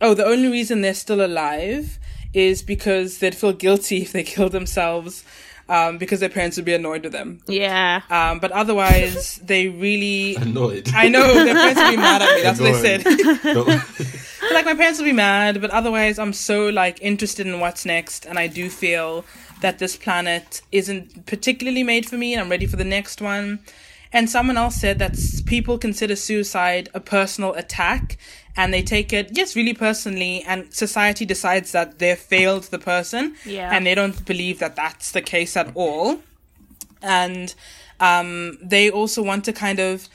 oh, 0.00 0.14
the 0.14 0.24
only 0.26 0.48
reason 0.48 0.80
they're 0.82 0.94
still 0.94 1.24
alive 1.24 1.98
is 2.34 2.62
because 2.62 3.18
they'd 3.18 3.34
feel 3.34 3.52
guilty 3.52 4.02
if 4.02 4.12
they 4.12 4.22
killed 4.22 4.52
themselves. 4.52 5.24
Um, 5.68 5.98
because 5.98 6.20
their 6.20 6.28
parents 6.28 6.56
would 6.58 6.64
be 6.64 6.74
annoyed 6.74 7.02
with 7.02 7.10
them. 7.10 7.40
yeah 7.48 8.02
Um, 8.08 8.38
but 8.38 8.52
otherwise, 8.52 9.36
they 9.44 9.66
really. 9.66 10.36
annoyed. 10.46 10.88
I 10.94 11.08
know 11.08 11.26
their 11.34 11.54
parents 11.56 11.80
would 11.82 11.90
be 11.90 11.96
mad 11.96 12.22
at 12.22 12.36
me. 12.36 12.42
That's 12.42 12.60
what 12.60 12.72
they 12.72 12.98
said. 13.00 13.42
Don't- 13.42 14.52
like 14.52 14.64
my 14.64 14.74
parents 14.74 15.00
would 15.00 15.04
be 15.06 15.12
mad, 15.12 15.60
but 15.60 15.70
otherwise 15.72 16.20
I'm 16.20 16.32
so 16.32 16.68
like 16.68 17.02
interested 17.02 17.48
in 17.48 17.58
what's 17.58 17.84
next 17.84 18.26
and 18.26 18.38
I 18.38 18.46
do 18.46 18.70
feel 18.70 19.24
that 19.60 19.78
this 19.78 19.96
planet 19.96 20.62
isn't 20.72 21.26
particularly 21.26 21.82
made 21.82 22.06
for 22.06 22.16
me 22.16 22.32
and 22.34 22.40
I'm 22.42 22.50
ready 22.50 22.66
for 22.66 22.76
the 22.76 22.84
next 22.84 23.20
one. 23.22 23.60
And 24.12 24.30
someone 24.30 24.56
else 24.56 24.76
said 24.76 24.98
that 25.00 25.16
people 25.46 25.78
consider 25.78 26.16
suicide 26.16 26.88
a 26.94 27.00
personal 27.00 27.52
attack 27.54 28.18
and 28.56 28.72
they 28.72 28.82
take 28.82 29.12
it, 29.12 29.30
yes, 29.32 29.54
really 29.56 29.74
personally, 29.74 30.42
and 30.46 30.72
society 30.72 31.26
decides 31.26 31.72
that 31.72 31.98
they've 31.98 32.18
failed 32.18 32.64
the 32.64 32.78
person 32.78 33.34
Yeah. 33.44 33.70
and 33.72 33.84
they 33.86 33.94
don't 33.94 34.24
believe 34.24 34.58
that 34.60 34.76
that's 34.76 35.12
the 35.12 35.20
case 35.20 35.56
at 35.56 35.70
all. 35.74 36.20
And 37.02 37.54
um, 38.00 38.58
they 38.62 38.90
also 38.90 39.22
want 39.22 39.44
to 39.46 39.52
kind 39.52 39.78
of 39.78 40.08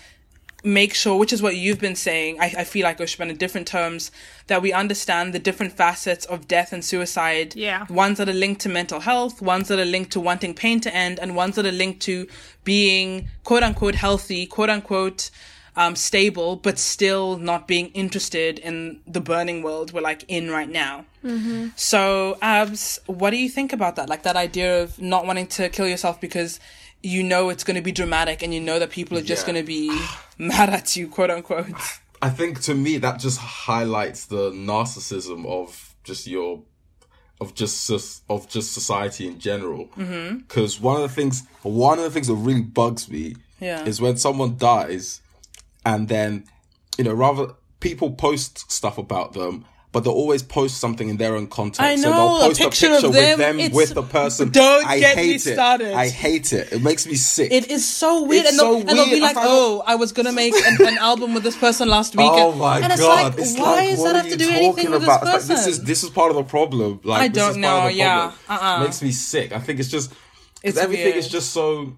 make 0.64 0.93
sure, 0.93 1.18
which 1.18 1.34
is 1.34 1.41
what 1.41 1.55
you've 1.55 1.80
been 1.80 1.95
saying, 1.95 2.39
I, 2.39 2.53
I 2.59 2.64
feel 2.64 2.84
like, 2.84 2.99
Ushbah, 2.99 3.30
in 3.30 3.38
different 3.38 3.68
terms, 3.68 4.12
that 4.47 4.62
we 4.62 4.72
understand 4.72 5.34
the 5.34 5.39
different 5.39 5.74
facets 5.74 6.26
of 6.26 6.47
death 6.47 6.72
and 6.74 6.84
suicide. 6.84 7.55
Yeah. 7.55 7.86
Ones 7.89 8.18
that 8.18 8.30
are 8.30 8.34
linked 8.34 8.62
to 8.62 8.70
mental 8.70 8.99
health, 8.99 9.41
ones 9.41 9.68
that 9.70 9.80
are 9.80 9.86
linked 9.86 10.12
to 10.12 10.20
wanting 10.20 10.53
pain 10.53 10.80
to 10.82 10.93
end, 10.93 11.20
and 11.20 11.36
ones 11.36 11.55
that 11.55 11.66
are 11.66 11.72
linked 11.72 12.01
to 12.01 12.28
being 12.64 13.30
quote 13.43 13.64
unquote 13.64 13.95
healthy, 13.95 14.45
quote 14.45 14.70
unquote 14.70 15.32
um, 15.76 15.95
stable, 15.95 16.57
but 16.57 16.78
still 16.78 17.38
not 17.38 17.68
being 17.68 17.88
interested 17.89 18.59
in 18.59 18.99
the 19.07 19.22
burning 19.22 19.64
world 19.64 19.93
we're 19.93 20.01
like 20.01 20.26
in 20.28 20.51
right 20.51 20.70
now. 20.70 21.05
So, 21.76 22.38
Abs, 22.41 22.99
what 23.05 23.30
do 23.30 23.38
you 23.38 23.47
think 23.47 23.74
about 23.74 23.95
that? 23.95 24.09
Like 24.09 24.24
that 24.24 24.36
idea 24.36 24.84
of 24.84 24.99
not 24.99 25.26
wanting 25.26 25.47
to 25.47 25.70
kill 25.70 25.88
yourself 25.88 26.20
because 26.20 26.59
you 27.03 27.23
know 27.23 27.49
it's 27.49 27.63
going 27.63 27.75
to 27.75 27.81
be 27.81 27.91
dramatic 27.91 28.43
and 28.43 28.53
you 28.53 28.59
know 28.61 28.77
that 28.79 28.89
people 28.91 29.17
are 29.17 29.21
just 29.23 29.47
Yeah. 29.47 29.53
going 29.53 29.63
to 29.65 29.67
be 29.67 30.01
mad 30.37 30.69
at 30.69 30.95
you, 30.95 31.07
quote 31.07 31.31
unquote. 31.31 31.65
I 32.21 32.29
think 32.29 32.61
to 32.61 32.75
me 32.75 32.97
that 32.99 33.19
just 33.19 33.39
highlights 33.39 34.25
the 34.25 34.51
narcissism 34.51 35.45
of 35.47 35.95
just 36.03 36.27
your 36.27 36.61
of 37.39 37.55
just 37.55 37.89
of 38.29 38.47
just 38.47 38.73
society 38.73 39.25
in 39.27 39.39
general. 39.39 39.87
Mm-hmm. 39.97 40.37
Because 40.39 40.79
one 40.79 40.95
of 40.97 41.01
the 41.01 41.09
things 41.09 41.43
one 41.63 41.97
of 41.97 42.03
the 42.03 42.11
things 42.11 42.27
that 42.27 42.35
really 42.35 42.61
bugs 42.61 43.09
me 43.09 43.35
Yeah. 43.59 43.83
is 43.85 43.99
when 43.99 44.17
someone 44.17 44.57
dies, 44.57 45.21
and 45.85 46.07
then 46.07 46.45
you 46.97 47.03
know 47.03 47.13
rather 47.13 47.53
people 47.79 48.11
post 48.11 48.71
stuff 48.71 48.99
about 48.99 49.33
them, 49.33 49.65
but 49.93 50.05
they'll 50.05 50.13
always 50.13 50.41
post 50.41 50.77
something 50.79 51.09
in 51.09 51.17
their 51.17 51.35
own 51.35 51.47
context. 51.47 51.81
I 51.81 51.95
so 51.97 52.09
know, 52.09 52.15
they'll 52.15 52.37
a 52.37 52.39
post 52.49 52.61
a 52.61 52.63
picture 52.63 52.87
picture, 52.87 53.07
of 53.07 53.13
with 53.13 53.37
them, 53.37 53.57
them 53.57 53.71
with 53.73 53.93
the 53.93 54.03
person. 54.03 54.49
Don't 54.49 54.85
I 54.87 54.99
get 54.99 55.17
hate 55.17 55.27
me 55.27 55.35
it. 55.35 55.39
started. 55.41 55.93
I 55.93 56.07
hate 56.07 56.53
it. 56.53 56.71
It 56.71 56.81
makes 56.81 57.05
me 57.05 57.15
sick. 57.15 57.51
It 57.51 57.69
is 57.69 57.85
so 57.85 58.23
weird, 58.23 58.45
It's 58.45 58.51
and, 58.51 58.59
they'll, 58.59 58.73
so 58.73 58.79
and 58.79 58.89
they'll 58.89 59.05
be 59.05 59.11
weird. 59.19 59.23
I 59.23 59.33
like, 59.33 59.35
"Oh, 59.39 59.83
I 59.85 59.95
was 59.95 60.11
gonna 60.13 60.31
make 60.31 60.53
an, 60.55 60.77
an 60.87 60.97
album 60.97 61.33
with 61.33 61.43
this 61.43 61.57
person 61.57 61.89
last 61.89 62.15
week." 62.15 62.25
Oh 62.31 62.51
and, 62.51 62.59
my 62.59 62.79
and 62.79 62.91
it's 62.93 63.01
god! 63.01 63.33
Like, 63.33 63.39
it's 63.41 63.57
why 63.57 63.63
like, 63.75 63.89
does 63.89 64.03
that 64.03 64.15
have 64.15 64.29
to 64.29 64.37
do 64.37 64.49
anything 64.49 64.91
with 64.91 65.03
about? 65.03 65.21
this 65.21 65.31
person? 65.31 65.55
like, 65.55 65.65
this 65.65 65.67
is 65.67 65.83
this 65.83 66.03
is 66.03 66.09
part 66.09 66.29
of 66.31 66.35
the 66.37 66.43
problem. 66.43 67.01
Like 67.03 67.21
I 67.23 67.27
this 67.27 67.37
don't 67.37 67.49
is 67.49 67.55
part 67.55 67.61
know, 67.61 67.77
of 67.87 67.91
the 67.91 67.93
yeah. 67.97 68.31
Uh-uh. 68.47 68.77
It 68.81 68.83
makes 68.85 69.01
me 69.01 69.11
sick. 69.11 69.51
I 69.51 69.59
think 69.59 69.79
it's 69.79 69.89
just 69.89 70.13
It's 70.63 70.77
everything 70.77 71.05
weird. 71.07 71.17
is 71.17 71.27
just 71.27 71.51
so. 71.51 71.97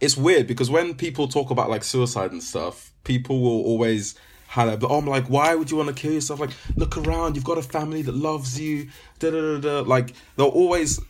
It's 0.00 0.16
weird 0.16 0.48
because 0.48 0.68
when 0.68 0.94
people 0.94 1.28
talk 1.28 1.50
about 1.50 1.70
like 1.70 1.84
suicide 1.84 2.32
and 2.32 2.42
stuff, 2.42 2.92
people 3.04 3.40
will 3.40 3.62
always 3.64 4.16
highlight. 4.52 4.82
Oh, 4.82 4.98
I'm 4.98 5.06
like, 5.06 5.26
why 5.28 5.54
would 5.54 5.70
you 5.70 5.76
want 5.78 5.88
to 5.88 5.94
kill 5.94 6.12
yourself? 6.12 6.38
Like, 6.40 6.50
look 6.76 6.96
around. 6.96 7.34
You've 7.36 7.44
got 7.52 7.58
a 7.58 7.62
family 7.62 8.02
that 8.02 8.14
loves 8.14 8.60
you. 8.60 8.88
Da 9.18 9.30
da 9.30 9.40
da 9.40 9.58
da. 9.58 9.88
Like 9.88 10.12
they'll 10.36 10.46
always. 10.62 11.00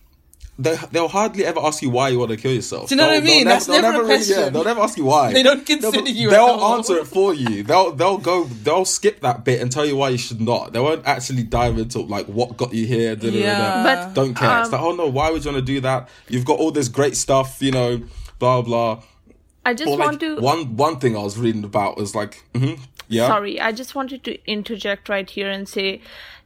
They, 0.59 0.77
they'll 0.93 1.09
hardly 1.09 1.47
ever 1.47 1.61
ask 1.61 1.83
you 1.83 1.89
why 1.89 2.11
you 2.11 2.19
want 2.19 2.31
to 2.31 2.37
kill 2.37 2.53
yourself. 2.53 2.89
Do 2.91 2.95
you 2.95 3.01
know 3.01 3.07
what 3.09 3.15
I 3.15 3.21
They'll- 3.21 3.27
they'll 3.27 3.37
mean? 3.39 3.47
That's 3.47 3.67
they'll 3.67 3.81
never 3.83 4.03
a 4.03 4.05
really- 4.05 4.25
yeah, 4.27 4.35
question. 4.35 4.53
they'll 4.53 4.65
never 4.65 4.81
ask 4.83 4.99
you 4.99 5.05
why. 5.07 5.33
They 5.33 5.43
don't 5.43 5.65
consider 5.67 5.91
They'll- 6.03 6.09
you 6.15 6.31
They'll 6.31 6.45
all. 6.45 6.77
answer 6.77 6.99
it 6.99 7.07
for 7.07 7.33
you. 7.35 7.63
They'll 7.63 7.91
they'll 7.93 8.19
go. 8.19 8.45
They'll 8.45 8.85
skip 8.85 9.23
that 9.23 9.45
bit 9.47 9.63
and 9.63 9.73
tell 9.73 9.87
you 9.87 9.97
why 9.97 10.11
you 10.11 10.19
should 10.19 10.43
not. 10.43 10.75
They 10.75 10.79
won't 10.79 11.05
actually 11.07 11.45
dive 11.45 11.79
into 11.79 12.01
like 12.03 12.27
what 12.27 12.57
got 12.59 12.75
you 12.75 12.87
here. 12.87 13.17
Da, 13.17 13.31
da, 13.31 13.33
da, 13.33 13.39
da. 13.41 13.45
Yeah. 13.45 13.83
But, 14.07 14.15
don't 14.15 14.35
care. 14.35 14.61
it's 14.61 14.67
um, 14.69 14.73
like, 14.73 14.83
oh 14.83 14.95
no, 14.95 15.07
why 15.09 15.31
would 15.31 15.43
you 15.45 15.51
want 15.53 15.67
to 15.67 15.73
do 15.75 15.81
that? 15.81 16.11
You've 16.29 16.45
got 16.45 16.59
all 16.61 16.71
this 16.71 16.89
great 16.89 17.17
stuff, 17.17 17.57
you 17.61 17.73
know, 17.73 18.03
blah 18.39 18.61
blah. 18.61 19.03
I 19.65 19.75
just 19.75 19.89
Or 19.89 19.97
like 19.97 20.07
want 20.07 20.21
to. 20.21 20.37
one 20.41 20.77
one 20.77 20.99
thing 20.99 21.17
I 21.17 21.21
was 21.23 21.39
reading 21.39 21.65
about 21.65 21.97
was 21.97 22.15
like, 22.15 22.45
mhm, 22.53 22.79
yeah, 23.09 23.27
Sorry, 23.27 23.61
I 23.61 23.73
just 23.73 23.95
wanted 23.95 24.25
to 24.25 24.39
interject 24.51 25.09
right 25.09 25.29
here 25.29 25.51
and 25.51 25.69
say 25.69 26.01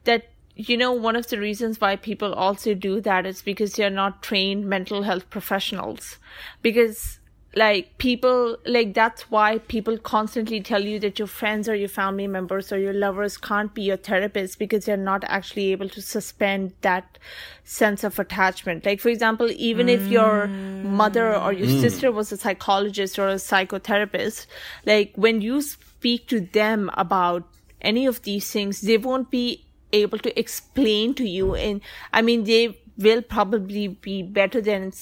that 0.04 0.28
you 0.56 0.76
know 0.76 0.92
one 0.92 1.16
of 1.16 1.28
the 1.28 1.38
reasons 1.38 1.80
why 1.80 1.96
people 1.96 2.32
also 2.32 2.74
do 2.74 3.00
that 3.02 3.26
is 3.26 3.42
because 3.42 3.74
they're 3.74 3.90
not 3.90 4.22
trained 4.22 4.66
mental 4.66 5.02
health 5.02 5.28
professionals. 5.30 6.18
Because 6.62 7.18
like 7.56 7.96
people 7.96 8.58
like 8.66 8.92
that's 8.92 9.30
why 9.30 9.56
people 9.56 9.96
constantly 9.96 10.60
tell 10.60 10.84
you 10.84 11.00
that 11.00 11.18
your 11.18 11.26
friends 11.26 11.70
or 11.70 11.74
your 11.74 11.88
family 11.88 12.26
members 12.26 12.70
or 12.70 12.78
your 12.78 12.92
lovers 12.92 13.38
can't 13.38 13.72
be 13.72 13.82
your 13.82 13.96
therapist 13.96 14.58
because 14.58 14.84
they're 14.84 14.96
not 14.96 15.24
actually 15.24 15.72
able 15.72 15.88
to 15.88 16.02
suspend 16.02 16.74
that 16.82 17.18
sense 17.64 18.04
of 18.04 18.18
attachment. 18.18 18.84
Like 18.84 19.00
for 19.00 19.08
example 19.08 19.50
even 19.56 19.88
if 19.88 20.06
your 20.06 20.48
mother 20.48 21.34
or 21.34 21.52
your 21.54 21.66
mm. 21.66 21.80
sister 21.80 22.12
was 22.12 22.30
a 22.30 22.36
psychologist 22.36 23.18
or 23.18 23.28
a 23.28 23.36
psychotherapist 23.36 24.46
like 24.84 25.12
when 25.16 25.40
you 25.40 25.62
speak 26.06 26.28
to 26.28 26.40
them 26.40 26.88
about 26.94 27.42
any 27.80 28.06
of 28.06 28.22
these 28.22 28.48
things 28.52 28.80
they 28.80 28.96
won't 28.96 29.28
be 29.28 29.64
able 29.92 30.18
to 30.18 30.38
explain 30.38 31.14
to 31.14 31.28
you. 31.28 31.54
And 31.56 31.80
i 32.12 32.22
mean 32.22 32.44
they 32.44 32.78
will 32.96 33.22
probably 33.22 33.88
be 33.88 34.22
better 34.22 34.60
than 34.60 34.92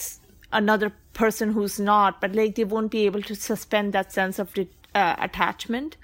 another 0.61 0.93
person 1.13 1.53
who's 1.53 1.79
not 1.79 2.23
but 2.23 2.35
like 2.35 2.55
they 2.55 2.65
won't 2.65 2.91
be 2.91 3.05
able 3.05 3.21
to 3.23 3.35
suspend 3.35 3.93
that 3.93 4.13
sense 4.13 4.39
of 4.39 4.55
uh, 4.95 5.15
attachment. 5.19 5.99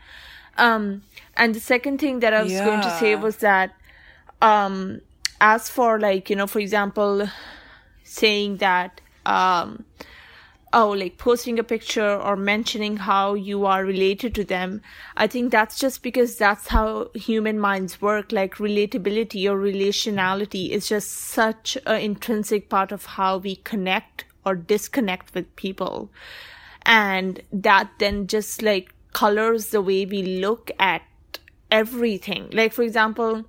Um 0.58 1.02
and 1.34 1.54
the 1.54 1.60
second 1.60 1.98
thing 2.04 2.20
that 2.20 2.34
i 2.34 2.42
was 2.42 2.60
going 2.68 2.82
to 2.82 2.90
say 3.00 3.16
was 3.16 3.36
that 3.48 3.74
um 4.52 5.00
as 5.40 5.70
for 5.76 5.98
like 5.98 6.28
you 6.28 6.36
know 6.36 6.46
for 6.46 6.58
example 6.58 7.28
saying 8.04 8.58
that 8.58 9.00
um 9.24 9.84
oh 10.72 10.90
like 10.90 11.18
posting 11.18 11.58
a 11.58 11.64
picture 11.64 12.16
or 12.16 12.36
mentioning 12.36 12.96
how 12.96 13.34
you 13.34 13.66
are 13.66 13.84
related 13.84 14.34
to 14.36 14.44
them. 14.44 14.82
I 15.16 15.26
think 15.26 15.50
that's 15.50 15.78
just 15.78 16.02
because 16.02 16.36
that's 16.36 16.68
how 16.68 17.10
human 17.14 17.58
minds 17.58 18.00
work. 18.00 18.32
Like 18.32 18.56
relatability 18.56 19.50
or 19.50 19.58
relationality 19.58 20.70
is 20.70 20.88
just 20.88 21.10
such 21.10 21.76
an 21.86 22.00
intrinsic 22.00 22.68
part 22.68 22.92
of 22.92 23.06
how 23.06 23.38
we 23.38 23.56
connect 23.56 24.24
or 24.44 24.54
disconnect 24.54 25.34
with 25.34 25.54
people. 25.56 26.10
And 26.82 27.42
that 27.52 27.90
then 27.98 28.26
just 28.26 28.62
like 28.62 28.94
colors 29.12 29.68
the 29.68 29.82
way 29.82 30.06
we 30.06 30.22
look 30.40 30.70
at 30.78 31.02
everything. 31.70 32.48
Like 32.52 32.72
for 32.72 32.82
example 32.82 33.44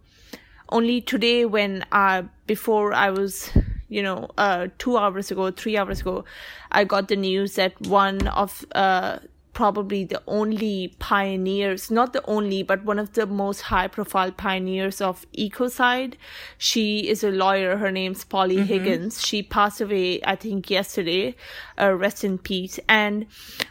only 0.72 1.02
today 1.02 1.44
when 1.46 1.84
uh 1.92 2.24
before 2.48 2.94
i 2.94 3.10
was 3.10 3.52
you 3.92 4.02
know 4.02 4.30
uh 4.38 4.68
2 4.80 4.98
hours 4.98 5.32
ago 5.32 5.52
3 5.52 5.78
hours 5.78 6.02
ago 6.02 6.24
i 6.72 6.84
got 6.84 7.10
the 7.10 7.16
news 7.16 7.56
that 7.56 7.80
one 7.88 8.28
of 8.30 8.66
uh 8.74 9.20
probably 9.54 10.06
the 10.06 10.22
only 10.28 10.96
pioneers 11.00 11.92
not 11.92 12.14
the 12.14 12.24
only 12.26 12.64
but 12.64 12.86
one 12.86 12.98
of 12.98 13.12
the 13.14 13.26
most 13.26 13.62
high 13.62 13.88
profile 13.88 14.32
pioneers 14.32 15.02
of 15.02 15.26
ecocide. 15.38 16.14
She 16.58 17.10
is 17.10 17.24
a 17.24 17.32
lawyer. 17.32 17.76
Her 17.78 17.92
name's 17.92 18.24
polly 18.24 18.62
higgins. 18.72 19.22
She 19.26 19.44
passed 19.44 19.82
away 19.82 20.22
i 20.24 20.36
think 20.36 20.70
yesterday. 20.70 21.36
Uh, 21.78 21.94
rest 21.94 22.24
in 22.24 22.38
peace. 22.38 22.80
And 22.88 23.26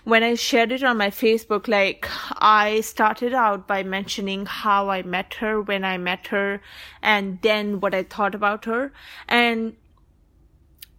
when 0.04 0.22
i 0.22 0.34
shared 0.34 0.72
it 0.72 0.82
on 0.82 0.98
my 0.98 1.10
facebook 1.10 1.66
like 1.66 2.06
i 2.42 2.80
started 2.82 3.32
out 3.32 3.66
by 3.66 3.82
mentioning 3.82 4.46
how 4.46 4.90
i 4.90 5.02
met 5.02 5.34
her 5.34 5.60
when 5.62 5.84
i 5.84 5.96
met 5.96 6.26
her 6.26 6.60
and 7.02 7.38
then 7.40 7.80
what 7.80 7.94
i 7.94 8.02
thought 8.02 8.34
about 8.34 8.66
her. 8.66 8.92
And 9.28 9.76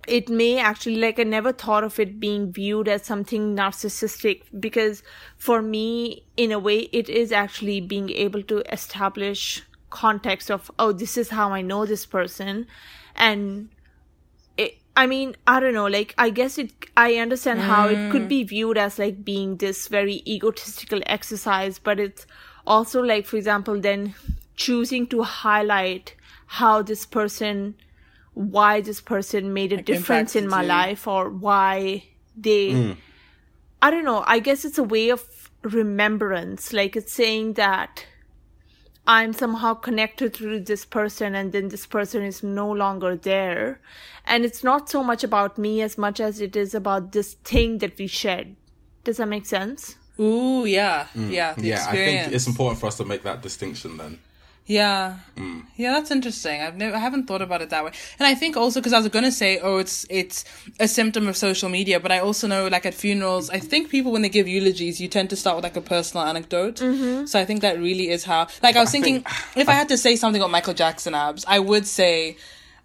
it 0.08 0.30
may 0.30 0.58
actually 0.58 0.96
like 0.96 1.20
i 1.20 1.24
never 1.24 1.52
thought 1.52 1.84
of 1.84 2.00
it 2.00 2.20
being 2.20 2.52
viewed 2.52 2.88
as 2.88 3.04
something 3.04 3.56
narcissistic 3.56 4.42
because 4.60 5.04
for 5.38 5.62
me 5.62 6.24
in 6.38 6.52
a 6.52 6.60
way 6.60 6.80
it 6.92 7.10
is 7.10 7.32
actually 7.32 7.80
being 7.80 8.10
able 8.10 8.42
to 8.42 8.60
establish 8.74 9.64
context 9.92 10.50
of 10.50 10.72
oh 10.80 10.92
this 10.92 11.18
is 11.18 11.30
how 11.30 11.52
i 11.52 11.62
know 11.62 11.86
this 11.86 12.06
person. 12.06 12.66
And 13.16 13.70
it, 14.58 14.78
i 14.96 15.06
mean 15.06 15.36
i 15.46 15.60
don't 15.60 15.74
know 15.74 15.88
like 15.88 16.14
i 16.18 16.30
guess 16.30 16.58
it 16.58 16.72
i 16.98 17.16
understand 17.16 17.60
how 17.60 17.88
it 17.88 18.12
could 18.12 18.28
be 18.28 18.44
mm. 18.44 18.48
viewed 18.48 18.78
as 18.78 18.98
like 18.98 19.24
being 19.24 19.58
this 19.58 19.88
very 19.88 20.24
egotistical 20.26 21.02
exercise 21.06 21.80
but 21.80 22.00
it's 22.00 22.26
also 22.66 23.02
like 23.02 23.26
for 23.26 23.38
example 23.38 23.80
then 23.80 24.14
choosing 24.56 25.08
to 25.08 25.24
highlight 25.24 26.16
how 26.48 26.82
this 26.82 27.06
person 27.06 27.76
why 28.34 28.82
this 28.82 29.02
person 29.02 29.54
made 29.54 29.74
a 29.74 29.82
difference 29.82 30.36
in 30.36 30.48
my 30.48 30.62
you. 30.62 30.68
life 30.68 31.08
or 31.08 31.30
why 31.30 32.04
they 32.36 32.72
hmm. 32.72 32.92
i 33.82 33.92
don't 33.92 34.06
know. 34.06 34.24
I 34.26 34.40
guess 34.40 34.64
it's 34.66 34.78
a 34.78 34.84
way 34.84 35.10
of 35.10 35.52
remembrance. 35.64 36.74
Like 36.74 36.96
it's 36.96 37.14
saying 37.14 37.54
that 37.54 38.06
i'm 39.08 39.34
somehow 39.34 39.74
connected 39.74 40.32
to 40.36 40.60
this 40.60 40.86
person 40.86 41.34
and 41.34 41.52
then 41.52 41.70
this 41.70 41.88
person 41.88 42.24
is 42.24 42.44
no 42.44 42.72
longer 42.72 43.16
there. 43.16 43.82
And 44.26 44.46
it's 44.46 44.64
not 44.64 44.90
so 44.90 45.04
much 45.04 45.24
about 45.24 45.58
me 45.58 45.82
as 45.82 45.98
much 45.98 46.20
as 46.20 46.40
it 46.40 46.56
is 46.56 46.76
about 46.76 47.12
this 47.12 47.34
thing 47.34 47.80
that 47.80 47.98
we 47.98 48.08
shared. 48.08 48.56
Does 49.04 49.18
that 49.18 49.28
make 49.28 49.48
sense? 49.48 49.96
Ooh, 50.20 50.66
yeah, 50.66 51.08
hmm. 51.08 51.32
yeah, 51.32 51.54
the 51.54 51.68
yeah. 51.68 51.86
I 51.88 51.96
think 51.96 52.34
it's 52.34 52.48
important 52.48 52.80
for 52.80 52.88
us 52.88 52.98
to 52.98 53.06
make 53.06 53.24
that 53.24 53.42
distinction. 53.42 53.98
Then 53.98 54.20
Yeah. 54.66 55.18
Mm. 55.36 55.66
Yeah, 55.76 55.94
that's 55.94 56.12
interesting. 56.12 56.62
I've 56.62 56.78
never 56.78 56.96
I 56.96 57.00
haven't 57.00 57.26
thought 57.26 57.42
about 57.42 57.62
it 57.62 57.72
that 57.72 57.84
way. 57.84 57.92
And 58.20 58.28
I 58.28 58.36
think 58.36 58.56
also 58.56 58.80
because 58.80 58.94
I 58.94 59.00
was 59.00 59.08
going 59.10 59.26
to 59.26 59.32
say 59.32 59.60
oh 59.60 59.78
it's 59.78 60.06
it's 60.10 60.46
a 60.80 60.88
symptom 60.88 61.28
of 61.28 61.36
social 61.36 61.70
media, 61.70 62.00
but 62.00 62.12
I 62.12 62.20
also 62.20 62.48
know 62.48 62.68
like 62.68 62.86
at 62.86 62.94
funerals, 62.94 63.50
I 63.50 63.60
think 63.60 63.90
people 63.90 64.12
when 64.12 64.22
they 64.22 64.30
give 64.30 64.48
eulogies, 64.48 65.02
you 65.02 65.08
tend 65.08 65.30
to 65.32 65.36
start 65.36 65.56
with 65.56 65.64
like 65.64 65.76
a 65.76 65.82
personal 65.82 66.26
anecdote. 66.26 66.76
Mm-hmm. 66.76 67.26
So 67.26 67.40
I 67.40 67.46
think 67.46 67.62
that 67.62 67.80
really 67.80 68.10
is 68.10 68.24
how 68.24 68.48
like 68.62 68.76
I 68.76 68.82
was 68.82 68.92
thinking 68.92 69.26
if 69.56 69.68
I 69.68 69.74
had 69.74 69.90
to 69.90 69.98
say 69.98 70.16
something 70.16 70.42
about 70.42 70.52
Michael 70.52 70.74
Jackson 70.74 71.16
abs, 71.16 71.44
I 71.48 71.60
would 71.60 71.88
say 71.88 72.38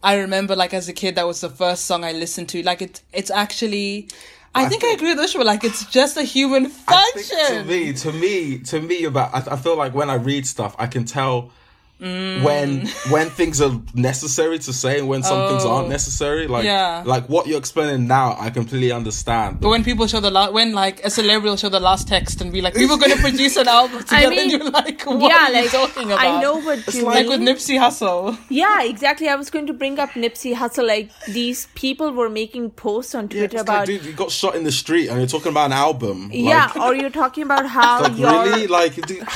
I 0.02 0.16
remember 0.16 0.56
like 0.56 0.72
as 0.72 0.88
a 0.88 0.92
kid 0.92 1.14
that 1.16 1.26
was 1.26 1.40
the 1.40 1.50
first 1.50 1.84
song 1.84 2.04
I 2.04 2.12
listened 2.12 2.48
to. 2.50 2.62
Like 2.62 2.80
it 2.80 3.02
it's 3.12 3.30
actually 3.30 4.08
I, 4.54 4.68
think, 4.70 4.84
I 4.84 4.92
agree 4.92 5.14
with 5.14 5.18
Ushbah. 5.18 5.44
Like 5.44 5.64
it's 5.64 5.84
just 5.84 6.16
a 6.16 6.22
human 6.22 6.72
I 6.88 7.10
think 7.12 7.26
function. 7.26 7.58
to 7.58 7.64
me, 7.64 7.92
to 7.92 8.12
me, 8.12 8.58
to 8.60 8.80
me, 8.80 9.04
about 9.04 9.34
I, 9.34 9.52
I 9.52 9.56
feel 9.56 9.76
like 9.76 9.94
when 9.94 10.08
I 10.08 10.14
read 10.14 10.46
stuff, 10.46 10.74
I 10.78 10.86
can 10.86 11.04
tell 11.04 11.52
when 11.98 12.82
mm. 12.82 13.10
when 13.10 13.30
things 13.30 13.60
are 13.60 13.80
necessary 13.94 14.58
to 14.58 14.72
say 14.72 14.98
and 14.98 15.08
when 15.08 15.22
some 15.22 15.48
things 15.48 15.64
aren't 15.64 15.86
oh. 15.86 15.90
necessary. 15.90 16.46
Like 16.46 16.64
Yeah. 16.64 17.02
like 17.06 17.28
what 17.28 17.46
you're 17.46 17.58
explaining 17.58 18.06
now, 18.06 18.36
I 18.38 18.50
completely 18.50 18.92
understand. 18.92 19.60
But 19.60 19.70
when 19.70 19.82
people 19.82 20.06
show 20.06 20.20
the 20.20 20.30
last, 20.30 20.52
when 20.52 20.72
like 20.72 21.02
a 21.04 21.10
celebrity 21.10 21.48
will 21.48 21.56
show 21.56 21.68
the 21.70 21.80
last 21.80 22.08
text 22.08 22.40
and 22.40 22.52
be 22.52 22.60
like, 22.60 22.74
"We 22.74 22.86
were 22.86 22.98
going 22.98 23.12
to 23.16 23.22
produce 23.22 23.56
an 23.56 23.68
album 23.68 24.00
together," 24.04 24.30
mean, 24.30 24.40
and 24.40 24.50
you're 24.50 24.70
like, 24.70 25.02
"What 25.04 25.30
yeah 25.30 25.58
are 25.58 25.62
you 25.62 25.68
talking 25.68 26.12
about?" 26.12 26.26
i 26.26 26.40
know 26.40 26.58
what 26.60 26.94
you 26.94 27.02
like 27.02 27.26
mean. 27.26 27.46
with 27.46 27.48
Nipsey 27.48 27.78
Hussle. 27.78 28.38
Yeah, 28.50 28.82
exactly. 28.82 29.28
I 29.28 29.36
was 29.36 29.50
going 29.50 29.66
to 29.66 29.72
bring 29.72 29.98
up 29.98 30.10
Nipsey 30.10 30.54
Hussle. 30.54 30.86
Like 30.86 31.10
these 31.28 31.66
people 31.74 32.12
were 32.12 32.28
making 32.28 32.70
posts 32.72 33.14
on 33.14 33.24
Yeah, 33.30 33.38
Twitter 33.38 33.56
like, 33.58 33.66
about 33.66 33.86
dude, 33.86 34.04
you 34.04 34.12
got 34.12 34.30
shot 34.30 34.54
in 34.54 34.64
the 34.64 34.72
street 34.72 35.08
and 35.08 35.18
you're 35.18 35.26
talking 35.26 35.50
about 35.50 35.66
an 35.66 35.72
album. 35.72 36.30
yeah, 36.32 36.66
like, 36.66 36.76
or 36.76 36.94
you're 36.94 37.10
talking 37.10 37.44
about 37.44 37.66
how 37.76 38.02
like 38.02 38.18
your 38.18 38.42
really, 38.44 38.66
like, 38.66 38.94
dude, 39.06 39.26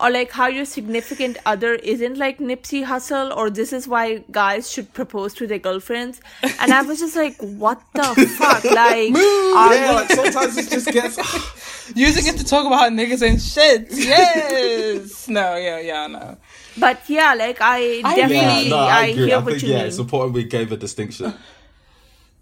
or 0.00 0.10
like 0.10 0.30
how 0.30 0.46
your 0.46 0.64
significant 0.64 1.38
other 1.46 1.74
isn't 1.74 2.16
like 2.18 2.38
Nipsey 2.38 2.84
Hussle, 2.84 3.36
or 3.36 3.50
this 3.50 3.72
is 3.72 3.88
why 3.88 4.24
guys 4.30 4.70
should 4.70 4.92
propose 4.94 5.34
to 5.34 5.46
their 5.46 5.58
girlfriends. 5.58 6.20
And 6.60 6.72
I 6.72 6.82
was 6.82 7.00
just 7.00 7.16
like, 7.16 7.36
what 7.40 7.80
the 7.94 8.02
fuck? 8.38 8.64
Like, 8.64 9.14
are 9.14 9.74
yeah, 9.74 9.90
you- 9.90 9.94
like 9.96 10.10
sometimes 10.12 10.56
it 10.56 10.70
just 10.70 10.88
gets. 10.92 11.18
Using 11.96 12.26
it 12.32 12.36
to 12.38 12.44
talk 12.44 12.66
about 12.66 12.92
niggas 12.92 13.22
and 13.26 13.40
shit. 13.40 13.88
Yes. 13.90 15.28
no. 15.28 15.56
Yeah. 15.56 15.80
Yeah. 15.80 16.06
No. 16.06 16.36
but 16.78 17.00
yeah, 17.08 17.34
like 17.34 17.58
I, 17.60 18.02
I 18.04 18.14
definitely 18.14 18.46
really- 18.46 18.70
no, 18.70 18.76
I, 18.76 18.98
I, 18.98 19.12
hear 19.12 19.34
I 19.34 19.38
what 19.38 19.46
think 19.52 19.62
you 19.62 19.68
yeah, 19.70 19.78
mean. 19.78 19.86
it's 19.86 19.98
important 19.98 20.34
we 20.34 20.44
gave 20.44 20.70
a 20.70 20.76
distinction. 20.76 21.32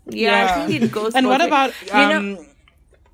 yeah, 0.09 0.57
I 0.63 0.67
think 0.67 0.83
it 0.83 0.93
goes. 0.93 1.15
And 1.15 1.25
both 1.27 1.31
what 1.31 1.41
ways. 1.41 1.49
about 1.49 1.73
you 1.87 2.09
know? 2.35 2.41
Um, 2.41 2.47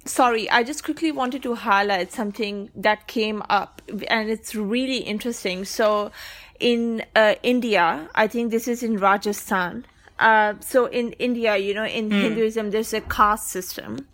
sorry, 0.05 0.51
I 0.51 0.63
just 0.63 0.85
quickly 0.85 1.13
wanted 1.13 1.43
to 1.45 1.55
highlight 1.55 2.13
something 2.13 2.71
that 2.75 3.07
came 3.07 3.43
up, 3.49 3.83
and 4.09 4.31
it's 4.31 4.55
really 4.55 4.99
interesting. 4.99 5.65
So, 5.65 6.11
in 6.59 7.05
uh, 7.17 7.35
India, 7.43 8.09
I 8.15 8.27
think 8.27 8.51
this 8.51 8.69
is 8.69 8.83
in 8.83 8.99
Rajasthan. 8.99 9.85
Uh, 10.19 10.55
so 10.61 10.87
in 10.87 11.13
India, 11.15 11.57
you 11.57 11.75
know, 11.75 11.85
in 11.85 12.09
Hinduism, 12.11 12.71
there's 12.71 12.93
a 12.93 13.01
caste 13.01 13.49
system, 13.49 14.07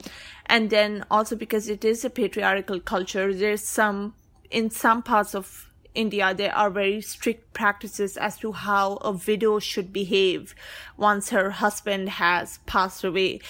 and 0.46 0.70
then 0.70 1.04
also 1.10 1.36
because 1.36 1.68
it 1.68 1.84
is 1.84 2.04
a 2.04 2.08
patriarchal 2.08 2.80
culture, 2.80 3.34
there's 3.34 3.62
some 3.62 4.14
in 4.50 4.70
some 4.70 5.02
parts 5.02 5.34
of 5.34 5.68
India, 5.94 6.32
there 6.32 6.54
are 6.54 6.70
very 6.70 7.00
strict 7.00 7.52
practices 7.52 8.16
as 8.16 8.38
to 8.38 8.52
how 8.52 8.98
a 9.00 9.12
widow 9.12 9.58
should 9.58 9.92
behave 9.92 10.54
once 10.96 11.30
her 11.30 11.50
husband 11.50 12.08
has 12.08 12.58
passed 12.66 13.04
away. 13.04 13.40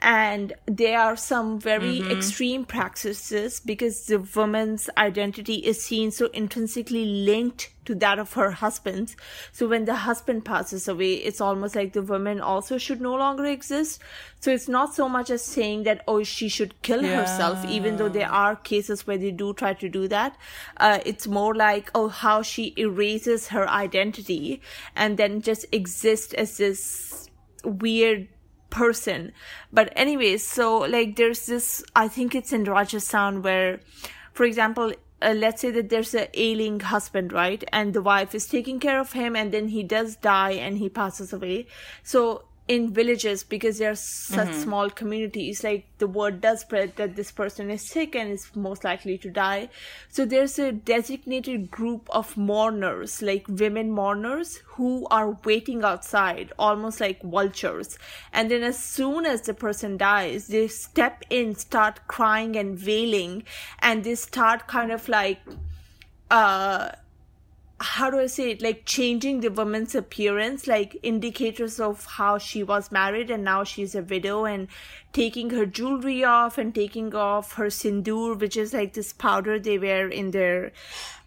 And 0.00 0.52
there 0.66 0.98
are 0.98 1.16
some 1.16 1.58
very 1.58 2.00
extreme 2.10 2.64
practices 2.64 3.60
because 3.60 4.06
the 4.06 4.20
woman's 4.20 4.88
identity 4.96 5.54
is 5.54 5.82
seen 5.82 6.10
so 6.10 6.26
intrinsically 6.26 7.04
linked 7.04 7.72
to 7.84 7.94
that 7.96 8.18
of 8.18 8.34
her 8.34 8.50
husband's. 8.50 9.16
So 9.50 9.66
when 9.66 9.86
the 9.86 9.94
husband 9.94 10.44
passes 10.44 10.88
away, 10.88 11.14
it's 11.14 11.40
almost 11.40 11.74
like 11.74 11.94
the 11.94 12.02
woman 12.02 12.40
also 12.40 12.78
should 12.78 13.00
no 13.00 13.16
longer 13.16 13.46
exist. 13.46 14.00
So 14.40 14.52
it's 14.52 14.68
not 14.68 14.94
so 14.94 15.08
much 15.08 15.30
as 15.30 15.42
saying 15.42 15.84
that, 15.84 16.04
oh, 16.06 16.22
she 16.22 16.48
should 16.48 16.80
kill 16.82 17.02
herself, 17.02 17.64
even 17.64 17.96
though 17.96 18.10
there 18.10 18.30
are 18.30 18.56
cases 18.56 19.06
where 19.06 19.18
they 19.18 19.30
do 19.30 19.54
try 19.54 19.72
to 19.74 19.88
do 19.88 20.06
that. 20.08 20.36
Uh, 20.76 21.00
it's 21.06 21.26
more 21.26 21.54
like, 21.54 21.90
oh, 21.94 22.08
how 22.08 22.42
she 22.42 22.74
erases 22.76 23.48
her 23.48 23.68
identity 23.68 24.60
and 24.94 25.16
then 25.16 25.40
just 25.40 25.64
exists 25.72 26.34
as 26.34 26.58
this 26.58 27.30
weird 27.64 28.28
person. 28.70 29.32
But 29.72 29.92
anyways, 29.96 30.46
so 30.46 30.78
like 30.78 31.16
there's 31.16 31.46
this, 31.46 31.82
I 31.94 32.08
think 32.08 32.34
it's 32.34 32.52
in 32.52 32.64
Rajasthan 32.64 33.42
where, 33.42 33.80
for 34.32 34.44
example, 34.44 34.92
uh, 35.20 35.34
let's 35.36 35.60
say 35.60 35.70
that 35.72 35.88
there's 35.88 36.14
a 36.14 36.28
ailing 36.38 36.80
husband, 36.80 37.32
right? 37.32 37.64
And 37.72 37.92
the 37.92 38.02
wife 38.02 38.34
is 38.34 38.46
taking 38.46 38.78
care 38.78 39.00
of 39.00 39.12
him 39.12 39.34
and 39.34 39.52
then 39.52 39.68
he 39.68 39.82
does 39.82 40.16
die 40.16 40.52
and 40.52 40.78
he 40.78 40.88
passes 40.88 41.32
away. 41.32 41.66
So 42.02 42.44
in 42.68 42.92
villages, 42.92 43.42
because 43.42 43.78
they're 43.78 43.94
such 43.94 44.52
small 44.52 44.90
communities, 44.90 45.64
like 45.64 45.86
the 45.96 46.06
word 46.06 46.42
does 46.42 46.60
spread 46.60 46.94
that 46.96 47.16
this 47.16 47.30
person 47.32 47.70
is 47.70 47.88
sick 47.88 48.14
and 48.14 48.30
is 48.30 48.50
most 48.54 48.84
likely 48.84 49.16
to 49.16 49.30
die. 49.30 49.70
So 50.10 50.26
there's 50.26 50.58
a 50.58 50.72
designated 50.72 51.70
group 51.70 52.06
of 52.10 52.36
mourners, 52.36 53.22
like 53.22 53.46
women 53.48 53.90
mourners, 53.90 54.58
who 54.66 55.06
are 55.10 55.38
waiting 55.44 55.82
outside, 55.82 56.52
almost 56.58 57.00
like 57.00 57.22
vultures. 57.22 57.98
And 58.34 58.50
then 58.50 58.62
as 58.62 58.78
soon 58.78 59.24
as 59.24 59.40
the 59.40 59.54
person 59.54 59.96
dies, 59.96 60.48
they 60.48 60.68
step 60.68 61.24
in, 61.30 61.54
start 61.54 62.06
crying 62.06 62.54
and 62.54 62.78
wailing, 62.84 63.44
and 63.80 64.04
they 64.04 64.14
start 64.14 64.66
kind 64.66 64.92
of 64.92 65.08
like, 65.08 65.40
uh, 66.30 66.90
how 67.80 68.10
do 68.10 68.18
I 68.18 68.26
say 68.26 68.50
it? 68.50 68.60
Like 68.60 68.84
changing 68.84 69.40
the 69.40 69.50
woman's 69.50 69.94
appearance, 69.94 70.66
like 70.66 70.98
indicators 71.02 71.78
of 71.78 72.04
how 72.04 72.38
she 72.38 72.62
was 72.62 72.90
married 72.90 73.30
and 73.30 73.44
now 73.44 73.62
she's 73.64 73.94
a 73.94 74.02
widow, 74.02 74.44
and 74.44 74.66
taking 75.12 75.50
her 75.50 75.64
jewelry 75.64 76.24
off 76.24 76.58
and 76.58 76.74
taking 76.74 77.14
off 77.14 77.52
her 77.54 77.66
sindoor, 77.66 78.38
which 78.38 78.56
is 78.56 78.72
like 78.72 78.94
this 78.94 79.12
powder 79.12 79.58
they 79.60 79.78
wear 79.78 80.08
in 80.08 80.32
their 80.32 80.72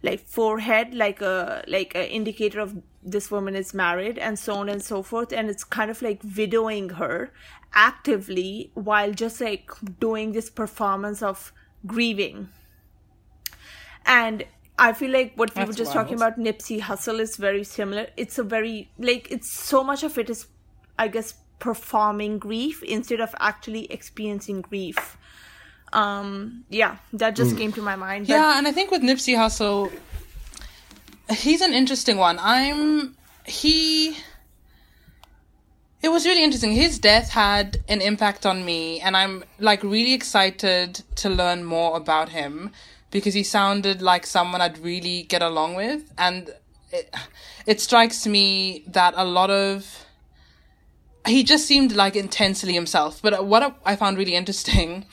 like 0.04 0.20
forehead, 0.20 0.94
like 0.94 1.22
a 1.22 1.64
like 1.68 1.96
a 1.96 2.12
indicator 2.12 2.60
of 2.60 2.82
this 3.02 3.32
woman 3.32 3.56
is 3.56 3.74
married, 3.74 4.18
and 4.18 4.38
so 4.38 4.56
on 4.56 4.68
and 4.68 4.84
so 4.84 5.02
forth. 5.02 5.32
And 5.32 5.50
it's 5.50 5.64
kind 5.64 5.90
of 5.90 6.02
like 6.02 6.22
widowing 6.36 6.90
her 6.90 7.32
actively 7.74 8.72
while 8.74 9.14
just 9.14 9.40
like 9.40 9.72
doing 10.00 10.34
this 10.34 10.50
performance 10.50 11.24
of 11.24 11.54
grieving. 11.88 12.50
And 14.06 14.44
I 14.82 14.94
feel 14.94 15.12
like 15.12 15.34
what 15.36 15.54
we 15.56 15.60
were 15.60 15.68
That's 15.68 15.78
just 15.78 15.94
talking 15.94 16.16
about 16.16 16.40
Nipsey 16.40 16.82
Hussle 16.82 17.20
is 17.20 17.38
very 17.38 17.64
similar. 17.64 18.08
It's 18.18 18.40
a 18.40 18.44
very 18.44 18.90
like 18.98 19.32
it's 19.32 19.54
so 19.54 19.84
much 19.84 20.02
of 20.02 20.18
it 20.18 20.28
is 20.28 20.48
I 20.98 21.08
guess 21.08 21.36
performing 21.60 22.40
grief 22.40 22.82
instead 22.82 23.22
of 23.22 23.36
actually 23.40 23.86
experiencing 23.92 24.62
grief. 24.62 25.18
Um 25.94 26.66
yeah, 26.70 26.98
that 27.14 27.36
just 27.36 27.56
came 27.58 27.72
to 27.74 27.82
my 27.84 27.96
mind. 27.96 28.26
But 28.26 28.34
Yeah, 28.34 28.58
and 28.58 28.68
I 28.68 28.72
think 28.72 28.90
with 28.90 29.04
Nipsey 29.04 29.36
Hussle, 29.36 29.92
he's 31.30 31.62
an 31.62 31.74
interesting 31.74 32.18
one. 32.18 32.40
I'm 32.42 33.16
he. 33.46 34.18
It 36.02 36.10
was 36.10 36.26
really 36.26 36.44
interesting. 36.44 36.72
His 36.72 36.98
death 36.98 37.30
had 37.30 37.78
an 37.88 38.02
impact 38.02 38.48
on 38.48 38.66
me, 38.66 39.00
and 39.00 39.16
I'm 39.16 39.44
like 39.60 39.84
really 39.84 40.14
excited 40.14 41.04
to 41.18 41.30
learn 41.30 41.64
more 41.64 41.96
about 41.96 42.30
him 42.30 42.72
because 43.12 43.34
he 43.34 43.44
sounded 43.44 44.02
like 44.02 44.26
someone 44.26 44.62
I'd 44.62 44.78
really 44.78 45.24
get 45.24 45.42
along 45.42 45.76
with, 45.76 46.12
and 46.18 46.50
it, 46.92 47.14
it 47.66 47.80
strikes 47.80 48.26
me 48.26 48.84
that 48.88 49.14
a 49.16 49.26
lot 49.26 49.50
of 49.50 50.06
he 51.28 51.44
just 51.44 51.68
seemed 51.68 51.92
like 51.92 52.16
intensely 52.16 52.74
himself. 52.74 53.22
But 53.22 53.46
what 53.46 53.78
I 53.86 53.96
found 53.96 54.18
really 54.18 54.34
interesting 54.34 55.06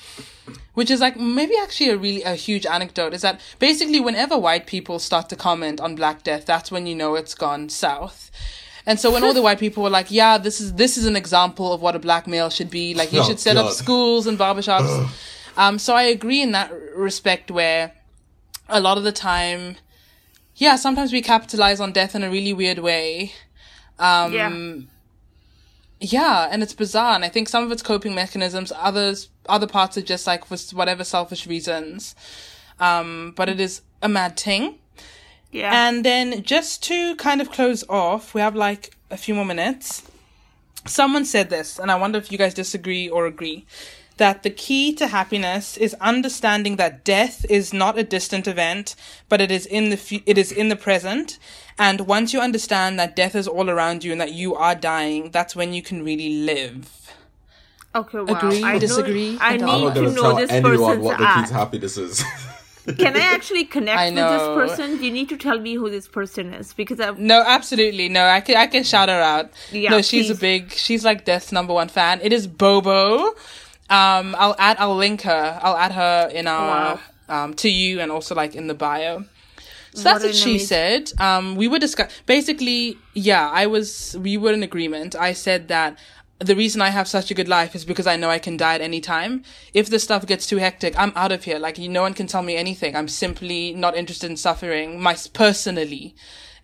which 0.78 0.92
is 0.92 1.00
like 1.00 1.16
maybe 1.16 1.54
actually 1.60 1.90
a 1.90 1.96
really 1.96 2.22
a 2.22 2.36
huge 2.36 2.64
anecdote 2.64 3.12
is 3.12 3.22
that 3.22 3.40
basically 3.58 3.98
whenever 3.98 4.38
white 4.38 4.64
people 4.66 5.00
start 5.00 5.28
to 5.28 5.34
comment 5.34 5.80
on 5.80 5.96
black 5.96 6.22
death 6.22 6.46
that's 6.46 6.70
when 6.70 6.86
you 6.86 6.94
know 6.94 7.16
it's 7.16 7.34
gone 7.34 7.68
south. 7.68 8.30
And 8.86 8.98
so 8.98 9.10
when 9.12 9.24
all 9.24 9.34
the 9.34 9.42
white 9.42 9.58
people 9.58 9.82
were 9.82 9.90
like 9.90 10.10
yeah 10.12 10.38
this 10.38 10.60
is 10.60 10.74
this 10.74 10.96
is 10.96 11.04
an 11.04 11.16
example 11.16 11.72
of 11.72 11.82
what 11.82 11.96
a 11.96 11.98
black 11.98 12.28
male 12.28 12.48
should 12.48 12.70
be. 12.70 12.94
Like 12.94 13.12
you 13.12 13.20
Oh, 13.22 13.24
should 13.24 13.40
set 13.40 13.56
up 13.56 13.72
schools 13.72 14.28
and 14.28 14.38
barbershops 14.38 15.10
um 15.58 15.78
so 15.78 15.94
i 15.94 16.04
agree 16.04 16.40
in 16.40 16.52
that 16.52 16.72
respect 16.96 17.50
where 17.50 17.92
a 18.70 18.80
lot 18.80 18.96
of 18.96 19.04
the 19.04 19.12
time 19.12 19.76
yeah 20.56 20.76
sometimes 20.76 21.12
we 21.12 21.20
capitalize 21.20 21.80
on 21.80 21.92
death 21.92 22.14
in 22.14 22.24
a 22.24 22.30
really 22.30 22.54
weird 22.54 22.78
way 22.78 23.32
um 23.98 24.32
yeah. 24.32 24.50
yeah, 26.00 26.48
and 26.50 26.62
it's 26.62 26.72
bizarre. 26.72 27.14
And 27.14 27.24
I 27.24 27.28
think 27.28 27.48
some 27.48 27.64
of 27.64 27.72
it's 27.72 27.82
coping 27.82 28.14
mechanisms, 28.14 28.72
others, 28.76 29.28
other 29.48 29.66
parts 29.66 29.96
are 29.98 30.02
just 30.02 30.26
like 30.26 30.44
for 30.44 30.56
whatever 30.76 31.04
selfish 31.04 31.46
reasons. 31.46 32.14
Um, 32.78 33.32
but 33.36 33.48
it 33.48 33.58
is 33.60 33.82
a 34.02 34.08
mad 34.08 34.38
thing. 34.38 34.78
Yeah. 35.50 35.88
And 35.88 36.04
then 36.04 36.42
just 36.42 36.82
to 36.84 37.16
kind 37.16 37.40
of 37.40 37.50
close 37.50 37.82
off, 37.88 38.34
we 38.34 38.40
have 38.40 38.54
like 38.54 38.94
a 39.10 39.16
few 39.16 39.34
more 39.34 39.44
minutes. 39.44 40.08
Someone 40.86 41.24
said 41.24 41.50
this, 41.50 41.78
and 41.78 41.90
I 41.90 41.96
wonder 41.96 42.18
if 42.18 42.30
you 42.30 42.38
guys 42.38 42.54
disagree 42.54 43.08
or 43.08 43.26
agree, 43.26 43.66
that 44.18 44.42
the 44.42 44.50
key 44.50 44.94
to 44.94 45.06
happiness 45.08 45.76
is 45.76 45.94
understanding 46.00 46.76
that 46.76 47.04
death 47.04 47.44
is 47.48 47.72
not 47.72 47.98
a 47.98 48.04
distant 48.04 48.46
event, 48.46 48.94
but 49.28 49.40
it 49.40 49.50
is 49.50 49.66
in 49.66 49.90
the 49.90 49.96
fu- 49.96 50.20
it 50.26 50.36
is 50.36 50.52
in 50.52 50.68
the 50.68 50.76
present. 50.76 51.38
And 51.78 52.02
once 52.02 52.32
you 52.32 52.40
understand 52.40 52.98
that 52.98 53.16
death 53.16 53.34
is 53.34 53.48
all 53.48 53.70
around 53.70 54.04
you 54.04 54.12
and 54.12 54.20
that 54.20 54.32
you 54.32 54.54
are 54.54 54.74
dying, 54.74 55.30
that's 55.30 55.56
when 55.56 55.72
you 55.72 55.82
can 55.82 56.04
really 56.04 56.42
live. 56.44 57.14
okay, 57.94 58.20
wow. 58.20 58.36
agree, 58.36 58.62
I 58.62 58.78
disagree? 58.78 59.38
I 59.40 59.54
I 59.54 59.56
need 59.56 59.62
I'm 59.62 59.84
not 59.84 59.94
to 59.94 60.02
know 60.02 60.22
tell 60.22 60.36
this 60.36 60.50
anyone 60.50 61.00
what 61.00 61.18
the 61.18 61.24
key 61.24 61.46
to 61.46 61.54
happiness 61.54 61.96
is. 61.96 62.24
Can 62.96 63.16
I 63.16 63.20
actually 63.20 63.64
connect 63.64 63.98
I 63.98 64.06
with 64.08 64.16
this 64.16 64.42
person? 64.78 65.02
You 65.02 65.10
need 65.10 65.28
to 65.28 65.36
tell 65.36 65.58
me 65.58 65.74
who 65.74 65.90
this 65.90 66.08
person 66.08 66.54
is 66.54 66.72
because 66.72 67.00
I 67.00 67.10
No, 67.12 67.44
absolutely. 67.46 68.08
No, 68.08 68.24
I 68.24 68.40
can 68.40 68.56
I 68.56 68.66
can 68.66 68.82
shout 68.82 69.10
her 69.10 69.20
out. 69.20 69.50
Yeah, 69.70 69.90
no, 69.90 70.00
she's 70.00 70.28
please. 70.28 70.36
a 70.36 70.40
big 70.40 70.72
she's 70.72 71.04
like 71.04 71.26
Death's 71.26 71.52
number 71.52 71.74
one 71.74 71.88
fan. 71.88 72.20
It 72.22 72.32
is 72.32 72.46
Bobo. 72.46 73.34
Um 73.90 74.34
I'll 74.38 74.56
add 74.58 74.76
I'll 74.78 74.96
link 74.96 75.22
her. 75.22 75.58
I'll 75.62 75.76
add 75.76 75.92
her 75.92 76.30
in 76.32 76.46
our 76.46 77.00
um 77.28 77.54
to 77.54 77.68
you 77.70 78.00
and 78.00 78.10
also 78.12 78.34
like 78.34 78.54
in 78.54 78.66
the 78.66 78.74
bio. 78.74 79.24
So 79.94 80.02
that's 80.02 80.22
What 80.22 80.28
what 80.28 80.34
she 80.34 80.50
amazing- 80.50 80.66
said. 80.66 81.12
Um 81.20 81.56
we 81.56 81.66
were 81.68 81.78
discuss 81.78 82.12
basically, 82.26 82.98
yeah, 83.14 83.48
I 83.50 83.66
was 83.66 84.16
we 84.20 84.36
were 84.36 84.52
in 84.52 84.62
agreement. 84.62 85.14
I 85.16 85.32
said 85.32 85.68
that 85.68 85.98
the 86.40 86.54
reason 86.54 86.80
I 86.80 86.90
have 86.90 87.08
such 87.08 87.32
a 87.32 87.34
good 87.34 87.48
life 87.48 87.74
is 87.74 87.84
because 87.84 88.06
I 88.06 88.14
know 88.14 88.30
I 88.30 88.38
can 88.38 88.56
die 88.56 88.76
at 88.76 88.80
any 88.80 89.00
time. 89.00 89.42
If 89.74 89.90
the 89.90 89.98
stuff 89.98 90.24
gets 90.24 90.46
too 90.46 90.58
hectic, 90.58 90.94
I'm 90.96 91.12
out 91.16 91.32
of 91.32 91.42
here. 91.42 91.58
Like, 91.58 91.78
no 91.78 92.02
one 92.02 92.14
can 92.14 92.28
tell 92.28 92.42
me 92.44 92.54
anything. 92.54 92.94
I'm 92.94 93.08
simply 93.08 93.74
not 93.74 93.96
interested 93.96 94.30
in 94.30 94.36
suffering, 94.36 95.00
my 95.02 95.16
personally. 95.32 96.14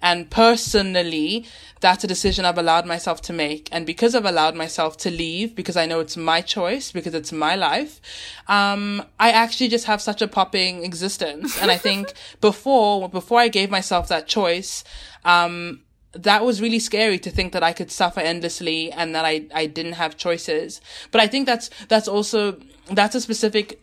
And 0.05 0.29
personally, 0.29 1.47
that's 1.81 2.05
a 2.05 2.07
decision 2.07 2.45
I've 2.45 2.59
allowed 2.59 2.85
myself 2.85 3.23
to 3.23 3.33
make. 3.33 3.71
And 3.73 3.87
because 3.87 4.15
I've 4.15 4.27
allowed 4.27 4.55
myself 4.55 4.99
to 4.99 5.11
leave, 5.11 5.57
because 5.57 5.79
I 5.79 5.87
know 5.87 5.99
it's 6.01 6.15
my 6.15 6.43
choice, 6.43 6.93
because 6.93 7.15
it's 7.15 7.33
my 7.33 7.55
life, 7.55 8.03
um, 8.47 9.03
I 9.19 9.31
actually 9.31 9.69
just 9.69 9.87
have 9.87 10.03
such 10.03 10.21
a 10.21 10.29
popping 10.29 10.85
existence. 10.85 11.59
And 11.61 11.71
I 11.71 11.79
think 11.79 12.13
before, 12.43 13.09
before 13.09 13.41
I 13.41 13.49
gave 13.49 13.71
myself 13.71 14.09
that 14.09 14.29
choice, 14.29 14.85
um, 15.25 15.81
that 16.13 16.45
was 16.45 16.61
really 16.61 16.81
scary 16.81 17.19
to 17.21 17.31
think 17.31 17.55
that 17.55 17.63
I 17.63 17.73
could 17.73 17.91
suffer 17.91 18.21
endlessly 18.21 18.93
and 18.93 19.15
that 19.15 19.25
I, 19.25 19.47
I 19.55 19.65
didn't 19.65 19.95
have 19.95 20.19
choices. 20.19 20.83
But 21.13 21.23
I 21.23 21.27
think 21.27 21.47
that's, 21.47 21.71
that's 21.89 22.09
also, 22.09 22.61
that's 22.91 23.15
a 23.15 23.23
specific, 23.23 23.83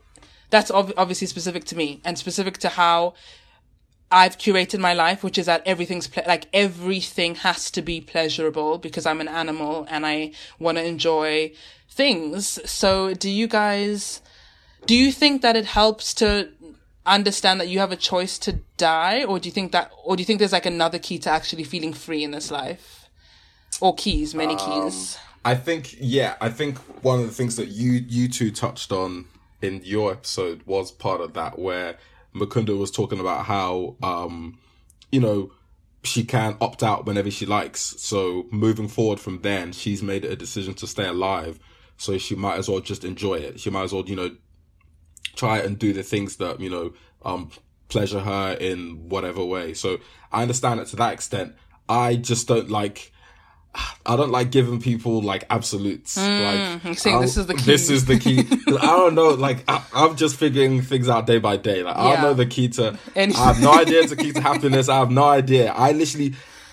that's 0.51 0.69
ob- 0.69 0.93
obviously 0.97 1.25
specific 1.25 1.63
to 1.65 1.75
me 1.75 1.99
and 2.05 2.15
specific 2.15 2.59
to 2.59 2.69
how 2.69 3.15
I've 4.11 4.37
curated 4.37 4.79
my 4.79 4.93
life, 4.93 5.23
which 5.23 5.37
is 5.37 5.45
that 5.45 5.63
everything's 5.65 6.07
ple- 6.07 6.23
like 6.27 6.47
everything 6.53 7.35
has 7.35 7.71
to 7.71 7.81
be 7.81 8.01
pleasurable 8.01 8.77
because 8.77 9.05
I'm 9.05 9.21
an 9.21 9.29
animal 9.29 9.87
and 9.89 10.05
I 10.05 10.33
want 10.59 10.77
to 10.77 10.83
enjoy 10.83 11.53
things. 11.89 12.59
So, 12.69 13.13
do 13.13 13.29
you 13.29 13.47
guys, 13.47 14.21
do 14.85 14.95
you 14.95 15.11
think 15.11 15.41
that 15.41 15.55
it 15.55 15.65
helps 15.65 16.13
to 16.15 16.49
understand 17.05 17.59
that 17.61 17.69
you 17.69 17.79
have 17.79 17.91
a 17.91 17.95
choice 17.95 18.37
to 18.39 18.59
die, 18.77 19.23
or 19.23 19.39
do 19.39 19.47
you 19.47 19.53
think 19.53 19.71
that, 19.71 19.91
or 20.03 20.15
do 20.15 20.21
you 20.21 20.25
think 20.25 20.39
there's 20.39 20.51
like 20.51 20.65
another 20.65 20.99
key 20.99 21.17
to 21.19 21.29
actually 21.29 21.63
feeling 21.63 21.93
free 21.93 22.23
in 22.23 22.31
this 22.31 22.51
life, 22.51 23.09
or 23.79 23.95
keys, 23.95 24.35
many 24.35 24.55
um, 24.55 24.59
keys? 24.59 25.17
I 25.43 25.55
think 25.55 25.95
yeah, 25.99 26.35
I 26.41 26.49
think 26.49 26.77
one 27.03 27.19
of 27.19 27.25
the 27.25 27.33
things 27.33 27.55
that 27.55 27.69
you 27.69 27.93
you 28.07 28.27
two 28.27 28.51
touched 28.51 28.91
on 28.91 29.25
in 29.61 29.81
your 29.83 30.11
episode 30.11 30.61
was 30.65 30.91
part 30.91 31.21
of 31.21 31.33
that 31.33 31.57
where 31.57 31.97
Mukunda 32.33 32.77
was 32.77 32.91
talking 32.91 33.19
about 33.19 33.45
how 33.45 33.95
um 34.01 34.57
you 35.11 35.19
know 35.19 35.51
she 36.03 36.23
can 36.23 36.57
opt 36.61 36.83
out 36.83 37.05
whenever 37.05 37.29
she 37.29 37.45
likes. 37.45 37.95
So 37.99 38.47
moving 38.51 38.87
forward 38.87 39.19
from 39.19 39.41
then, 39.41 39.71
she's 39.71 40.01
made 40.01 40.25
a 40.25 40.35
decision 40.35 40.73
to 40.75 40.87
stay 40.87 41.07
alive. 41.07 41.59
So 41.97 42.17
she 42.17 42.35
might 42.35 42.57
as 42.57 42.67
well 42.67 42.79
just 42.79 43.03
enjoy 43.03 43.35
it. 43.35 43.59
She 43.59 43.69
might 43.69 43.83
as 43.83 43.93
well, 43.93 44.07
you 44.07 44.15
know, 44.15 44.35
try 45.35 45.59
and 45.59 45.77
do 45.77 45.93
the 45.93 46.03
things 46.03 46.37
that, 46.37 46.59
you 46.59 46.69
know, 46.69 46.93
um, 47.23 47.51
pleasure 47.89 48.21
her 48.21 48.53
in 48.53 49.09
whatever 49.09 49.45
way. 49.45 49.73
So 49.73 49.99
I 50.31 50.41
understand 50.41 50.79
it 50.79 50.87
to 50.87 50.95
that 50.95 51.13
extent. 51.13 51.55
I 51.87 52.15
just 52.15 52.47
don't 52.47 52.69
like, 52.69 53.11
I 54.05 54.15
don't 54.17 54.31
like 54.31 54.51
giving 54.51 54.81
people 54.81 55.21
like 55.21 55.45
absolutes. 55.49 56.17
Mm, 56.17 56.73
like 56.73 56.83
you're 56.83 56.93
saying 56.95 57.21
this 57.21 57.37
is 57.37 57.45
the 57.47 57.53
key. 57.53 57.61
This 57.65 57.89
is 57.89 58.05
the 58.05 58.19
key. 58.19 58.39
I 58.67 58.85
don't 58.85 59.15
know. 59.15 59.29
Like 59.29 59.63
I, 59.67 59.83
I'm 59.93 60.15
just 60.15 60.35
figuring 60.35 60.81
things 60.81 61.07
out 61.07 61.25
day 61.27 61.37
by 61.39 61.55
day. 61.57 61.83
Like 61.83 61.95
I 61.95 62.13
don't 62.13 62.21
know 62.21 62.33
the 62.33 62.45
key 62.47 62.67
to. 62.69 62.97
Any- 63.15 63.33
I 63.35 63.45
have 63.53 63.61
no 63.61 63.71
idea 63.73 64.05
the 64.07 64.15
key 64.17 64.33
to 64.33 64.41
happiness. 64.41 64.89
I 64.89 64.97
have 64.97 65.11
no 65.11 65.23
idea. 65.23 65.71
I 65.71 65.91
literally 65.93 66.31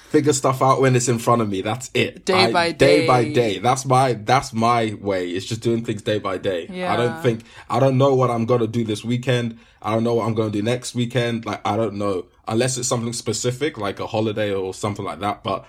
figure 0.09 0.33
stuff 0.33 0.63
out 0.63 0.81
when 0.81 0.97
it's 0.97 1.07
in 1.09 1.19
front 1.19 1.43
of 1.43 1.49
me. 1.51 1.61
That's 1.61 1.91
it. 1.95 2.25
Day 2.25 2.47
I- 2.47 2.53
by 2.53 2.73
Day 2.73 3.07
by 3.07 3.25
day. 3.25 3.33
day. 3.33 3.59
That's 3.59 3.85
my. 3.87 4.15
That's 4.15 4.53
my 4.53 4.97
way. 5.01 5.29
It's 5.31 5.47
just 5.47 5.61
doing 5.61 5.85
things 5.85 6.03
day 6.03 6.19
by 6.19 6.39
day. 6.39 6.67
I 6.85 6.97
don't 6.97 7.23
think. 7.23 7.43
I 7.71 7.79
don't 7.79 7.97
know 7.99 8.15
what 8.15 8.31
I'm 8.31 8.45
gonna 8.47 8.67
do 8.67 8.83
this 8.85 9.05
weekend. 9.05 9.59
I 9.81 9.93
don't 9.95 10.03
know 10.03 10.15
what 10.15 10.27
I'm 10.27 10.35
gonna 10.35 10.51
do 10.51 10.63
next 10.63 10.97
weekend. 10.97 11.47
Like 11.47 11.61
I 11.65 11.77
don't 11.77 11.95
know 11.95 12.27
unless 12.49 12.77
it's 12.79 12.89
something 12.89 13.13
specific, 13.13 13.77
like 13.79 14.01
a 14.01 14.07
holiday 14.07 14.53
or 14.53 14.73
something 14.75 15.05
like 15.05 15.21
that. 15.21 15.45
But 15.45 15.67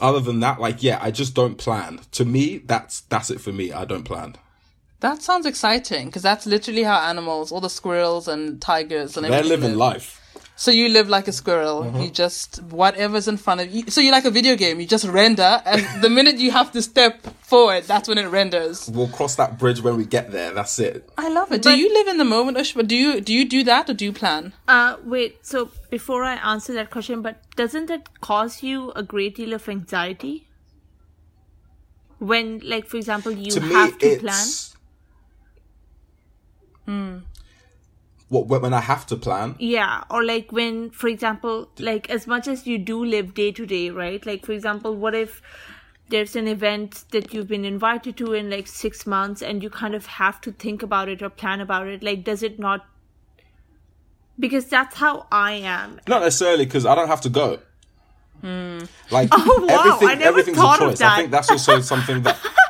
other 0.00 0.20
than 0.20 0.40
that, 0.40 0.60
like 0.60 0.82
yeah, 0.82 0.98
I 1.02 1.10
just 1.10 1.34
don't 1.34 1.56
plan. 1.56 2.00
To 2.12 2.24
me, 2.24 2.58
that's 2.58 3.00
that's 3.02 3.30
it 3.30 3.40
for 3.40 3.52
me. 3.52 3.72
I 3.72 3.84
don't 3.84 4.04
plan. 4.04 4.36
That 5.00 5.20
sounds 5.22 5.46
exciting 5.46 6.06
because 6.06 6.22
that's 6.22 6.46
literally 6.46 6.84
how 6.84 6.98
animals, 7.00 7.50
all 7.50 7.60
the 7.60 7.68
squirrels 7.70 8.28
and 8.28 8.60
tigers 8.62 9.16
and 9.16 9.24
They're 9.24 9.32
everything 9.34 9.60
living 9.60 9.76
live. 9.76 9.94
life. 9.94 10.21
So 10.54 10.70
you 10.70 10.88
live 10.88 11.08
like 11.08 11.28
a 11.28 11.32
squirrel. 11.32 11.82
Mm-hmm. 11.82 12.00
You 12.00 12.10
just 12.10 12.62
whatever's 12.64 13.26
in 13.26 13.36
front 13.36 13.60
of 13.60 13.70
you. 13.70 13.90
So 13.90 14.00
you 14.00 14.12
like 14.12 14.24
a 14.24 14.30
video 14.30 14.54
game. 14.54 14.80
You 14.80 14.86
just 14.86 15.06
render, 15.06 15.62
and 15.64 16.02
the 16.02 16.10
minute 16.18 16.36
you 16.38 16.50
have 16.50 16.72
to 16.72 16.82
step 16.82 17.22
forward, 17.42 17.84
that's 17.84 18.08
when 18.08 18.18
it 18.18 18.26
renders. 18.26 18.88
We'll 18.88 19.08
cross 19.08 19.34
that 19.36 19.58
bridge 19.58 19.80
when 19.80 19.96
we 19.96 20.04
get 20.04 20.30
there. 20.30 20.52
That's 20.52 20.78
it. 20.78 21.08
I 21.16 21.30
love 21.30 21.50
it. 21.52 21.62
do 21.62 21.76
you 21.76 21.92
live 21.92 22.08
in 22.08 22.18
the 22.18 22.24
moment, 22.24 22.58
Ushbah? 22.58 22.86
Do 22.86 22.96
you 22.96 23.20
do 23.20 23.32
you 23.34 23.48
do 23.48 23.64
that 23.64 23.88
or 23.90 23.94
do 23.94 24.04
you 24.04 24.12
plan? 24.12 24.52
Uh, 24.68 24.96
wait. 25.04 25.44
So 25.44 25.70
before 25.90 26.22
I 26.24 26.34
answer 26.34 26.72
that 26.74 26.90
question, 26.90 27.22
but 27.22 27.38
doesn't 27.56 27.86
that 27.86 28.20
cause 28.20 28.62
you 28.62 28.92
a 28.92 29.02
great 29.02 29.34
deal 29.36 29.52
of 29.54 29.68
anxiety? 29.68 30.48
When, 32.18 32.60
like, 32.62 32.86
for 32.86 32.98
example, 32.98 33.32
you 33.32 33.50
to 33.50 33.60
me, 33.60 33.72
have 33.74 33.98
to 33.98 34.06
it's 34.06 34.22
plan. 36.86 37.22
What 38.32 38.62
when 38.62 38.72
I 38.74 38.80
have 38.80 39.06
to 39.06 39.16
plan. 39.16 39.54
Yeah, 39.58 40.04
or 40.10 40.24
like 40.24 40.50
when, 40.52 40.90
for 40.90 41.08
example, 41.08 41.68
like 41.78 42.08
as 42.10 42.26
much 42.26 42.48
as 42.48 42.66
you 42.66 42.78
do 42.78 43.04
live 43.04 43.34
day 43.34 43.52
to 43.52 43.66
day, 43.66 43.90
right? 43.90 44.24
Like, 44.24 44.46
for 44.46 44.52
example, 44.52 44.96
what 44.96 45.14
if 45.14 45.42
there's 46.08 46.34
an 46.36 46.48
event 46.48 47.04
that 47.10 47.32
you've 47.32 47.48
been 47.48 47.64
invited 47.64 48.16
to 48.18 48.32
in 48.32 48.50
like 48.50 48.66
six 48.66 49.06
months 49.06 49.42
and 49.42 49.62
you 49.62 49.70
kind 49.70 49.94
of 49.94 50.06
have 50.06 50.40
to 50.42 50.52
think 50.52 50.82
about 50.82 51.08
it 51.08 51.22
or 51.22 51.28
plan 51.30 51.60
about 51.60 51.86
it? 51.86 52.02
Like, 52.02 52.24
does 52.24 52.42
it 52.42 52.58
not? 52.58 52.86
Because 54.38 54.66
that's 54.66 54.96
how 54.96 55.26
I 55.30 55.52
am. 55.52 56.00
Not 56.08 56.22
necessarily 56.22 56.64
because 56.64 56.86
I 56.86 56.94
don't 56.94 57.08
have 57.08 57.20
to 57.22 57.28
go. 57.28 57.58
Hmm. 58.40 58.78
Like 59.10 59.28
Oh, 59.32 59.66
wow, 59.68 59.74
I 59.76 59.94
everything, 59.94 60.08
never 60.18 60.22
everything's 60.28 60.56
thought 60.56 60.80
a 60.80 60.84
of 60.84 60.90
choice. 60.92 60.98
that. 61.00 61.12
I 61.12 61.16
think 61.16 61.30
that's 61.30 61.50
also 61.50 61.80
something 61.80 62.22
that 62.22 62.38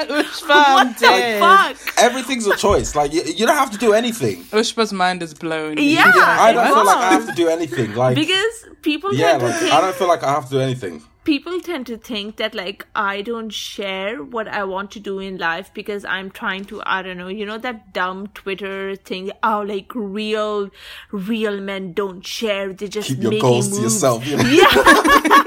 Ushbah, 0.00 0.50
I'm. 0.50 0.94
Fuck! 1.40 1.94
everything's 1.98 2.46
a 2.46 2.56
choice. 2.56 2.94
Like 2.94 3.12
you, 3.12 3.22
you 3.22 3.46
don't 3.46 3.56
have 3.56 3.70
to 3.70 3.78
do 3.78 3.92
anything. 3.92 4.44
Ushbah's 4.44 4.92
mind 4.92 5.22
is 5.22 5.34
blown. 5.34 5.78
Yeah, 5.78 6.12
I 6.16 6.52
don't 6.52 6.66
feel 6.66 6.84
like 6.84 6.96
I 6.96 7.12
have 7.12 7.26
to 7.26 7.34
do 7.34 7.48
anything. 7.48 7.94
Like 7.94 8.14
Because 8.16 8.66
people 8.82 9.14
yeah, 9.14 9.36
like 9.36 9.62
I 9.62 9.80
don't 9.80 9.94
feel 9.94 10.08
like 10.08 10.22
I 10.22 10.32
have 10.32 10.44
to 10.46 10.50
do 10.50 10.60
anything. 10.60 11.02
People 11.24 11.60
tend 11.60 11.86
to 11.86 11.96
think 11.96 12.36
that 12.36 12.54
like 12.54 12.86
I 12.94 13.20
don't 13.22 13.50
share 13.50 14.22
what 14.22 14.48
I 14.48 14.64
want 14.64 14.90
to 14.92 15.00
do 15.00 15.18
in 15.18 15.36
life 15.38 15.72
because 15.74 16.04
I'm 16.04 16.30
trying 16.30 16.64
to 16.66 16.82
I 16.86 17.02
don't 17.02 17.18
know, 17.18 17.28
you 17.28 17.44
know 17.46 17.58
that 17.58 17.92
dumb 17.92 18.28
Twitter 18.28 18.96
thing, 18.96 19.30
oh 19.42 19.60
like 19.60 19.92
real 19.94 20.70
real 21.12 21.60
men 21.60 21.92
don't 21.92 22.24
share, 22.24 22.72
they 22.72 22.88
just 22.88 23.08
Keep 23.08 23.22
your 23.22 23.40
goals 23.40 23.76
to 23.76 23.82
yourself. 23.82 24.26
You 24.26 24.36
know? 24.38 24.44
Yeah. 24.60 25.44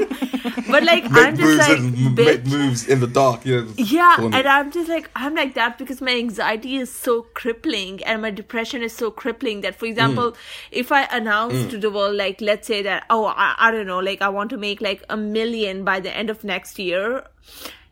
but 0.70 0.84
like 0.84 1.04
Make 1.12 1.26
I'm 1.26 1.36
just 1.38 1.58
like 1.70 1.78
m- 1.80 2.16
make 2.16 2.46
moves 2.46 2.88
in 2.88 3.00
the 3.00 3.08
dark. 3.08 3.46
You 3.46 3.66
know, 3.66 3.74
Yeah, 3.78 4.16
corny. 4.18 4.38
and 4.38 4.48
I'm 4.48 4.72
just 4.72 4.90
like 4.90 5.10
I'm 5.16 5.36
like 5.36 5.54
that 5.56 5.78
because 5.78 6.02
my 6.02 6.12
anxiety 6.16 6.76
is 6.78 6.92
so 6.94 7.24
crippling 7.34 8.04
and 8.04 8.22
my 8.22 8.30
depression 8.32 8.82
is 8.84 8.94
so 8.94 9.10
crippling 9.12 9.62
that 9.62 9.76
for 9.76 9.86
example, 9.86 10.32
Mm. 10.32 10.36
if 10.72 10.92
I 10.92 11.04
announce 11.20 11.72
to 11.72 11.78
the 11.78 11.90
world 11.92 12.16
like 12.16 12.42
let's 12.42 12.68
say 12.68 12.82
that 12.84 13.06
oh 13.10 13.26
I, 13.26 13.56
I 13.58 13.72
don't 13.72 13.88
know 13.88 14.00
like 14.00 14.22
I 14.22 14.30
want 14.30 14.50
to 14.52 14.58
make 14.58 14.82
like 14.82 15.04
a 15.10 15.18
million 15.18 15.62
by 15.84 15.99
the 15.99 16.16
end 16.16 16.30
of 16.30 16.43
next 16.43 16.80
year, 16.80 17.26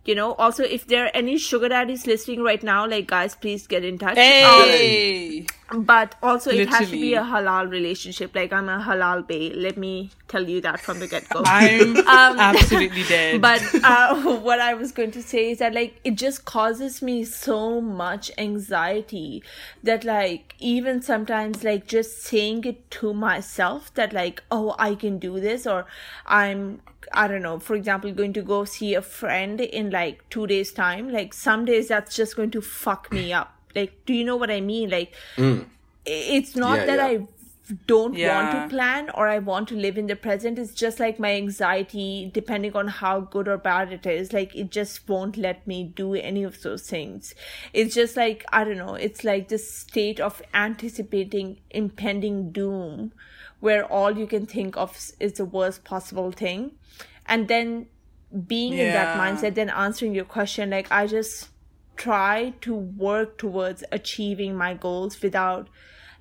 you 0.05 0.15
know. 0.15 0.33
Also, 0.33 0.63
if 0.63 0.87
there 0.87 1.05
are 1.05 1.11
any 1.13 1.37
sugar 1.37 1.69
daddies 1.69 2.05
listening 2.05 2.41
right 2.41 2.61
now, 2.63 2.87
like 2.87 3.07
guys, 3.07 3.35
please 3.35 3.67
get 3.67 3.83
in 3.83 3.97
touch. 3.97 4.17
Hey. 4.17 5.39
Um, 5.39 5.45
but 5.73 6.15
also, 6.21 6.51
it 6.51 6.67
has 6.69 6.89
to 6.89 6.91
be 6.91 7.13
a 7.13 7.21
halal 7.21 7.69
relationship. 7.69 8.35
Like 8.35 8.51
I'm 8.51 8.67
a 8.67 8.79
halal 8.79 9.25
bay. 9.25 9.51
Let 9.53 9.77
me 9.77 10.09
tell 10.27 10.47
you 10.47 10.59
that 10.61 10.81
from 10.81 10.99
the 10.99 11.07
get 11.07 11.27
go. 11.29 11.41
I'm 11.45 11.95
Um, 11.97 12.39
absolutely 12.39 13.03
dead. 13.03 13.41
but 13.47 13.61
uh, 13.83 14.15
what 14.39 14.59
I 14.59 14.73
was 14.73 14.91
going 14.91 15.11
to 15.11 15.21
say 15.21 15.51
is 15.51 15.59
that 15.59 15.73
like 15.73 15.99
it 16.03 16.15
just 16.15 16.43
causes 16.45 17.01
me 17.01 17.23
so 17.23 17.79
much 17.79 18.31
anxiety 18.37 19.43
that 19.83 20.03
like 20.03 20.55
even 20.59 21.01
sometimes 21.01 21.63
like 21.63 21.87
just 21.87 22.21
saying 22.21 22.65
it 22.65 22.89
to 22.91 23.13
myself 23.13 23.93
that 23.93 24.11
like 24.13 24.43
oh 24.51 24.75
I 24.77 24.95
can 24.95 25.19
do 25.19 25.39
this 25.39 25.65
or 25.65 25.85
I'm 26.25 26.81
I 27.13 27.27
don't 27.27 27.41
know 27.41 27.59
for 27.59 27.75
example 27.75 28.11
going 28.11 28.33
to 28.33 28.41
go 28.41 28.65
see 28.65 28.93
a 28.93 29.01
friend 29.01 29.59
in 29.61 29.89
like 29.89 30.29
2 30.29 30.47
days 30.47 30.71
time 30.71 31.09
like 31.09 31.33
some 31.33 31.65
days 31.65 31.87
that's 31.87 32.15
just 32.15 32.35
going 32.35 32.51
to 32.51 32.61
fuck 32.61 33.11
me 33.11 33.33
up 33.33 33.53
like 33.75 33.93
do 34.05 34.13
you 34.13 34.23
know 34.23 34.35
what 34.35 34.51
I 34.51 34.61
mean 34.61 34.89
like 34.89 35.13
hmm. 35.35 35.59
i- 36.07 36.25
it's 36.37 36.55
not 36.55 36.77
Yeah, 36.79 36.85
that 36.85 36.97
yeah. 36.97 37.05
I 37.05 37.27
don't 37.87 38.15
want 38.27 38.51
to 38.51 38.67
plan 38.75 39.09
or 39.11 39.27
I 39.29 39.39
want 39.39 39.69
to 39.69 39.75
live 39.75 39.97
in 39.97 40.07
the 40.07 40.15
present. 40.15 40.59
It's 40.59 40.73
just 40.73 40.99
like 40.99 41.19
my 41.19 41.33
anxiety, 41.35 42.29
depending 42.33 42.75
on 42.75 42.87
how 42.89 43.21
good 43.21 43.47
or 43.47 43.57
bad 43.57 43.93
it 43.93 44.05
is, 44.05 44.33
like 44.33 44.53
it 44.55 44.71
just 44.71 45.07
won't 45.07 45.37
let 45.37 45.65
me 45.65 45.85
do 45.85 46.13
any 46.15 46.43
of 46.43 46.61
those 46.63 46.89
things. 46.89 47.33
It's 47.71 47.95
just 47.95 48.17
like, 48.17 48.43
I 48.51 48.65
don't 48.65 48.77
know, 48.77 48.95
it's 48.95 49.23
like 49.23 49.47
this 49.47 49.73
state 49.73 50.19
of 50.19 50.41
anticipating 50.53 51.59
impending 51.69 52.51
doom 52.51 53.13
where 53.61 53.85
all 53.85 54.17
you 54.17 54.27
can 54.27 54.45
think 54.47 54.75
of 54.75 54.97
is 55.19 55.33
the 55.33 55.45
worst 55.45 55.83
possible 55.85 56.31
thing. 56.31 56.71
And 57.25 57.47
then 57.47 57.87
being 58.47 58.73
in 58.73 58.91
that 58.93 59.17
mindset, 59.17 59.55
then 59.55 59.69
answering 59.69 60.13
your 60.15 60.25
question, 60.25 60.71
like 60.71 60.91
I 60.91 61.07
just 61.07 61.47
try 61.95 62.53
to 62.61 62.73
work 62.73 63.37
towards 63.37 63.83
achieving 63.91 64.55
my 64.55 64.73
goals 64.73 65.21
without 65.21 65.67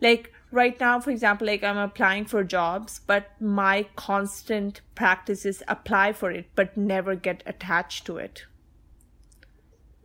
like 0.00 0.32
right 0.52 0.78
now 0.80 0.98
for 0.98 1.10
example 1.10 1.46
like 1.46 1.62
i'm 1.62 1.78
applying 1.78 2.24
for 2.24 2.42
jobs 2.42 3.00
but 3.06 3.30
my 3.40 3.86
constant 3.96 4.80
practice 4.94 5.46
is 5.46 5.62
apply 5.68 6.12
for 6.12 6.30
it 6.30 6.46
but 6.54 6.76
never 6.76 7.14
get 7.14 7.42
attached 7.46 8.04
to 8.06 8.16
it. 8.16 8.44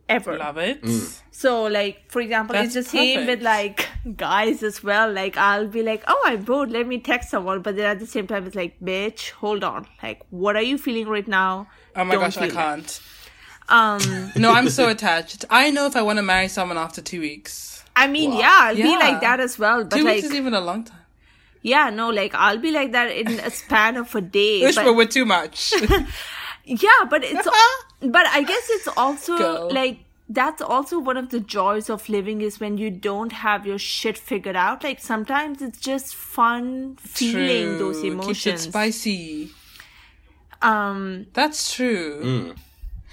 Ever. 0.08 0.38
Love 0.38 0.56
it. 0.58 0.82
Mm. 0.82 1.20
so 1.32 1.64
like 1.64 2.08
for 2.12 2.20
example 2.20 2.54
it's 2.54 2.74
the 2.74 2.80
That's 2.80 2.90
same 2.92 3.26
with 3.26 3.42
like 3.42 3.88
guys 4.16 4.62
as 4.62 4.84
well. 4.84 5.12
Like 5.12 5.36
i'll 5.36 5.66
be 5.66 5.82
like 5.82 6.04
oh 6.06 6.22
i'm 6.24 6.44
bored 6.44 6.70
let 6.70 6.86
me 6.86 7.00
text 7.00 7.30
someone. 7.30 7.60
But 7.60 7.74
then 7.74 7.86
at 7.86 7.98
the 7.98 8.06
same 8.06 8.28
time 8.28 8.46
it's 8.46 8.54
like 8.54 8.78
bitch 8.78 9.30
hold 9.30 9.64
on. 9.64 9.88
Like 10.00 10.22
what 10.30 10.54
are 10.54 10.62
you 10.62 10.78
feeling 10.78 11.08
right 11.08 11.26
now? 11.26 11.66
Oh 11.96 12.04
my 12.04 12.14
Don't 12.14 12.22
gosh, 12.22 12.36
I 12.36 12.48
feel 12.48 12.78
it. 12.78 13.00
Can't. 13.68 14.02
um 14.02 14.32
No, 14.42 14.52
I'm 14.52 14.68
so 14.70 14.88
attached. 14.88 15.44
I 15.50 15.70
know 15.70 15.86
if 15.86 15.96
I 15.96 16.02
want 16.02 16.18
to 16.18 16.22
marry 16.22 16.48
someone 16.48 16.78
after 16.78 17.00
two 17.02 17.20
weeks. 17.20 17.82
i 17.98 18.06
mean 18.06 18.30
yeah 18.32 18.58
i'll 18.64 18.76
be 18.76 18.94
like 19.06 19.20
that 19.22 19.40
as 19.40 19.58
well 19.58 19.78
but 19.84 19.96
Two 19.96 20.04
like 20.04 20.16
weeks 20.16 20.26
is 20.28 20.34
even 20.34 20.54
a 20.54 20.60
long 20.60 20.84
time. 20.84 21.00
Yeah, 21.62 21.90
no, 21.90 22.10
like 22.10 22.32
I'll 22.34 22.58
be 22.58 22.70
like 22.70 22.92
that 22.92 23.10
in 23.10 23.28
a 23.40 23.50
span 23.50 23.96
of 23.96 24.14
a 24.14 24.20
day. 24.20 24.62
Wish 24.62 24.76
but- 24.76 24.84
but 24.84 24.94
we're 24.98 25.06
too 25.18 25.24
much. 25.24 25.72
yeah, 26.64 27.00
but 27.10 27.24
it's 27.24 27.48
but 28.16 28.26
I 28.38 28.42
guess 28.42 28.66
it's 28.76 28.88
also 28.96 29.36
Go. 29.38 29.68
like 29.80 29.98
that's 30.28 30.60
also 30.62 30.98
one 30.98 31.16
of 31.16 31.30
the 31.30 31.40
joys 31.40 31.88
of 31.88 32.08
living 32.08 32.40
is 32.42 32.60
when 32.60 32.78
you 32.78 32.90
don't 32.90 33.32
have 33.32 33.66
your 33.66 33.78
shit 33.78 34.16
figured 34.18 34.56
out. 34.66 34.84
Like 34.84 35.00
sometimes 35.00 35.62
it's 35.62 35.80
just 35.80 36.14
fun 36.14 36.96
feeling 37.00 37.66
True. 37.66 37.78
those 37.78 37.96
Keeps 38.02 38.06
it 38.06 38.12
emotions. 38.12 38.60
spicy. 38.62 39.50
Um, 40.62 41.26
That's 41.32 41.74
true. 41.74 42.54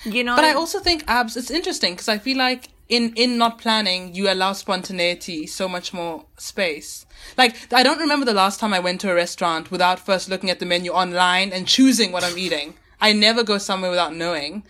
You 0.05 0.23
know, 0.23 0.35
But 0.35 0.45
I 0.45 0.53
also 0.53 0.79
think 0.79 1.03
abs. 1.07 1.37
It's 1.37 1.51
interesting 1.51 1.93
because 1.93 2.09
I 2.09 2.17
feel 2.17 2.37
like 2.37 2.69
in 2.89 3.13
in 3.15 3.37
not 3.37 3.59
planning, 3.59 4.13
you 4.13 4.31
allow 4.31 4.53
spontaneity 4.53 5.47
so 5.47 5.67
much 5.67 5.93
more 5.93 6.25
space. 6.37 7.05
Like 7.37 7.55
I 7.73 7.83
don't 7.83 7.99
remember 7.99 8.25
the 8.25 8.33
last 8.33 8.59
time 8.59 8.73
I 8.73 8.79
went 8.79 9.01
to 9.01 9.11
a 9.11 9.15
restaurant 9.15 9.71
without 9.71 9.99
first 9.99 10.29
looking 10.29 10.49
at 10.49 10.59
the 10.59 10.65
menu 10.65 10.91
online 10.91 11.51
and 11.51 11.67
choosing 11.67 12.11
what 12.11 12.23
I'm 12.23 12.37
eating. 12.37 12.75
I 12.99 13.13
never 13.13 13.43
go 13.43 13.57
somewhere 13.57 13.91
without 13.91 14.15
knowing, 14.15 14.63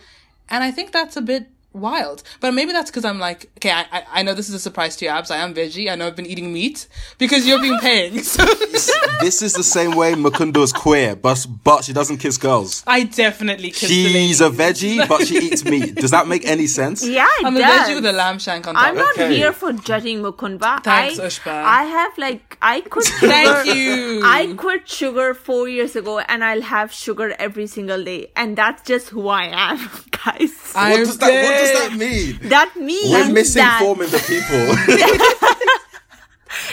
and 0.48 0.64
I 0.64 0.70
think 0.70 0.92
that's 0.92 1.16
a 1.16 1.22
bit 1.22 1.48
wild. 1.74 2.22
But 2.40 2.54
maybe 2.54 2.72
that's 2.72 2.90
because 2.90 3.04
I'm 3.04 3.18
like, 3.18 3.50
okay, 3.58 3.70
I, 3.70 3.84
I 3.92 4.02
I 4.14 4.22
know 4.22 4.32
this 4.34 4.48
is 4.48 4.54
a 4.54 4.58
surprise 4.60 4.96
to 4.96 5.04
you, 5.04 5.10
abs. 5.10 5.30
I 5.30 5.38
am 5.38 5.52
veggie. 5.54 5.90
I 5.90 5.96
know 5.96 6.06
I've 6.06 6.16
been 6.16 6.26
eating 6.26 6.52
meat 6.52 6.86
because 7.18 7.46
you've 7.46 7.60
been 7.62 7.78
paying. 7.80 8.20
So 8.34 8.44
this 9.20 9.42
is 9.42 9.52
the 9.54 9.62
same 9.62 9.92
way 9.96 10.14
Makundo 10.14 10.62
is 10.62 10.72
queer, 10.72 11.14
but 11.16 11.46
but 11.62 11.84
she 11.84 11.92
doesn't 11.92 12.18
kiss 12.18 12.36
girls. 12.38 12.82
I 12.86 13.04
definitely 13.04 13.70
kiss 13.70 13.88
the 13.88 14.08
She's 14.12 14.40
a 14.40 14.50
veggie, 14.50 15.06
but 15.08 15.26
she 15.26 15.36
eats 15.38 15.64
meat. 15.64 15.94
Does 15.96 16.10
that 16.10 16.26
make 16.28 16.44
any 16.46 16.66
sense? 16.66 17.06
yeah, 17.06 17.26
it 17.40 17.44
I'm 17.46 17.56
a 17.56 17.60
veggie 17.60 17.94
with 17.94 18.06
a 18.06 18.12
lamb 18.12 18.38
shank 18.38 18.66
on 18.66 18.74
top. 18.74 18.82
I'm 18.84 18.96
not 18.96 19.14
Okay. 19.18 19.36
here 19.36 19.52
for 19.52 19.72
judging 19.72 20.20
Mukundba. 20.22 20.82
Thanks, 20.82 21.18
I, 21.18 21.26
Ushbah. 21.26 21.62
I 21.80 21.82
have 21.84 22.18
like 22.18 22.58
I 22.62 22.80
quit 22.82 23.06
sugar. 23.20 23.28
Thank 23.28 23.74
you. 23.76 24.20
I 24.24 24.54
quit 24.56 24.88
sugar 24.88 25.34
four 25.34 25.68
years 25.68 25.94
ago, 25.96 26.18
and 26.20 26.42
I'll 26.44 26.62
have 26.62 26.92
sugar 26.92 27.34
every 27.38 27.66
single 27.66 28.02
day, 28.04 28.30
and 28.36 28.56
that's 28.56 28.82
just 28.82 29.10
who 29.10 29.28
I 29.28 29.44
am, 29.52 29.78
guys. 30.24 30.72
I'm 30.74 30.96
does 30.96 31.18
that 31.18 31.26
What 31.44 31.60
does 31.64 31.88
that 31.88 31.92
mean? 31.98 32.38
that 32.48 32.76
means 32.76 33.10
We're 33.10 33.24
that 33.24 33.80
misinforming 33.80 34.10
the 34.10 34.22
people. 34.32 34.64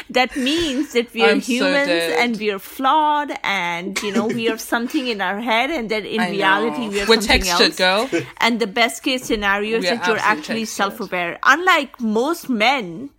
that 0.11 0.35
means 0.35 0.93
that 0.93 1.11
we 1.13 1.23
are 1.23 1.31
I'm 1.31 1.39
humans 1.41 1.87
dead. 1.87 2.19
and 2.19 2.37
we 2.37 2.51
are 2.51 2.59
flawed, 2.59 3.31
and 3.43 4.01
you 4.03 4.11
know 4.11 4.27
we 4.27 4.49
are 4.49 4.57
something 4.57 5.07
in 5.07 5.21
our 5.21 5.39
head, 5.39 5.71
and 5.71 5.89
then 5.89 6.05
in 6.05 6.19
I 6.19 6.29
reality 6.29 6.85
know. 6.85 6.89
we 6.91 7.01
are 7.01 7.07
We're 7.07 7.21
something 7.21 7.41
textured, 7.41 7.79
else. 7.81 8.11
girl. 8.11 8.21
And 8.37 8.59
the 8.59 8.67
best 8.67 9.01
case 9.03 9.23
scenario 9.25 9.77
is 9.77 9.83
We 9.83 9.89
are 9.89 9.95
that 9.95 10.07
you're 10.07 10.17
actually 10.17 10.65
textured. 10.65 10.67
self-aware, 10.97 11.39
unlike 11.43 11.99
most 12.01 12.49
men 12.49 13.09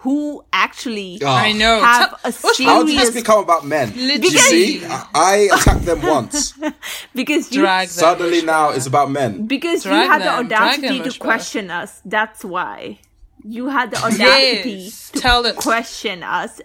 who 0.00 0.44
actually 0.52 1.18
Ah. 1.24 1.38
I 1.42 1.52
know. 1.52 1.80
have 1.80 2.12
a 2.24 2.28
Ushbah, 2.28 2.64
How 2.64 2.84
did 2.84 2.98
this 2.98 3.10
become 3.14 3.42
about 3.42 3.64
men? 3.64 3.92
Literally. 3.96 4.28
You 4.28 4.38
see, 4.38 4.84
I, 4.84 5.04
I 5.14 5.36
attacked 5.56 5.84
them 5.86 6.02
once. 6.16 6.52
because 7.14 7.50
you 7.52 7.60
Drag 7.62 7.88
them. 7.88 7.92
Suddenly 7.94 8.42
now 8.42 8.70
it's 8.70 8.86
about 8.86 9.10
men. 9.10 9.46
because 9.46 9.84
you 9.84 9.90
Drag 9.90 10.08
had 10.08 10.20
the 10.20 10.24
them, 10.24 10.48
drag 10.48 10.62
audacity 10.78 10.98
them, 11.00 11.10
to 11.10 11.18
question 11.18 11.70
us. 11.70 12.00
That's 12.04 12.44
why 12.44 12.98
you 13.44 13.68
had 13.68 13.90
the 13.90 13.98
audacity 13.98 14.70
Yes, 14.70 15.10
to 15.10 15.20
tell 15.20 15.46
it. 15.46 15.56
question 15.56 16.22
us. 16.22 16.60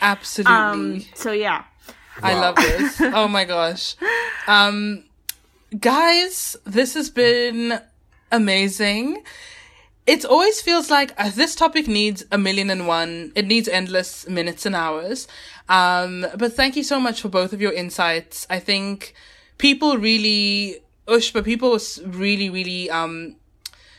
Absolutely. 0.00 0.54
Um. 0.54 1.04
So 1.14 1.32
yeah. 1.32 1.64
I 2.22 2.34
love 2.34 2.56
this. 2.56 3.00
Oh 3.14 3.28
my 3.28 3.44
gosh. 3.44 3.94
Um, 4.46 5.04
guys, 5.78 6.56
this 6.64 6.94
has 6.94 7.10
been 7.10 7.78
amazing. 8.32 9.22
It 10.06 10.24
always 10.24 10.60
feels 10.60 10.88
like 10.88 11.12
uh, 11.18 11.30
this 11.30 11.56
topic 11.56 11.88
needs 11.88 12.24
a 12.30 12.38
million 12.38 12.70
and 12.70 12.86
one. 12.86 13.32
It 13.34 13.46
needs 13.46 13.68
endless 13.68 14.28
minutes 14.28 14.64
and 14.64 14.74
hours. 14.74 15.26
Um, 15.68 16.26
but 16.36 16.52
thank 16.52 16.76
you 16.76 16.84
so 16.84 17.00
much 17.00 17.20
for 17.20 17.28
both 17.28 17.52
of 17.52 17.60
your 17.60 17.72
insights. 17.72 18.46
I 18.48 18.60
think 18.60 19.14
people 19.58 19.98
really, 19.98 20.78
ush, 21.08 21.32
but 21.32 21.44
people 21.44 21.70
was 21.70 22.00
really, 22.04 22.48
really, 22.48 22.88
um, 22.88 23.36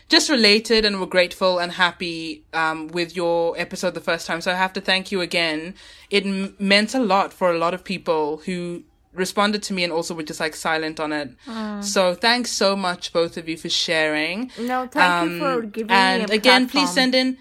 just 0.08 0.30
related 0.30 0.86
and 0.86 1.01
were 1.01 1.05
grateful 1.05 1.60
and 1.60 1.74
happy 1.74 2.45
um, 2.53 2.88
with 2.88 3.16
your 3.16 3.60
episode 3.60 3.93
the 3.93 3.99
first 3.99 4.26
time. 4.26 4.39
So 4.39 4.51
I 4.51 4.55
have 4.55 4.72
to 4.74 4.82
thank 4.82 5.12
you 5.12 5.20
again. 5.20 5.76
It 6.10 6.26
m- 6.26 6.55
meant 6.58 6.95
a 6.95 6.99
lot 6.99 7.34
for 7.34 7.51
a 7.51 7.58
lot 7.58 7.74
of 7.74 7.84
people 7.84 8.38
who 8.45 8.84
responded 9.18 9.63
to 9.63 9.74
me 9.74 9.84
and 9.84 9.91
also 9.91 10.13
were 10.13 10.24
just 10.24 10.39
like 10.39 10.55
silent 10.55 10.99
on 10.99 11.11
it. 11.11 11.32
Ah. 11.47 11.82
So 11.82 12.13
thanks 12.13 12.51
so 12.51 12.76
much, 12.76 13.11
both 13.13 13.38
of 13.38 13.49
you, 13.49 13.57
for 13.57 13.70
sharing. 13.70 14.51
No, 14.59 14.88
thank 14.88 15.32
you 15.32 15.39
for 15.39 15.63
um, 15.63 15.70
giving 15.70 15.91
and 15.91 16.28
me 16.30 16.34
a 16.34 16.38
again, 16.38 16.68
please 16.70 16.91
send 16.93 17.15
in. 17.15 17.38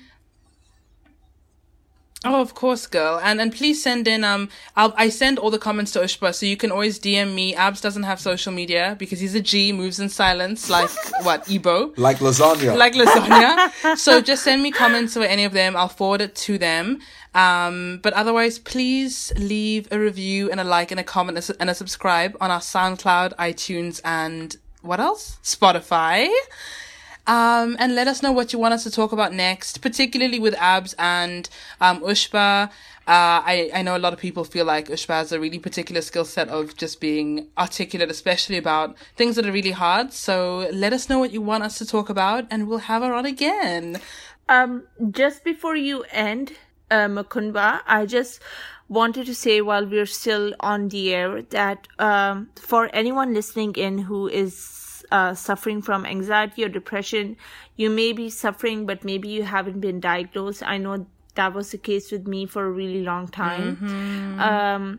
Oh, 2.24 2.40
of 2.40 2.54
course, 2.54 2.86
girl. 2.86 3.20
And 3.22 3.40
and 3.40 3.52
please 3.52 3.82
send 3.82 4.08
in 4.08 4.24
um 4.24 4.48
I'll 4.74 4.94
I 4.96 5.10
send 5.10 5.38
all 5.38 5.50
the 5.50 5.58
comments 5.58 5.92
to 5.92 6.00
Ushbah, 6.00 6.34
so 6.34 6.46
you 6.46 6.56
can 6.56 6.70
always 6.72 6.98
DM 6.98 7.34
me. 7.34 7.54
Abs 7.54 7.80
doesn't 7.80 8.04
have 8.04 8.20
social 8.20 8.52
media 8.52 8.96
because 8.98 9.20
he's 9.20 9.34
a 9.34 9.40
G, 9.40 9.72
moves 9.72 10.00
in 10.00 10.08
silence, 10.08 10.70
like 10.70 10.90
what, 11.22 11.50
Ebo? 11.50 11.92
Like 11.96 12.18
lasagna. 12.18 12.76
like 12.76 12.94
lasagna. 12.94 13.96
so 13.98 14.20
just 14.20 14.42
send 14.44 14.62
me 14.62 14.70
comments 14.72 15.16
or 15.16 15.24
any 15.24 15.44
of 15.44 15.52
them. 15.52 15.76
I'll 15.76 15.88
forward 15.88 16.20
it 16.22 16.34
to 16.46 16.58
them. 16.58 17.00
Um, 17.34 18.00
but 18.02 18.14
otherwise, 18.14 18.58
please 18.58 19.30
leave 19.36 19.86
a 19.92 19.98
review 19.98 20.50
and 20.50 20.58
a 20.58 20.64
like 20.64 20.90
and 20.90 20.98
a 20.98 21.04
comment 21.04 21.36
and 21.36 21.50
a 21.50 21.60
and 21.60 21.70
a 21.70 21.74
subscribe 21.74 22.34
on 22.40 22.50
our 22.50 22.60
SoundCloud, 22.60 23.34
iTunes, 23.36 24.00
and 24.04 24.56
what 24.80 25.00
else? 25.00 25.38
Spotify. 25.42 26.28
Um, 27.26 27.76
and 27.78 27.94
let 27.94 28.06
us 28.06 28.22
know 28.22 28.30
what 28.30 28.52
you 28.52 28.58
want 28.58 28.74
us 28.74 28.84
to 28.84 28.90
talk 28.90 29.12
about 29.12 29.32
next, 29.32 29.82
particularly 29.82 30.38
with 30.38 30.54
Abs 30.54 30.94
and 30.98 31.48
um, 31.80 32.00
Ushbah. 32.02 32.70
Uh, 33.08 33.42
I, 33.46 33.70
I 33.72 33.82
know 33.82 33.96
a 33.96 33.98
lot 33.98 34.12
of 34.12 34.18
people 34.18 34.44
feel 34.44 34.64
like 34.64 34.88
Ushbah 34.88 35.14
has 35.14 35.32
a 35.32 35.40
really 35.40 35.58
particular 35.58 36.02
skill 36.02 36.24
set 36.24 36.48
of 36.48 36.76
just 36.76 37.00
being 37.00 37.48
articulate, 37.56 38.10
especially 38.10 38.58
about 38.58 38.96
things 39.16 39.36
that 39.36 39.46
are 39.46 39.52
really 39.52 39.72
hard. 39.72 40.12
So 40.12 40.68
let 40.72 40.92
us 40.92 41.08
know 41.08 41.18
what 41.18 41.32
you 41.32 41.40
want 41.40 41.64
us 41.64 41.78
to 41.78 41.86
talk 41.86 42.08
about, 42.08 42.46
and 42.50 42.68
we'll 42.68 42.78
have 42.78 43.02
her 43.02 43.14
on 43.14 43.26
again. 43.26 44.00
Um, 44.48 44.84
just 45.10 45.44
before 45.44 45.76
you 45.76 46.04
end, 46.12 46.52
uh, 46.90 47.06
Mukundba, 47.06 47.80
I 47.86 48.06
just 48.06 48.40
wanted 48.88 49.26
to 49.26 49.34
say 49.34 49.60
while 49.60 49.86
we're 49.86 50.06
still 50.06 50.54
on 50.60 50.88
the 50.88 51.12
air 51.12 51.42
that 51.42 51.88
um, 51.98 52.50
for 52.54 52.88
anyone 52.92 53.34
listening 53.34 53.74
in 53.74 53.98
who 53.98 54.28
is 54.28 54.54
uh, 55.10 55.34
suffering 55.34 55.82
from 55.82 56.04
anxiety 56.06 56.64
or 56.64 56.68
depression, 56.68 57.36
you 57.76 57.90
may 57.90 58.12
be 58.12 58.28
suffering, 58.30 58.86
but 58.86 59.04
maybe 59.04 59.28
you 59.28 59.42
haven't 59.44 59.80
been 59.80 60.00
diagnosed. 60.00 60.62
I 60.62 60.78
know 60.78 61.06
that 61.34 61.52
was 61.54 61.70
the 61.70 61.78
case 61.78 62.10
with 62.10 62.26
me 62.26 62.46
for 62.46 62.64
a 62.64 62.70
really 62.70 63.02
long 63.02 63.28
time. 63.28 63.76
Um, 64.40 64.98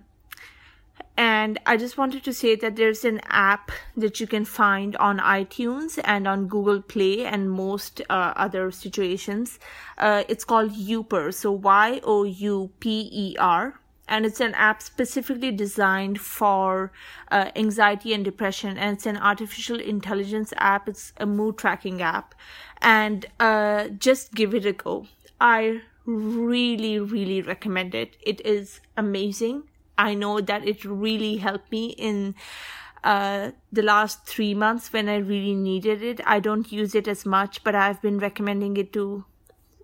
and 1.18 1.60
I 1.66 1.78
just 1.78 1.98
wanted 1.98 2.24
to 2.26 2.34
say 2.34 2.56
that 2.56 2.76
there's 2.76 3.04
an 3.04 3.22
app 3.26 3.72
that 3.96 4.20
you 4.20 4.28
can 4.28 4.46
find 4.46 4.96
on 4.98 5.18
iTunes 5.18 6.00
and 6.04 6.28
on 6.28 6.48
Google 6.48 6.80
Play 6.80 7.26
and 7.26 7.50
most 7.50 8.02
uh, 8.08 8.34
other 8.36 8.70
situations. 8.70 9.58
Uh, 9.98 10.24
it's 10.30 10.46
called 10.46 10.74
Youper, 10.74 11.34
so 11.34 11.52
Y 11.52 12.02
O 12.04 12.24
U 12.24 12.70
P 12.80 13.10
E 13.12 13.36
R. 13.40 13.80
And 14.08 14.26
it's 14.26 14.40
an 14.40 14.54
app 14.54 14.82
specifically 14.82 15.52
designed 15.52 16.20
for 16.20 16.92
uh, 17.32 17.52
anxiety 17.56 18.14
and 18.14 18.24
depression. 18.24 18.78
And 18.78 18.96
it's 18.96 19.06
an 19.06 19.18
artificial 19.18 19.80
intelligence 19.80 20.54
app. 20.58 20.88
It's 20.88 21.14
a 21.18 21.26
mood 21.26 21.58
tracking 21.58 22.02
app. 22.02 22.34
And 22.82 23.26
uh, 23.40 23.90
just 23.90 24.34
give 24.34 24.54
it 24.54 24.66
a 24.66 24.74
go. 24.74 25.08
I 25.42 25.82
really, 26.06 27.00
really 27.00 27.42
recommend 27.42 27.94
it. 27.94 28.16
It 28.22 28.40
is 28.46 28.80
amazing. 28.96 29.64
I 29.98 30.14
know 30.14 30.40
that 30.42 30.66
it 30.66 30.86
really 30.86 31.38
helped 31.38 31.72
me 31.72 31.88
in 31.88 32.36
uh, 33.04 33.52
the 33.72 33.82
last 33.82 34.26
three 34.26 34.54
months 34.54 34.94
when 34.94 35.10
I 35.10 35.18
really 35.18 35.56
needed 35.56 36.02
it. 36.02 36.22
I 36.26 36.40
don't 36.40 36.72
use 36.72 36.96
it 36.96 37.08
as 37.08 37.26
much, 37.26 37.64
but 37.64 37.76
I've 37.76 38.02
been 38.02 38.20
recommending 38.20 38.78
it 38.78 38.94
to 38.94 39.26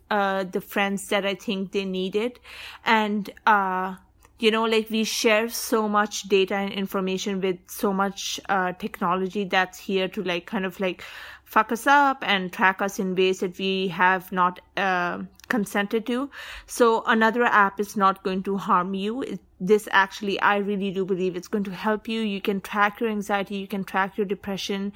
uh, 0.09 0.43
the 0.43 0.61
friends 0.61 1.07
that 1.09 1.26
I 1.26 1.36
think 1.36 1.71
they 1.71 1.86
need 1.86 2.15
it. 2.15 2.39
And, 2.86 3.30
uh, 3.45 3.95
you 4.40 4.52
know, 4.52 4.64
like 4.66 4.90
we 4.90 5.04
share 5.04 5.50
so 5.50 5.88
much 5.88 6.24
data 6.24 6.56
and 6.56 6.74
information 6.74 7.40
with 7.40 7.58
so 7.68 7.94
much 7.94 8.40
uh, 8.50 8.74
technology 8.74 9.46
that's 9.46 9.80
here 9.80 10.08
to 10.10 10.24
like 10.24 10.46
kind 10.46 10.66
of 10.66 10.80
like 10.80 11.04
fuck 11.46 11.72
us 11.72 11.86
up 11.86 12.24
and 12.26 12.52
track 12.52 12.82
us 12.82 13.00
in 13.00 13.16
ways 13.16 13.40
that 13.40 13.58
we 13.60 13.88
have 13.90 14.32
not 14.32 14.60
uh, 14.76 15.20
consented 15.54 16.06
to. 16.12 16.20
So 16.66 17.04
another 17.16 17.43
app 17.64 17.80
is 17.86 17.95
not 18.04 18.24
going 18.28 18.43
to 18.43 18.58
harm 18.68 18.93
you. 19.06 19.24
This 19.72 19.88
actually, 19.91 20.38
I 20.51 20.56
really 20.70 20.91
do 20.91 21.06
believe 21.12 21.36
it's 21.36 21.51
going 21.56 21.64
to 21.66 21.76
help 21.84 22.08
you. 22.14 22.22
You 22.22 22.41
can 22.47 22.60
track 22.70 22.99
your 22.99 23.10
anxiety. 23.18 23.56
You 23.58 23.68
can 23.68 23.84
track 23.91 24.18
your 24.18 24.28
depression. 24.32 24.91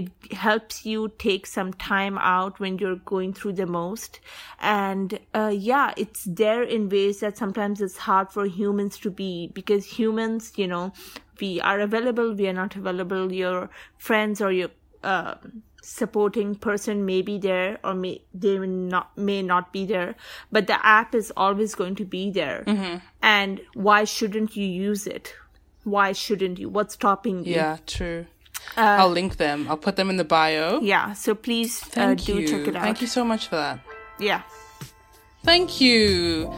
It 0.00 0.10
helps 0.30 0.84
you 0.90 1.08
take 1.26 1.46
some 1.46 1.72
time 1.72 2.18
out 2.18 2.60
when 2.60 2.78
you're 2.78 3.00
going 3.14 3.32
through 3.32 3.54
the 3.54 3.66
most. 3.66 4.20
And, 4.60 5.18
uh, 5.34 5.52
yeah, 5.70 5.88
it's 5.96 6.24
there 6.42 6.62
in 6.62 6.88
ways 6.88 7.20
that 7.20 7.38
sometimes 7.38 7.80
it's 7.80 7.98
hard 8.10 8.30
for 8.30 8.46
humans 8.60 8.98
to 8.98 9.10
be 9.10 9.32
because 9.60 9.84
humans, 9.98 10.52
you 10.56 10.68
know, 10.68 10.92
we 11.40 11.60
are 11.60 11.80
available. 11.80 12.34
We 12.34 12.48
are 12.48 12.58
not 12.62 12.76
available. 12.76 13.32
Your 13.32 13.70
friends 13.98 14.40
or 14.40 14.52
your, 14.52 14.70
uh, 15.02 15.34
supporting 15.84 16.54
person 16.54 17.04
may 17.04 17.20
be 17.22 17.38
there 17.38 17.76
or 17.82 17.92
may 17.92 18.22
they 18.32 18.56
may 18.58 18.68
not 18.68 19.16
may 19.18 19.42
not 19.42 19.72
be 19.72 19.84
there 19.84 20.14
but 20.52 20.68
the 20.68 20.78
app 20.86 21.12
is 21.12 21.32
always 21.36 21.74
going 21.74 21.96
to 21.96 22.04
be 22.04 22.30
there. 22.30 22.62
Mm-hmm. 22.66 22.98
and 23.20 23.60
why 23.74 24.04
shouldn't 24.04 24.56
you 24.56 24.64
use 24.66 25.06
it? 25.08 25.34
Why 25.84 26.12
shouldn't 26.12 26.60
you? 26.60 26.68
What's 26.68 26.94
stopping 26.94 27.44
you? 27.44 27.54
Yeah 27.56 27.78
true. 27.86 28.26
Uh, 28.76 29.02
i'll 29.02 29.10
link 29.10 29.38
them. 29.38 29.66
I'll 29.68 29.76
put 29.76 29.96
them 29.96 30.08
in 30.08 30.16
the 30.18 30.24
bio. 30.24 30.78
Yeah 30.80 31.14
so 31.14 31.34
please 31.34 31.82
uh, 31.96 32.14
do 32.14 32.40
you. 32.40 32.46
check 32.46 32.68
it 32.68 32.76
out. 32.76 32.84
thank 32.84 33.00
you 33.00 33.08
so 33.08 33.24
much 33.24 33.48
for 33.48 33.56
that. 33.56 33.80
Yeah. 34.20 34.42
Thank 35.42 35.80
you. 35.80 36.52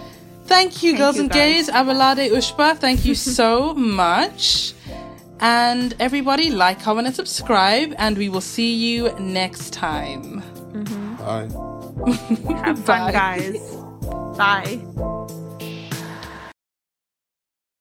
Thank 0.45 0.83
you 0.83 0.91
thank 0.93 0.99
girls 0.99 1.17
you 1.17 1.23
and 1.23 1.31
guys. 1.31 1.69
gays 1.69 1.71
Abolade 1.71 2.29
Ushbah 2.31 2.77
thank 2.77 3.07
you 3.07 3.15
so 3.39 3.73
much. 3.73 4.74
And 5.45 5.95
everybody, 6.01 6.51
like, 6.51 6.81
comment, 6.81 7.07
and 7.07 7.15
subscribe. 7.15 7.95
And 7.99 8.17
we 8.17 8.31
will 8.31 8.41
see 8.41 8.75
you 8.75 9.13
next 9.19 9.75
time. 9.75 10.41
Mm-hmm. 10.73 11.17
Bye. 11.17 12.63
Have 12.65 12.79
fun, 12.79 13.13
Bye. 13.13 13.13
guys. 13.13 13.77
Bye. 14.39 15.14